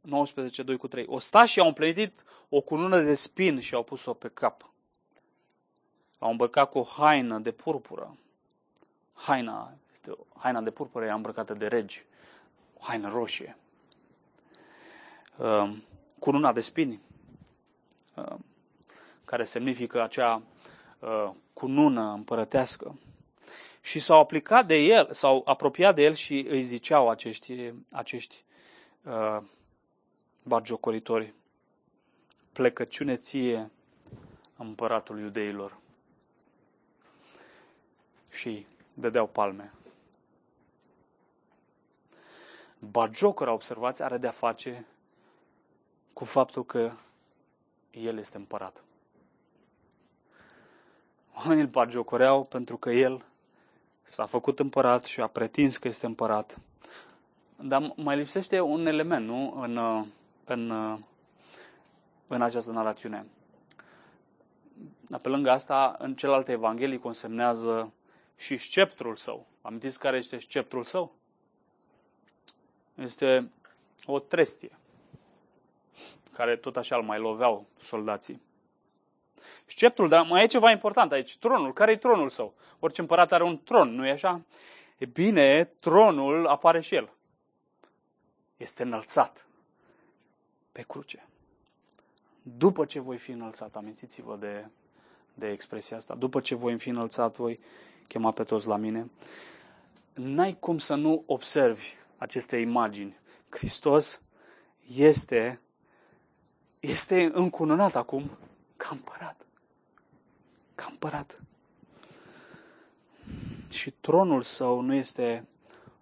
19, 0.00 0.62
2 0.62 0.76
cu 0.76 0.88
3, 0.88 1.04
ostașii 1.08 1.60
au 1.60 1.66
împlinit 1.66 2.24
o 2.48 2.60
cunună 2.60 3.00
de 3.00 3.14
spin 3.14 3.60
și 3.60 3.74
au 3.74 3.82
pus-o 3.82 4.14
pe 4.14 4.28
cap. 4.28 4.70
Au 6.18 6.30
îmbrăcat 6.30 6.70
cu 6.70 6.78
o 6.78 6.82
haină 6.82 7.38
de 7.38 7.52
purpură. 7.52 8.16
Haina, 9.14 9.72
este 9.92 10.10
o, 10.10 10.16
haina 10.38 10.60
de 10.60 10.70
purpură 10.70 11.04
e 11.04 11.10
îmbrăcată 11.10 11.52
de 11.52 11.66
regi. 11.66 12.04
O 12.78 12.80
haină 12.80 13.08
roșie. 13.08 13.56
Uh, 15.36 15.76
cununa 16.18 16.52
de 16.52 16.60
spini, 16.60 17.00
uh, 18.16 18.34
care 19.24 19.44
semnifică 19.44 20.02
acea 20.02 20.42
uh, 20.98 21.30
cunună 21.52 22.12
împărătească. 22.12 22.98
Și 23.80 23.98
s-au 24.00 24.20
aplicat 24.20 24.66
de 24.66 24.76
el, 24.76 25.08
s-au 25.12 25.42
apropiat 25.44 25.94
de 25.94 26.02
el 26.02 26.14
și 26.14 26.46
îi 26.48 26.62
ziceau 26.62 27.10
acești, 27.10 27.72
acești 27.90 28.44
uh, 29.02 29.38
bagiocoritori, 30.42 31.34
plecăciune 32.52 33.16
ție 33.16 33.70
împăratul 34.56 35.18
iudeilor. 35.18 35.78
Și 38.30 38.66
dădeau 38.94 39.26
palme. 39.26 39.72
Bagiocora, 42.78 43.52
observați, 43.52 44.02
are 44.02 44.18
de-a 44.18 44.30
face 44.30 44.86
cu 46.14 46.24
faptul 46.24 46.64
că 46.64 46.92
El 47.90 48.18
este 48.18 48.36
împărat. 48.36 48.84
Oamenii 51.34 51.62
îl 51.62 51.68
bagiocoreau 51.68 52.44
pentru 52.44 52.76
că 52.76 52.90
El 52.90 53.24
s-a 54.02 54.26
făcut 54.26 54.58
împărat 54.58 55.04
și 55.04 55.20
a 55.20 55.26
pretins 55.26 55.76
că 55.76 55.88
este 55.88 56.06
împărat. 56.06 56.58
Dar 57.60 57.92
mai 57.96 58.16
lipsește 58.16 58.60
un 58.60 58.86
element, 58.86 59.26
nu? 59.26 59.60
În, 59.60 60.06
în, 60.44 60.70
în 62.28 62.42
această 62.42 62.72
narațiune. 62.72 63.26
Dar 65.08 65.20
pe 65.20 65.28
lângă 65.28 65.50
asta, 65.50 65.96
în 65.98 66.14
celelalte 66.14 66.52
evanghelii 66.52 66.98
consemnează 66.98 67.92
și 68.36 68.56
sceptrul 68.56 69.16
său. 69.16 69.46
Amintiți 69.62 69.98
care 69.98 70.16
este 70.16 70.38
sceptrul 70.38 70.84
său? 70.84 71.14
Este 72.94 73.50
o 74.06 74.18
trestie 74.18 74.78
care 76.34 76.56
tot 76.56 76.76
așa 76.76 76.96
îl 76.96 77.02
mai 77.02 77.18
loveau 77.18 77.66
soldații. 77.80 78.42
Sceptrul, 79.66 80.08
dar 80.08 80.26
mai 80.26 80.42
e 80.42 80.46
ceva 80.46 80.70
important 80.70 81.12
aici, 81.12 81.38
tronul. 81.38 81.72
Care 81.72 81.92
e 81.92 81.96
tronul 81.96 82.28
său? 82.28 82.54
Orice 82.78 83.00
împărat 83.00 83.32
are 83.32 83.42
un 83.42 83.62
tron, 83.62 83.94
nu 83.94 84.06
e 84.06 84.10
așa? 84.10 84.42
E 84.98 85.06
bine, 85.06 85.64
tronul 85.64 86.46
apare 86.46 86.80
și 86.80 86.94
el. 86.94 87.12
Este 88.56 88.82
înălțat 88.82 89.46
pe 90.72 90.82
cruce. 90.82 91.26
După 92.42 92.84
ce 92.84 93.00
voi 93.00 93.18
fi 93.18 93.30
înălțat, 93.30 93.76
amintiți-vă 93.76 94.36
de, 94.36 94.66
de 95.34 95.50
expresia 95.50 95.96
asta, 95.96 96.14
după 96.14 96.40
ce 96.40 96.54
voi 96.54 96.78
fi 96.78 96.88
înălțat, 96.88 97.36
voi 97.36 97.60
chema 98.08 98.30
pe 98.30 98.44
toți 98.44 98.68
la 98.68 98.76
mine, 98.76 99.10
n-ai 100.14 100.56
cum 100.60 100.78
să 100.78 100.94
nu 100.94 101.22
observi 101.26 101.86
aceste 102.16 102.56
imagini. 102.56 103.18
Hristos 103.48 104.22
este 104.96 105.60
este 106.84 107.30
încununat 107.32 107.94
acum 107.94 108.30
ca 108.76 108.88
împărat. 108.90 109.46
Ca 110.74 110.86
împărat. 110.90 111.42
Și 113.68 113.90
tronul 113.90 114.42
său 114.42 114.80
nu 114.80 114.94
este 114.94 115.46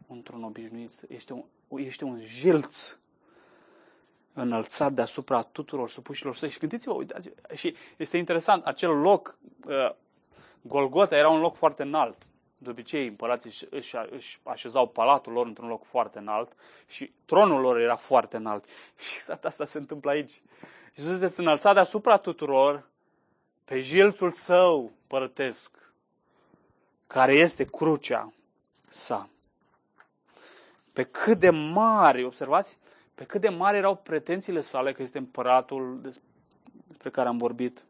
un 0.07 0.23
tron 0.23 0.43
obișnuit, 0.43 0.91
este 1.09 1.33
un, 1.33 1.45
este 1.77 2.05
un 2.05 2.21
jilț 2.21 2.97
înălțat 4.33 4.93
deasupra 4.93 5.43
tuturor 5.43 5.91
supușilor 5.91 6.37
săi. 6.37 6.49
Și 6.51 6.59
gândiți-vă, 6.59 6.93
uitați, 6.93 7.31
și 7.55 7.75
este 7.97 8.17
interesant, 8.17 8.65
acel 8.65 8.91
loc, 8.91 9.39
uh, 9.67 9.95
Golgota 10.63 11.17
era 11.17 11.29
un 11.29 11.41
loc 11.41 11.57
foarte 11.57 11.83
înalt. 11.83 12.27
De 12.63 12.71
obicei, 12.71 13.07
împărații 13.07 13.51
își, 13.51 13.67
își, 13.71 13.97
își 14.11 14.41
așezau 14.43 14.89
palatul 14.89 15.33
lor 15.33 15.47
într-un 15.47 15.69
loc 15.69 15.85
foarte 15.85 16.19
înalt 16.19 16.53
și 16.87 17.13
tronul 17.25 17.61
lor 17.61 17.81
era 17.81 17.97
foarte 17.97 18.37
înalt. 18.37 18.65
Și 19.05 19.15
exact 19.15 19.45
asta 19.45 19.65
se 19.65 19.79
întâmplă 19.79 20.11
aici. 20.11 20.43
Iisus 20.95 21.21
este 21.21 21.41
înălțat 21.41 21.75
deasupra 21.75 22.17
tuturor 22.17 22.89
pe 23.65 23.81
jilțul 23.81 24.31
său 24.31 24.93
părătesc, 25.07 25.93
care 27.07 27.33
este 27.33 27.65
crucea 27.65 28.33
sa. 28.89 29.29
Pe 30.93 31.05
cât 31.05 31.39
de 31.39 31.51
mari, 31.51 32.25
observați, 32.25 32.79
pe 33.15 33.25
cât 33.25 33.41
de 33.41 33.49
mari 33.49 33.77
erau 33.77 33.97
pretențiile 33.97 34.61
sale 34.61 34.93
că 34.93 35.03
este 35.03 35.19
împăratul 35.19 36.01
despre 36.87 37.11
care 37.11 37.29
am 37.29 37.37
vorbit, 37.37 37.85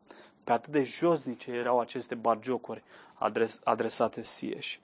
pe 0.44 0.52
atât 0.52 0.72
de 0.72 0.82
josnice 0.82 1.50
erau 1.50 1.80
aceste 1.80 2.14
bargiocuri 2.14 2.82
adres, 3.22 3.60
adresate 3.64 4.22
sieși. 4.22 4.80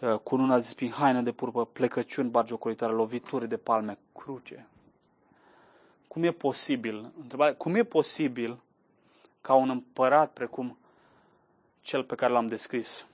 Uh, 0.00 0.18
Cununa 0.18 0.54
de 0.54 0.60
spin, 0.60 0.90
haine 0.90 1.22
de 1.22 1.32
purpă, 1.32 1.66
plecăciuni 1.66 2.30
bargiocoritoare, 2.30 2.92
lovituri 2.92 3.48
de 3.48 3.56
palme, 3.56 3.98
cruce. 4.14 4.66
Cum 6.08 6.22
e 6.22 6.30
posibil, 6.30 7.12
întrebare, 7.20 7.52
cum 7.52 7.74
e 7.74 7.84
posibil 7.84 8.62
ca 9.40 9.54
un 9.54 9.70
împărat 9.70 10.32
precum 10.32 10.78
cel 11.80 12.04
pe 12.04 12.14
care 12.14 12.32
l-am 12.32 12.46
descris 12.46 13.06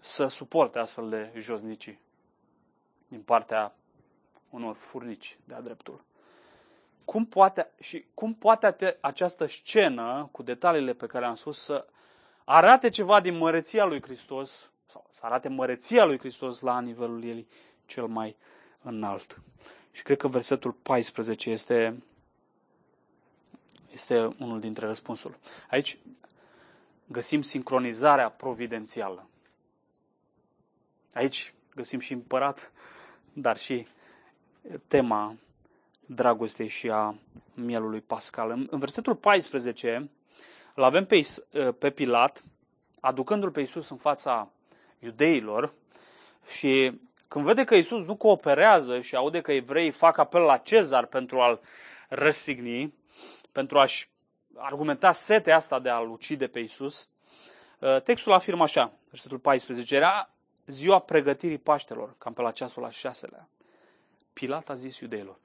să 0.00 0.26
suporte 0.26 0.78
astfel 0.78 1.08
de 1.08 1.32
josnicii 1.36 1.98
din 3.08 3.20
partea 3.20 3.74
unor 4.50 4.74
furnici 4.74 5.38
de-a 5.44 5.60
dreptul. 5.60 6.04
Cum 7.04 7.26
poate, 7.26 7.70
și 7.80 8.04
cum 8.14 8.34
poate 8.34 8.96
această 9.00 9.46
scenă, 9.46 10.28
cu 10.32 10.42
detaliile 10.42 10.92
pe 10.92 11.06
care 11.06 11.24
am 11.24 11.34
spus, 11.34 11.60
să 11.62 11.86
arate 12.52 12.88
ceva 12.88 13.20
din 13.20 13.36
măreția 13.36 13.84
lui 13.84 14.02
Hristos, 14.02 14.70
sau 14.86 15.06
să 15.12 15.20
arate 15.22 15.48
măreția 15.48 16.04
lui 16.04 16.18
Hristos 16.18 16.60
la 16.60 16.80
nivelul 16.80 17.24
ei 17.24 17.46
cel 17.86 18.06
mai 18.06 18.36
înalt. 18.82 19.40
Și 19.90 20.02
cred 20.02 20.16
că 20.16 20.28
versetul 20.28 20.72
14 20.72 21.50
este, 21.50 22.02
este 23.92 24.34
unul 24.38 24.60
dintre 24.60 24.86
răspunsuri. 24.86 25.38
Aici 25.70 25.98
găsim 27.06 27.42
sincronizarea 27.42 28.30
providențială. 28.30 29.28
Aici 31.12 31.54
găsim 31.74 31.98
și 31.98 32.12
împărat, 32.12 32.72
dar 33.32 33.56
și 33.58 33.86
tema 34.86 35.36
dragostei 36.06 36.68
și 36.68 36.90
a 36.90 37.14
mielului 37.54 38.00
pascal. 38.00 38.50
În, 38.50 38.66
în 38.70 38.78
versetul 38.78 39.14
14 39.14 40.10
îl 40.74 40.82
avem 40.82 41.06
pe, 41.06 41.26
pe 41.78 41.90
Pilat 41.90 42.44
aducându-l 43.00 43.50
pe 43.50 43.60
Iisus 43.60 43.90
în 43.90 43.96
fața 43.96 44.50
iudeilor 44.98 45.72
și 46.46 47.00
când 47.28 47.44
vede 47.44 47.64
că 47.64 47.74
Iisus 47.74 48.04
nu 48.04 48.16
cooperează 48.16 49.00
și 49.00 49.16
aude 49.16 49.40
că 49.40 49.52
evreii 49.52 49.90
fac 49.90 50.18
apel 50.18 50.40
la 50.40 50.56
Cezar 50.56 51.06
pentru 51.06 51.40
a-l 51.40 51.60
răstigni, 52.08 52.94
pentru 53.52 53.78
a-și 53.78 54.08
argumenta 54.56 55.12
setea 55.12 55.56
asta 55.56 55.78
de 55.78 55.88
a-l 55.88 56.10
ucide 56.10 56.46
pe 56.46 56.58
Iisus, 56.58 57.08
ă, 57.82 58.00
textul 58.00 58.32
afirmă 58.32 58.62
așa, 58.62 58.92
versetul 59.10 59.38
14, 59.38 59.94
era 59.94 60.30
ziua 60.66 60.98
pregătirii 60.98 61.58
Paștelor, 61.58 62.14
cam 62.18 62.32
pe 62.32 62.42
la 62.42 62.50
ceasul 62.50 62.84
al 62.84 62.90
șaselea. 62.90 63.48
Pilat 64.32 64.68
a 64.68 64.74
zis 64.74 64.98
iudeilor, 64.98 65.36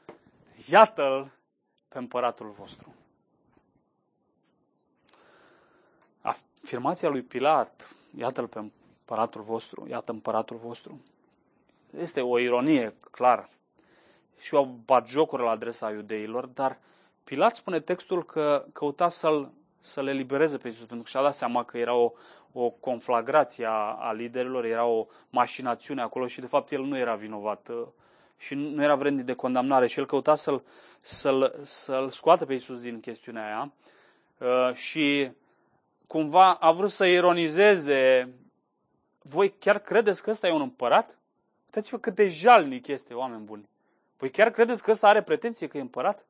iată-l 0.70 1.32
pe 1.88 1.98
împăratul 1.98 2.54
vostru. 2.58 2.96
Afirmația 6.66 7.10
lui 7.10 7.22
Pilat, 7.22 7.96
iată-l 8.18 8.48
pe 8.48 8.60
împăratul 8.60 9.42
vostru, 9.42 9.88
iată 9.90 10.12
împăratul 10.12 10.58
vostru, 10.58 11.02
este 12.00 12.22
o 12.22 12.40
ironie, 12.40 12.96
clar, 13.12 13.50
și 14.40 14.54
o 14.54 14.66
batjocură 14.66 15.44
la 15.44 15.50
adresa 15.50 15.92
iudeilor, 15.92 16.46
dar 16.46 16.80
Pilat 17.24 17.56
spune 17.56 17.80
textul 17.80 18.24
că 18.24 18.66
căuta 18.74 19.08
să-l, 19.08 19.52
să 19.80 20.02
le 20.02 20.12
libereze 20.12 20.58
pe 20.58 20.68
Iisus, 20.68 20.86
pentru 20.86 21.04
că 21.04 21.10
și-a 21.10 21.22
dat 21.22 21.36
seama 21.36 21.64
că 21.64 21.78
era 21.78 21.94
o, 21.94 22.12
o 22.52 22.70
conflagrație 22.70 23.66
a, 23.66 23.96
a 24.00 24.12
liderilor, 24.12 24.66
era 24.66 24.86
o 24.86 25.06
mașinațiune 25.30 26.02
acolo 26.02 26.28
și 26.28 26.40
de 26.40 26.48
fapt 26.48 26.72
el 26.72 26.82
nu 26.82 26.98
era 26.98 27.16
vinovat 27.16 27.68
uh, 27.68 27.88
și 28.38 28.54
nu 28.54 28.84
era 28.84 28.96
vrednic 28.96 29.26
de 29.26 29.34
condamnare. 29.34 29.88
Și 29.88 30.00
el 30.00 30.06
căuta 30.06 30.36
să-l, 30.36 30.64
să-l, 31.02 31.56
să-l 31.64 32.10
scoată 32.10 32.46
pe 32.46 32.54
Iisus 32.54 32.82
din 32.82 33.00
chestiunea 33.00 33.46
aia 33.46 33.74
uh, 34.38 34.76
și 34.76 35.32
cumva 36.08 36.54
a 36.54 36.72
vrut 36.72 36.92
să 36.92 37.06
ironizeze 37.06 38.34
voi 39.28 39.58
chiar 39.58 39.80
credeți 39.80 40.24
că 40.24 40.30
ăsta 40.30 40.48
e 40.48 40.52
un 40.52 40.62
împărat? 40.62 41.18
Uitați-vă 41.66 41.98
cât 41.98 42.16
de 42.16 42.28
jalnic 42.28 42.88
este, 42.88 43.14
oameni 43.14 43.44
buni. 43.44 43.70
Voi 44.18 44.32
chiar 44.32 44.52
credeți 44.52 44.84
că 44.84 44.92
ăsta 44.92 45.08
are 45.08 45.24
pretenție 45.24 45.68
că 45.68 45.78
e 45.78 45.82
împărat? 45.82 46.26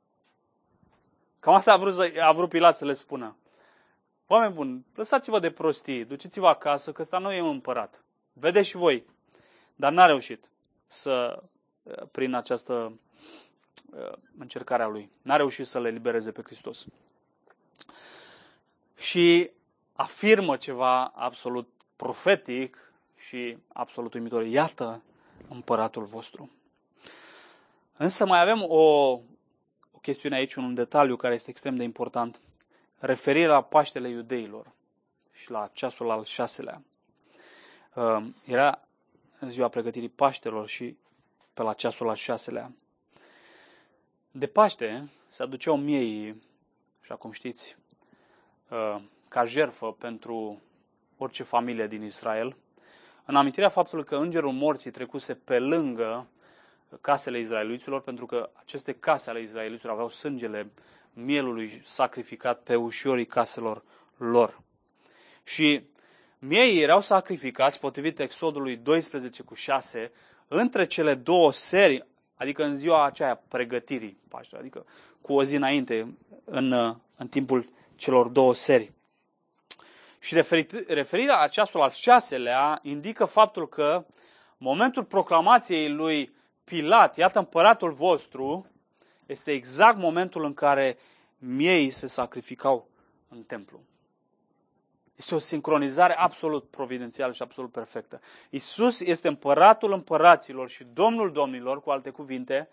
Cam 1.40 1.54
asta 1.54 1.74
a 1.74 1.78
vrut, 1.78 2.18
a 2.20 2.32
vrut 2.32 2.50
Pilat 2.50 2.78
să 2.78 2.86
le 2.86 2.94
spună. 2.94 3.36
Oameni 4.28 4.54
buni, 4.54 4.86
lăsați-vă 4.96 5.40
de 5.40 5.52
prostii, 5.52 6.06
duceți-vă 6.06 6.48
acasă, 6.48 6.92
că 6.92 7.02
ăsta 7.02 7.18
nu 7.18 7.32
e 7.32 7.42
un 7.42 7.50
împărat. 7.50 8.04
Vedeți 8.34 8.68
și 8.68 8.76
voi. 8.76 9.06
Dar 9.76 9.92
n-a 9.92 10.06
reușit 10.06 10.50
să, 10.88 11.44
prin 12.12 12.34
această 12.34 13.00
încercare 14.38 14.84
a 14.84 14.88
lui, 14.88 15.10
n-a 15.22 15.36
reușit 15.36 15.68
să 15.68 15.80
le 15.80 15.90
libereze 15.90 16.32
pe 16.32 16.42
Hristos. 16.42 16.86
Și 18.98 19.52
afirmă 19.96 20.58
ceva 20.58 21.06
absolut 21.06 21.70
profetic 21.96 22.92
și 23.18 23.58
absolut 23.74 24.14
uimitor. 24.14 24.46
Iată 24.46 25.02
împăratul 25.48 26.04
vostru. 26.04 26.52
Însă 27.98 28.26
mai 28.26 28.42
avem 28.42 28.64
o, 28.68 29.12
o 29.92 30.00
chestiune 30.02 30.36
aici, 30.36 30.54
un 30.54 30.74
detaliu 30.74 31.16
care 31.16 31.34
este 31.34 31.50
extrem 31.50 31.76
de 31.76 31.84
important. 31.84 32.40
Referirea 33.00 33.50
la 33.50 33.62
Paștele 33.62 34.10
iudeilor 34.10 34.72
și 35.32 35.52
la 35.52 35.70
ceasul 35.74 36.10
al 36.10 36.24
șaselea. 36.24 36.82
Uh, 37.94 38.24
era 38.46 38.88
ziua 39.46 39.68
pregătirii 39.68 40.10
Paștelor 40.10 40.68
și 40.68 40.98
pe 41.54 41.62
la 41.62 41.74
ceasul 41.74 42.10
al 42.10 42.16
șaselea. 42.16 42.72
De 44.32 44.48
Paște 44.48 45.10
se 45.30 45.44
aduceau 45.44 45.78
miei, 45.78 46.36
așa 47.02 47.16
cum 47.16 47.32
știți, 47.32 47.78
uh, 48.70 49.02
ca 49.36 49.46
jerfă 49.46 49.92
pentru 49.92 50.62
orice 51.18 51.44
familie 51.44 51.88
din 51.88 52.04
Israel, 52.04 52.56
în 53.26 53.36
amintirea 53.36 53.70
faptului 53.70 54.04
că 54.04 54.16
îngerul 54.16 54.52
morții 54.52 54.92
trecuse 54.92 55.34
pe 55.34 55.60
lângă 55.60 56.28
casele 57.02 57.40
izraeliților, 57.40 58.02
pentru 58.02 58.26
că 58.26 58.50
aceste 58.54 58.94
case 58.94 59.30
ale 59.30 59.42
izraeliților 59.42 59.94
aveau 59.94 60.10
sângele 60.10 60.72
mielului 61.14 61.82
sacrificat 61.84 62.62
pe 62.62 62.76
ușorii 62.76 63.26
caselor 63.26 63.84
lor. 64.18 64.62
Și 65.44 65.86
miei 66.40 66.82
erau 66.82 67.02
sacrificați, 67.02 67.80
potrivit 67.80 68.20
Exodului 68.20 68.76
12 68.76 69.44
cu 69.44 69.54
6, 69.54 70.12
între 70.48 70.86
cele 70.86 71.14
două 71.14 71.52
serii, 71.52 72.06
adică 72.36 72.64
în 72.64 72.76
ziua 72.76 73.06
aceea 73.06 73.44
pregătirii 73.48 74.18
Paștelor, 74.28 74.64
adică 74.64 74.86
cu 75.22 75.34
o 75.34 75.44
zi 75.44 75.56
înainte, 75.56 76.18
în, 76.44 76.72
în 77.16 77.28
timpul 77.28 77.70
celor 77.96 78.28
două 78.28 78.54
serii. 78.54 78.94
Și 80.26 80.44
referirea 80.88 81.40
la 81.40 81.48
ceasul 81.48 81.82
al 81.82 81.92
șaselea 81.92 82.80
indică 82.82 83.26
faptul 83.26 83.68
că 83.70 84.06
momentul 84.58 85.04
proclamației 85.04 85.90
lui 85.90 86.36
Pilat, 86.64 87.18
iată 87.18 87.40
împăratul 87.40 87.92
vostru, 87.92 88.72
este 89.26 89.52
exact 89.52 89.98
momentul 89.98 90.44
în 90.44 90.54
care 90.54 90.98
miei 91.38 91.90
se 91.90 92.08
sacrificau 92.08 92.90
în 93.30 93.44
templu. 93.44 93.84
Este 95.16 95.36
o 95.36 95.40
sincronizare 95.40 96.14
absolut 96.14 96.70
providențială 96.70 97.34
și 97.34 97.42
absolut 97.42 97.72
perfectă. 97.72 98.20
Isus 98.50 99.00
este 99.00 99.28
împăratul 99.28 99.92
împăraților 99.92 100.70
și 100.70 100.84
domnul 100.84 101.32
domnilor, 101.32 101.82
cu 101.82 101.90
alte 101.90 102.10
cuvinte, 102.10 102.70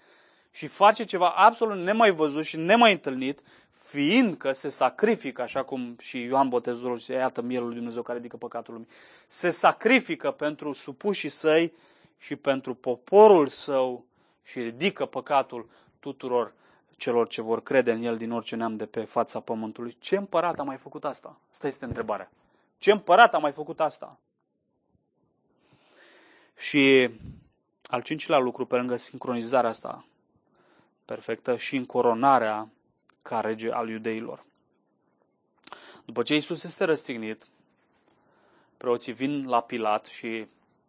și 0.52 0.66
face 0.66 1.04
ceva 1.04 1.28
absolut 1.28 1.76
nemai 1.76 2.10
văzut 2.10 2.44
și 2.44 2.56
nemai 2.56 2.92
întâlnit, 2.92 3.40
fiindcă 3.70 4.52
se 4.52 4.68
sacrifică, 4.68 5.42
așa 5.42 5.62
cum 5.62 5.96
și 6.00 6.20
Ioan 6.22 6.48
Botezul 6.48 6.98
și 6.98 7.10
iată 7.10 7.42
mielul 7.42 7.66
lui 7.66 7.76
Dumnezeu 7.76 8.02
care 8.02 8.18
ridică 8.18 8.36
păcatul 8.36 8.72
lumii, 8.72 8.88
se 9.26 9.50
sacrifică 9.50 10.30
pentru 10.30 10.72
supușii 10.72 11.28
săi 11.28 11.72
și 12.18 12.36
pentru 12.36 12.74
poporul 12.74 13.46
său 13.46 14.04
și 14.42 14.60
ridică 14.60 15.06
păcatul 15.06 15.68
tuturor 16.00 16.54
celor 16.96 17.28
ce 17.28 17.42
vor 17.42 17.62
crede 17.62 17.92
în 17.92 18.02
el 18.02 18.16
din 18.16 18.32
orice 18.32 18.56
neam 18.56 18.72
de 18.72 18.86
pe 18.86 19.00
fața 19.00 19.40
pământului. 19.40 19.96
Ce 19.98 20.16
împărat 20.16 20.58
a 20.58 20.62
mai 20.62 20.76
făcut 20.76 21.04
asta? 21.04 21.38
Asta 21.50 21.66
este 21.66 21.84
întrebarea. 21.84 22.30
Ce 22.78 22.90
împărat 22.90 23.34
a 23.34 23.38
mai 23.38 23.52
făcut 23.52 23.80
asta? 23.80 24.18
Și 26.56 27.10
al 27.82 28.02
cincilea 28.02 28.38
lucru, 28.38 28.66
pe 28.66 28.76
lângă 28.76 28.96
sincronizarea 28.96 29.70
asta 29.70 30.04
perfectă 31.04 31.56
și 31.56 31.76
în 31.76 31.84
coronarea 31.84 32.68
ca 33.22 33.40
rege 33.40 33.70
al 33.70 33.88
iudeilor. 33.88 34.44
După 36.04 36.22
ce 36.22 36.34
Isus 36.34 36.62
este 36.62 36.84
răstignit, 36.84 37.46
preoții 38.76 39.12
vin 39.12 39.48
la 39.48 39.60
Pilat 39.60 40.04
și 40.04 40.46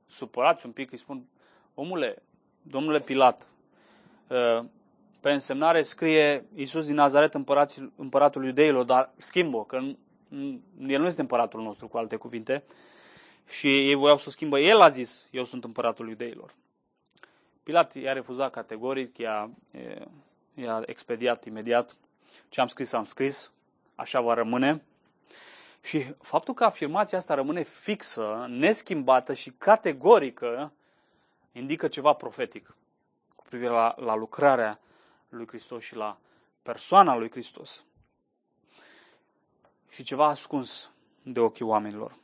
supărați 0.08 0.66
un 0.66 0.72
pic 0.72 0.92
îi 0.92 0.98
spun, 0.98 1.26
omule, 1.74 2.22
domnule 2.62 3.00
Pilat, 3.00 3.48
ă, 4.30 4.66
pe 5.22 5.32
însemnare 5.32 5.82
scrie 5.82 6.46
Iisus 6.56 6.86
din 6.86 6.96
Nazaret 6.96 7.34
împăratul 7.96 8.46
iudeilor, 8.46 8.86
dar 8.86 9.12
schimbă, 9.18 9.66
că 9.66 9.76
el 10.88 11.00
nu 11.00 11.08
este 11.08 11.22
împăratul 11.22 11.62
nostru, 11.62 11.88
cu 11.88 11.98
alte 11.98 12.16
cuvinte, 12.16 12.64
și 13.48 13.68
ei 13.68 13.94
voiau 13.94 14.18
să 14.18 14.30
schimbă. 14.30 14.60
El 14.60 14.82
a 14.82 14.90
zis, 14.90 15.28
eu 15.32 15.44
sunt 15.44 15.64
împăratul 15.64 16.10
iudeilor. 16.10 16.54
Pilat 17.64 17.94
i-a 17.94 18.14
refuzat 18.14 18.52
categoric, 18.52 19.18
i-a, 19.18 19.50
i-a 20.54 20.82
expediat 20.86 21.46
imediat. 21.46 21.96
Ce 22.50 22.62
am 22.62 22.68
scris, 22.68 22.94
am 22.94 23.06
scris, 23.06 23.52
așa 23.96 24.22
va 24.22 24.34
rămâne. 24.34 24.84
Și 25.82 26.04
faptul 26.22 26.54
că 26.54 26.64
afirmația 26.64 27.18
asta 27.18 27.34
rămâne 27.34 27.64
fixă, 27.64 28.46
neschimbată 28.50 29.34
și 29.34 29.52
categorică, 29.52 30.72
indică 31.52 31.88
ceva 31.88 32.14
profetic 32.14 32.76
cu 33.36 33.44
privire 33.44 33.70
la, 33.70 33.96
la 33.98 34.16
lucrarea 34.16 34.80
lui 35.30 35.48
Hristos 35.48 35.84
și 35.84 35.96
la 35.96 36.18
persoana 36.62 37.16
lui 37.16 37.32
Hristos. 37.32 37.84
Și 39.90 40.04
ceva 40.04 40.28
ascuns 40.28 40.92
de 41.24 41.40
ochii 41.40 41.66
oamenilor. 41.66 42.16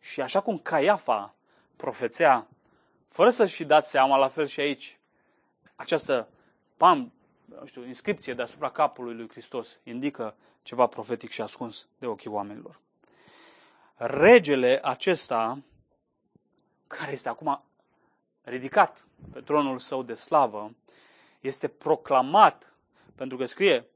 Și 0.00 0.20
așa 0.20 0.40
cum 0.40 0.58
Caiafa 0.58 1.34
profețea, 1.76 2.46
fără 3.08 3.30
să-și 3.30 3.54
fi 3.54 3.64
dat 3.64 3.86
seama, 3.86 4.16
la 4.16 4.28
fel 4.28 4.46
și 4.46 4.60
aici, 4.60 4.98
această 5.76 6.28
pam, 6.76 7.12
știu, 7.64 7.86
inscripție 7.86 8.34
deasupra 8.34 8.70
capului 8.70 9.14
lui 9.14 9.28
Hristos 9.28 9.80
indică 9.84 10.36
ceva 10.62 10.86
profetic 10.86 11.30
și 11.30 11.40
ascuns 11.40 11.88
de 11.98 12.06
ochii 12.06 12.30
oamenilor. 12.30 12.80
Regele 13.96 14.80
acesta, 14.82 15.62
care 16.86 17.12
este 17.12 17.28
acum 17.28 17.64
ridicat 18.42 19.06
pe 19.32 19.40
tronul 19.40 19.78
său 19.78 20.02
de 20.02 20.14
slavă, 20.14 20.74
este 21.40 21.68
proclamat, 21.68 22.72
pentru 23.14 23.36
că 23.36 23.46
scrie 23.46 23.86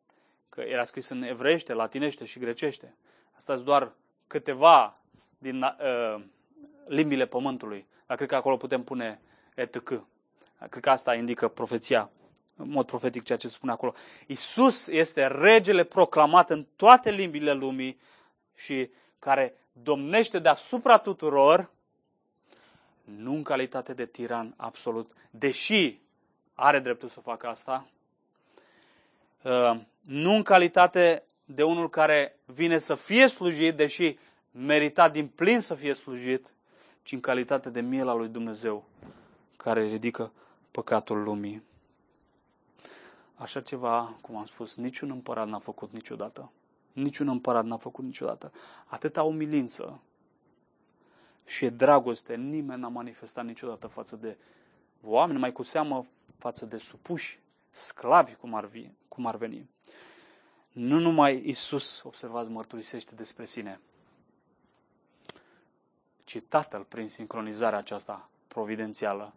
că 0.48 0.60
era 0.60 0.84
scris 0.84 1.08
în 1.08 1.22
evreiește, 1.22 1.72
latinește 1.72 2.24
și 2.24 2.38
grecește. 2.38 2.94
Asta 3.36 3.54
sunt 3.54 3.66
doar 3.66 3.92
câteva 4.26 5.00
din 5.38 5.62
uh, 5.62 6.24
limbile 6.86 7.26
pământului. 7.26 7.86
Dar 8.06 8.16
cred 8.16 8.28
că 8.28 8.36
acolo 8.36 8.56
putem 8.56 8.82
pune 8.82 9.20
etc. 9.54 10.04
Cred 10.70 10.82
că 10.82 10.90
asta 10.90 11.14
indică 11.14 11.48
profeția, 11.48 12.10
în 12.56 12.68
mod 12.68 12.86
profetic 12.86 13.24
ceea 13.24 13.38
ce 13.38 13.48
spune 13.48 13.72
acolo. 13.72 13.94
Isus 14.26 14.86
este 14.86 15.26
regele 15.26 15.84
proclamat 15.84 16.50
în 16.50 16.66
toate 16.76 17.10
limbile 17.10 17.52
lumii 17.52 18.00
și 18.54 18.90
care 19.18 19.54
domnește 19.72 20.38
deasupra 20.38 20.98
tuturor, 20.98 21.70
nu 23.04 23.34
în 23.34 23.42
calitate 23.42 23.94
de 23.94 24.06
tiran 24.06 24.54
absolut, 24.56 25.10
deși 25.30 26.00
are 26.54 26.78
dreptul 26.78 27.08
să 27.08 27.20
facă 27.20 27.46
asta, 27.46 27.86
uh, 29.42 29.80
nu 30.00 30.34
în 30.34 30.42
calitate 30.42 31.22
de 31.44 31.62
unul 31.62 31.88
care 31.88 32.36
vine 32.44 32.78
să 32.78 32.94
fie 32.94 33.26
slujit, 33.26 33.76
deși 33.76 34.18
merita 34.50 35.08
din 35.08 35.26
plin 35.26 35.60
să 35.60 35.74
fie 35.74 35.94
slujit, 35.94 36.52
ci 37.02 37.12
în 37.12 37.20
calitate 37.20 37.70
de 37.70 37.80
miel 37.80 38.08
al 38.08 38.18
lui 38.18 38.28
Dumnezeu, 38.28 38.84
care 39.56 39.86
ridică 39.86 40.32
păcatul 40.70 41.22
lumii. 41.22 41.62
Așa 43.34 43.60
ceva, 43.60 44.18
cum 44.20 44.36
am 44.36 44.44
spus, 44.44 44.76
niciun 44.76 45.10
împărat 45.10 45.48
n-a 45.48 45.58
făcut 45.58 45.92
niciodată. 45.92 46.50
Niciun 46.92 47.28
împărat 47.28 47.64
n-a 47.64 47.76
făcut 47.76 48.04
niciodată. 48.04 48.52
Atâta 48.86 49.22
umilință 49.22 50.00
și 51.46 51.70
dragoste 51.70 52.34
nimeni 52.34 52.80
n-a 52.80 52.88
manifestat 52.88 53.44
niciodată 53.44 53.86
față 53.86 54.16
de 54.16 54.36
oameni, 55.02 55.38
mai 55.38 55.52
cu 55.52 55.62
seamă 55.62 56.06
față 56.38 56.66
de 56.66 56.76
supuși, 56.76 57.40
sclavi 57.70 58.34
cum 58.34 58.54
ar, 58.54 58.68
fi, 58.70 58.90
cum 59.08 59.26
ar 59.26 59.36
veni. 59.36 59.68
Nu 60.72 60.98
numai 60.98 61.48
Isus, 61.48 62.02
observați, 62.02 62.50
mărturisește 62.50 63.14
despre 63.14 63.44
sine, 63.44 63.80
ci 66.32 66.40
Tatăl 66.48 66.84
prin 66.84 67.08
sincronizarea 67.08 67.78
aceasta 67.78 68.28
providențială. 68.48 69.32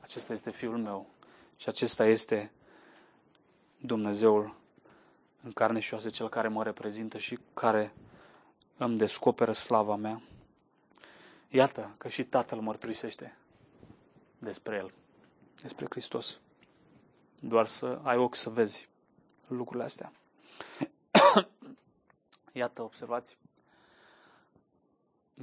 Acesta 0.00 0.32
este 0.32 0.50
Fiul 0.50 0.78
meu 0.78 1.06
și 1.56 1.68
acesta 1.68 2.06
este 2.06 2.52
Dumnezeul 3.78 4.54
în 5.42 5.52
carne 5.52 5.80
și 5.80 5.94
oase, 5.94 6.08
Cel 6.08 6.28
care 6.28 6.48
mă 6.48 6.62
reprezintă 6.62 7.18
și 7.18 7.38
care 7.54 7.94
îmi 8.76 8.98
descoperă 8.98 9.52
slava 9.52 9.96
mea. 9.96 10.22
Iată 11.48 11.94
că 11.98 12.08
și 12.08 12.24
Tatăl 12.24 12.58
mărturisește 12.60 13.36
despre 14.38 14.76
El, 14.76 14.92
despre 15.62 15.86
Hristos. 15.88 16.40
Doar 17.40 17.66
să 17.66 18.00
ai 18.02 18.16
ochi 18.16 18.36
să 18.36 18.50
vezi 18.50 18.88
lucrurile 19.46 19.84
astea. 19.84 20.12
Iată, 22.52 22.82
observați, 22.82 23.36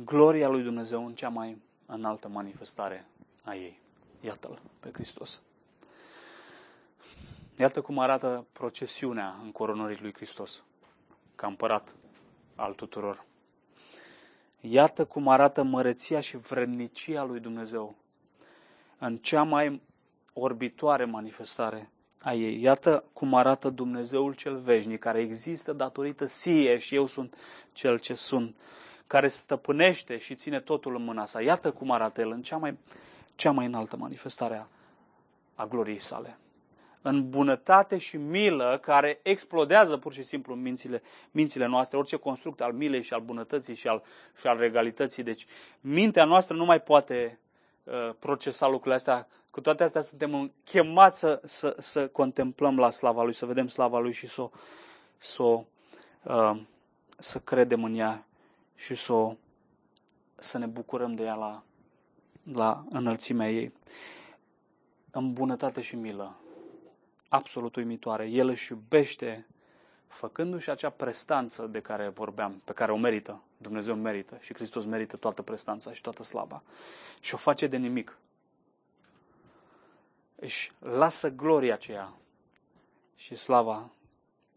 gloria 0.02 0.48
lui 0.48 0.64
Dumnezeu 0.64 1.06
în 1.06 1.14
cea 1.16 1.30
mai 1.30 1.58
înaltă 1.86 2.28
manifestare 2.28 3.06
a 3.44 3.56
ei. 3.56 3.80
Iată-L 4.22 4.62
pe 4.80 4.90
Hristos. 4.94 5.42
Iată 7.58 7.82
cum 7.82 8.00
arată 8.00 8.46
procesiunea 8.52 9.40
în 9.44 9.52
coronării 9.52 10.02
lui 10.02 10.14
Hristos, 10.14 10.64
ca 11.36 11.48
împărat 11.48 11.96
al 12.56 12.74
tuturor. 12.74 13.26
Iată 14.60 15.06
cum 15.06 15.28
arată 15.28 15.64
măreția 15.64 16.20
și 16.20 16.38
vrednicia 16.38 17.24
lui 17.24 17.40
Dumnezeu 17.40 17.96
în 19.00 19.18
cea 19.18 19.44
mai 19.44 19.82
orbitoare 20.34 21.06
manifestare 21.06 21.90
a 22.18 22.34
ei. 22.34 22.62
Iată 22.62 23.04
cum 23.14 23.34
arată 23.34 23.70
Dumnezeul 23.70 24.34
cel 24.34 24.58
veșnic, 24.58 25.00
care 25.00 25.20
există 25.20 25.74
datorită 25.74 26.26
sie 26.26 26.78
și 26.78 26.96
eu 26.96 27.06
sunt 27.06 27.36
cel 27.74 28.00
ce 28.00 28.14
sunt, 28.14 28.56
care 29.14 29.28
stăpânește 29.28 30.18
și 30.18 30.36
ține 30.36 30.60
totul 30.60 30.96
în 30.96 31.04
mâna 31.04 31.26
sa. 31.26 31.42
Iată 31.42 31.72
cum 31.72 31.92
arată 31.92 32.22
El 32.22 32.32
în 32.32 32.42
cea 32.42 32.58
mai, 32.58 32.78
cea 33.36 33.52
mai 33.52 33.66
înaltă 33.66 33.98
manifestare 33.98 34.56
a, 34.56 34.66
a 35.56 35.66
gloriei 35.66 36.00
sale. 36.00 36.38
În 37.02 37.30
bunătate 37.30 37.98
și 37.98 38.18
milă 38.18 38.80
care 38.82 39.20
explodează 39.22 39.98
pur 39.98 40.14
și 40.14 40.24
simplu 40.24 40.54
în 40.54 40.62
mințile, 40.62 41.02
mințile 41.32 41.66
noastre, 41.66 41.98
orice 41.98 42.16
construct 42.16 42.62
al 42.62 42.72
milei 42.72 43.02
și 43.02 43.14
al 43.14 43.22
bunătății 43.22 43.76
și 43.76 43.88
al, 43.88 44.04
și 44.40 44.48
al 44.48 44.58
regalității. 44.58 45.24
Deci 45.24 45.46
mintea 45.82 46.26
noastră 46.26 46.56
nu 46.56 46.66
mai 46.66 46.82
poate 46.82 47.40
uh, 47.84 48.10
procesa 48.20 48.66
lucrurile 48.68 48.96
astea 48.96 49.28
cu 49.52 49.62
toate 49.62 49.84
astea 49.84 50.02
suntem 50.02 50.52
chemați 50.64 51.20
să, 51.20 51.42
să, 51.44 51.76
să 51.80 52.08
contemplăm 52.08 52.80
la 52.80 52.92
slava 52.92 53.24
Lui, 53.24 53.34
să 53.34 53.46
vedem 53.46 53.68
slava 53.68 54.00
Lui 54.00 54.14
și 54.14 54.28
să, 54.28 54.50
să, 55.18 55.44
uh, 55.44 56.60
să 57.18 57.40
credem 57.40 57.84
în 57.84 57.96
ea 57.96 58.26
și 58.84 58.96
să, 58.96 59.36
să 60.36 60.58
ne 60.58 60.66
bucurăm 60.66 61.16
de 61.16 61.24
ea 61.24 61.34
la, 61.34 61.64
la 62.44 62.86
înălțimea 62.90 63.52
ei. 63.52 63.72
În 65.12 65.34
bunătate 65.34 65.82
și 65.82 65.96
milă, 65.96 66.36
absolut 67.28 67.76
uimitoare. 67.76 68.28
El 68.28 68.48
își 68.48 68.72
iubește 68.72 69.48
făcându-și 70.08 70.70
acea 70.70 70.90
prestanță 70.90 71.68
de 71.68 71.82
care 71.82 72.08
vorbeam, 72.08 72.62
pe 72.64 72.74
care 72.74 72.92
o 72.92 72.98
merită. 72.98 73.42
Dumnezeu 73.58 73.96
merită 73.96 74.38
și 74.42 74.54
Hristos 74.54 74.86
merită 74.86 75.18
toată 75.18 75.42
prestanța 75.42 75.94
și 75.94 76.02
toată 76.02 76.24
slava. 76.24 76.64
Și 77.20 77.34
o 77.34 77.38
face 77.38 77.68
de 77.68 77.78
nimic 77.78 78.18
își 80.36 80.72
lasă 80.80 81.30
gloria 81.30 81.74
aceea 81.74 82.14
și 83.16 83.36
slava 83.36 83.90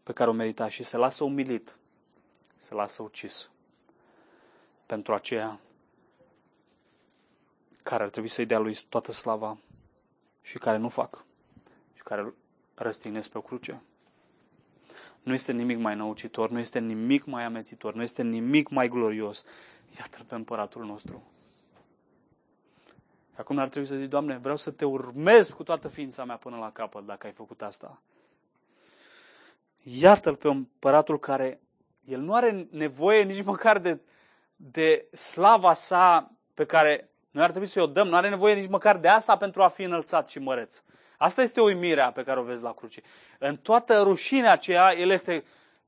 pe 0.03 0.13
care 0.13 0.29
o 0.29 0.33
merita 0.33 0.69
și 0.69 0.83
se 0.83 0.97
lasă 0.97 1.23
umilit, 1.23 1.75
se 2.55 2.73
lasă 2.73 3.03
ucis 3.03 3.49
pentru 4.87 5.13
aceea 5.13 5.59
care 7.83 8.03
ar 8.03 8.09
trebui 8.09 8.29
să-i 8.29 8.45
dea 8.45 8.59
lui 8.59 8.77
toată 8.89 9.11
slava 9.11 9.57
și 10.41 10.57
care 10.57 10.77
nu 10.77 10.89
fac 10.89 11.25
și 11.93 12.01
care 12.03 12.33
răstignesc 12.75 13.29
pe 13.29 13.37
o 13.37 13.41
cruce. 13.41 13.81
Nu 15.23 15.33
este 15.33 15.51
nimic 15.51 15.77
mai 15.77 15.95
năucitor, 15.95 16.49
nu 16.49 16.59
este 16.59 16.79
nimic 16.79 17.25
mai 17.25 17.43
amețitor, 17.43 17.93
nu 17.93 18.01
este 18.01 18.23
nimic 18.23 18.69
mai 18.69 18.87
glorios. 18.87 19.45
Iată-l 19.97 20.23
pe 20.23 20.35
împăratul 20.35 20.85
nostru. 20.85 21.23
Acum 23.35 23.57
ar 23.57 23.67
trebui 23.69 23.87
să 23.87 23.95
zici, 23.95 24.09
Doamne, 24.09 24.37
vreau 24.37 24.57
să 24.57 24.71
te 24.71 24.85
urmez 24.85 25.49
cu 25.49 25.63
toată 25.63 25.87
ființa 25.87 26.25
mea 26.25 26.37
până 26.37 26.57
la 26.57 26.71
capăt 26.71 27.05
dacă 27.05 27.25
ai 27.27 27.33
făcut 27.33 27.61
asta. 27.61 28.01
Iată-l 29.83 30.35
pe 30.35 30.47
împăratul 30.47 31.19
care, 31.19 31.61
el 32.05 32.19
nu 32.19 32.33
are 32.33 32.67
nevoie 32.71 33.23
nici 33.23 33.43
măcar 33.43 33.79
de, 33.79 33.99
de 34.57 35.07
slava 35.13 35.73
sa 35.73 36.31
pe 36.53 36.65
care 36.65 37.09
noi 37.31 37.43
ar 37.43 37.49
trebui 37.49 37.67
să-i 37.67 37.81
o 37.81 37.87
dăm, 37.87 38.07
nu 38.07 38.15
are 38.15 38.29
nevoie 38.29 38.53
nici 38.53 38.69
măcar 38.69 38.97
de 38.97 39.07
asta 39.07 39.37
pentru 39.37 39.63
a 39.63 39.67
fi 39.67 39.83
înălțat 39.83 40.29
și 40.29 40.39
măreț. 40.39 40.81
Asta 41.17 41.41
este 41.41 41.61
uimirea 41.61 42.11
pe 42.11 42.23
care 42.23 42.39
o 42.39 42.43
vezi 42.43 42.63
la 42.63 42.73
cruce. 42.73 43.01
În 43.39 43.57
toată 43.57 44.01
rușinea 44.01 44.51
aceea, 44.51 44.95
El 44.95 45.09
este 45.09 45.43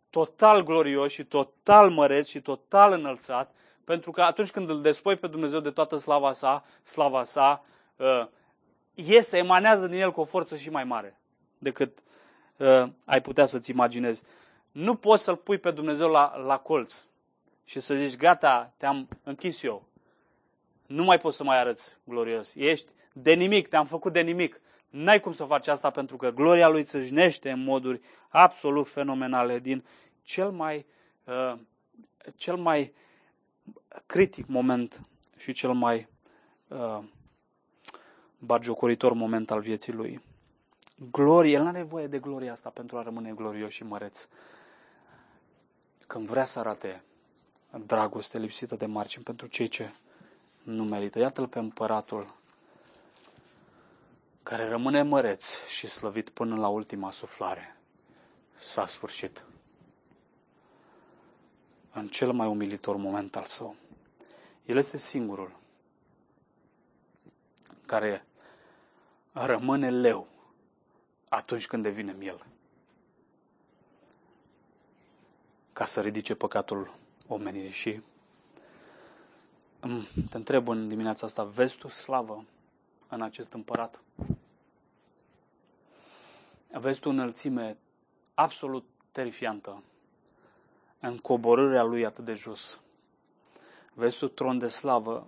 total 0.10 0.64
glorios 0.64 1.12
și 1.12 1.24
total 1.24 1.90
măreț 1.90 2.28
și 2.28 2.42
total 2.42 2.92
înălțat, 2.92 3.54
pentru 3.84 4.12
că 4.12 4.22
atunci 4.22 4.52
când 4.52 4.70
îl 4.70 4.82
despoi 4.82 5.16
pe 5.16 5.28
Dumnezeu 5.28 5.60
de 5.60 5.72
toată 5.72 5.98
slava 5.98 6.32
sa, 6.32 6.64
slava 6.84 7.24
sa, 7.24 7.66
uh, 7.96 8.28
iese, 8.94 9.38
emanează 9.38 9.88
din 9.88 10.00
el 10.00 10.12
cu 10.12 10.22
o 10.22 10.26
forță 10.26 10.56
și 10.56 10.70
mai 10.70 10.84
mare 10.84 11.20
decât 11.58 11.98
uh, 12.58 12.84
ai 13.06 13.22
putea 13.22 13.46
să-ți 13.46 13.72
imaginezi. 13.72 14.24
Nu 14.72 14.96
poți 14.96 15.24
să-L 15.24 15.36
pui 15.36 15.58
pe 15.58 15.72
Dumnezeu 15.72 16.10
la, 16.10 16.38
la 16.38 16.58
colț 16.58 17.04
și 17.70 17.80
să 17.80 17.96
zici, 17.96 18.18
gata, 18.18 18.74
te-am 18.78 19.08
închis 19.24 19.64
eu. 19.64 19.84
Nu 20.86 21.04
mai 21.04 21.18
poți 21.18 21.38
să 21.38 21.44
mai 21.44 21.60
arăți 21.60 21.98
glorios. 22.04 22.56
Ești 22.56 22.92
de 23.14 23.34
nimic, 23.34 23.68
te-am 23.68 23.86
făcut 23.86 24.14
de 24.14 24.22
nimic. 24.22 24.62
N-ai 24.90 25.20
cum 25.20 25.32
să 25.32 25.44
faci 25.44 25.68
asta 25.68 25.90
pentru 25.90 26.18
că 26.18 26.32
gloria 26.32 26.68
lui 26.68 26.84
țâșnește 26.84 27.52
în 27.52 27.64
moduri 27.64 28.02
absolut 28.30 28.88
fenomenale 28.88 29.60
din 29.60 29.86
cel 30.24 30.52
mai, 30.52 30.86
uh, 31.24 31.54
cel 32.36 32.56
mai 32.56 32.94
critic 34.06 34.48
moment 34.48 35.02
și 35.38 35.54
cel 35.54 35.74
mai 35.74 36.08
uh, 36.68 37.00
bagiocoritor 38.38 39.14
moment 39.14 39.52
al 39.52 39.60
vieții 39.60 39.94
lui. 39.94 40.22
Glorie, 41.12 41.54
el 41.54 41.62
nu 41.62 41.68
are 41.68 41.78
nevoie 41.78 42.08
de 42.08 42.20
gloria 42.20 42.52
asta 42.52 42.70
pentru 42.70 42.98
a 42.98 43.02
rămâne 43.02 43.32
glorios 43.32 43.72
și 43.72 43.84
măreț. 43.84 44.28
Când 46.08 46.28
vrea 46.28 46.46
să 46.46 46.60
arate 46.60 47.04
dragoste 47.78 48.38
lipsită 48.38 48.76
de 48.76 48.86
margini 48.86 49.24
pentru 49.24 49.48
cei 49.48 49.68
ce 49.68 49.92
nu 50.64 50.84
merită. 50.84 51.20
Iată-l 51.20 51.48
pe 51.48 51.60
împăratul 51.60 52.36
care 54.44 54.68
rămâne 54.70 55.02
măreț 55.02 55.66
și 55.68 55.88
slăvit 55.88 56.30
până 56.30 56.56
la 56.56 56.68
ultima 56.68 57.12
suflare. 57.12 57.78
S-a 58.56 58.86
sfârșit. 58.86 59.44
În 61.94 62.08
cel 62.08 62.32
mai 62.32 62.48
umilitor 62.48 62.96
moment 62.96 63.36
al 63.36 63.46
său. 63.46 63.76
El 64.66 64.78
este 64.78 64.98
singurul 64.98 65.58
care 67.86 68.26
rămâne 69.32 69.90
leu 69.90 70.28
atunci 71.30 71.68
când 71.68 71.84
devine 71.84 72.12
miel. 72.18 72.46
Ca 75.74 75.86
să 75.86 76.02
ridice 76.02 76.36
păcatul 76.36 76.99
omenirii 77.30 77.70
și 77.70 78.02
te 80.30 80.38
întreb 80.38 80.68
în 80.68 80.88
dimineața 80.88 81.26
asta, 81.26 81.44
vezi 81.44 81.78
tu 81.78 81.88
slavă 81.88 82.46
în 83.08 83.22
acest 83.22 83.54
împărat? 83.54 84.02
Vezi 86.72 87.00
tu 87.00 87.10
înălțime 87.10 87.78
absolut 88.34 88.86
terifiantă 89.12 89.84
în 91.00 91.18
coborârea 91.18 91.84
lui 91.84 92.06
atât 92.06 92.26
de 92.26 92.34
jos. 92.34 92.80
Vezi 93.94 94.18
tu 94.18 94.28
tron 94.28 94.58
de 94.58 94.68
slavă 94.68 95.28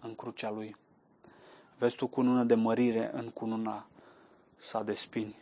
în 0.00 0.14
crucea 0.14 0.50
lui. 0.50 0.76
Vezi 1.78 1.96
tu 1.96 2.06
cunună 2.06 2.44
de 2.44 2.54
mărire 2.54 3.10
în 3.12 3.30
cununa 3.30 3.86
sa 4.56 4.82
de 4.82 4.92
spini. 4.92 5.36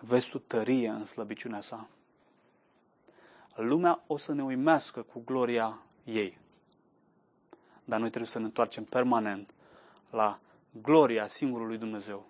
Vezi 0.00 0.28
tu 0.28 0.38
tărie 0.38 0.88
în 0.88 1.04
slăbiciunea 1.04 1.60
sa. 1.60 1.88
Lumea 3.54 4.02
o 4.06 4.16
să 4.16 4.32
ne 4.32 4.42
uimească 4.42 5.02
cu 5.02 5.22
gloria 5.24 5.78
ei. 6.04 6.38
Dar 7.84 7.98
noi 7.98 8.08
trebuie 8.08 8.30
să 8.30 8.38
ne 8.38 8.44
întoarcem 8.44 8.84
permanent 8.84 9.54
la 10.10 10.38
gloria 10.70 11.26
singurului 11.26 11.78
Dumnezeu 11.78 12.26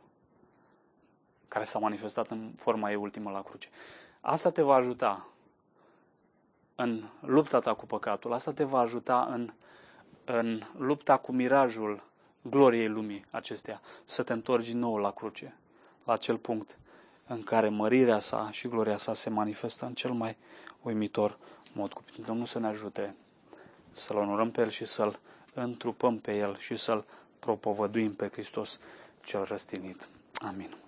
care 1.49 1.64
s-a 1.64 1.79
manifestat 1.79 2.31
în 2.31 2.53
forma 2.57 2.91
ei 2.91 2.97
ultimă 2.97 3.31
la 3.31 3.43
cruce. 3.43 3.68
Asta 4.20 4.51
te 4.51 4.62
va 4.62 4.75
ajuta 4.75 5.27
în 6.75 7.05
lupta 7.20 7.59
ta 7.59 7.75
cu 7.75 7.87
păcatul, 7.87 8.33
asta 8.33 8.53
te 8.53 8.64
va 8.64 8.79
ajuta 8.79 9.29
în, 9.31 9.53
în 10.25 10.62
lupta 10.79 11.16
cu 11.16 11.33
mirajul 11.33 12.03
gloriei 12.43 12.89
lumii 12.89 13.25
acestea, 13.31 13.81
să 14.05 14.23
te 14.23 14.33
întorci 14.33 14.66
din 14.66 14.79
nou 14.79 14.97
la 14.97 15.11
cruce, 15.11 15.57
la 16.05 16.12
acel 16.12 16.39
punct 16.39 16.79
în 17.27 17.43
care 17.43 17.68
mărirea 17.68 18.18
sa 18.18 18.49
și 18.51 18.68
gloria 18.68 18.97
sa 18.97 19.14
se 19.14 19.31
manifestă 19.31 19.87
în 19.87 19.95
cel 19.95 20.11
mai 20.11 20.37
uimitor 20.83 21.39
mod. 21.73 21.93
Cu 21.93 22.03
Domnul 22.27 22.47
să 22.47 22.59
ne 22.59 22.66
ajute 22.66 23.14
să-L 23.93 24.16
onorăm 24.16 24.51
pe 24.51 24.61
El 24.61 24.70
și 24.70 24.85
să-L 24.85 25.18
întrupăm 25.55 26.18
pe 26.18 26.37
El 26.37 26.57
și 26.59 26.77
să-L 26.77 27.05
propovăduim 27.39 28.14
pe 28.14 28.29
Hristos 28.33 28.81
cel 29.25 29.45
răstinit. 29.45 30.09
Amin. 30.35 30.82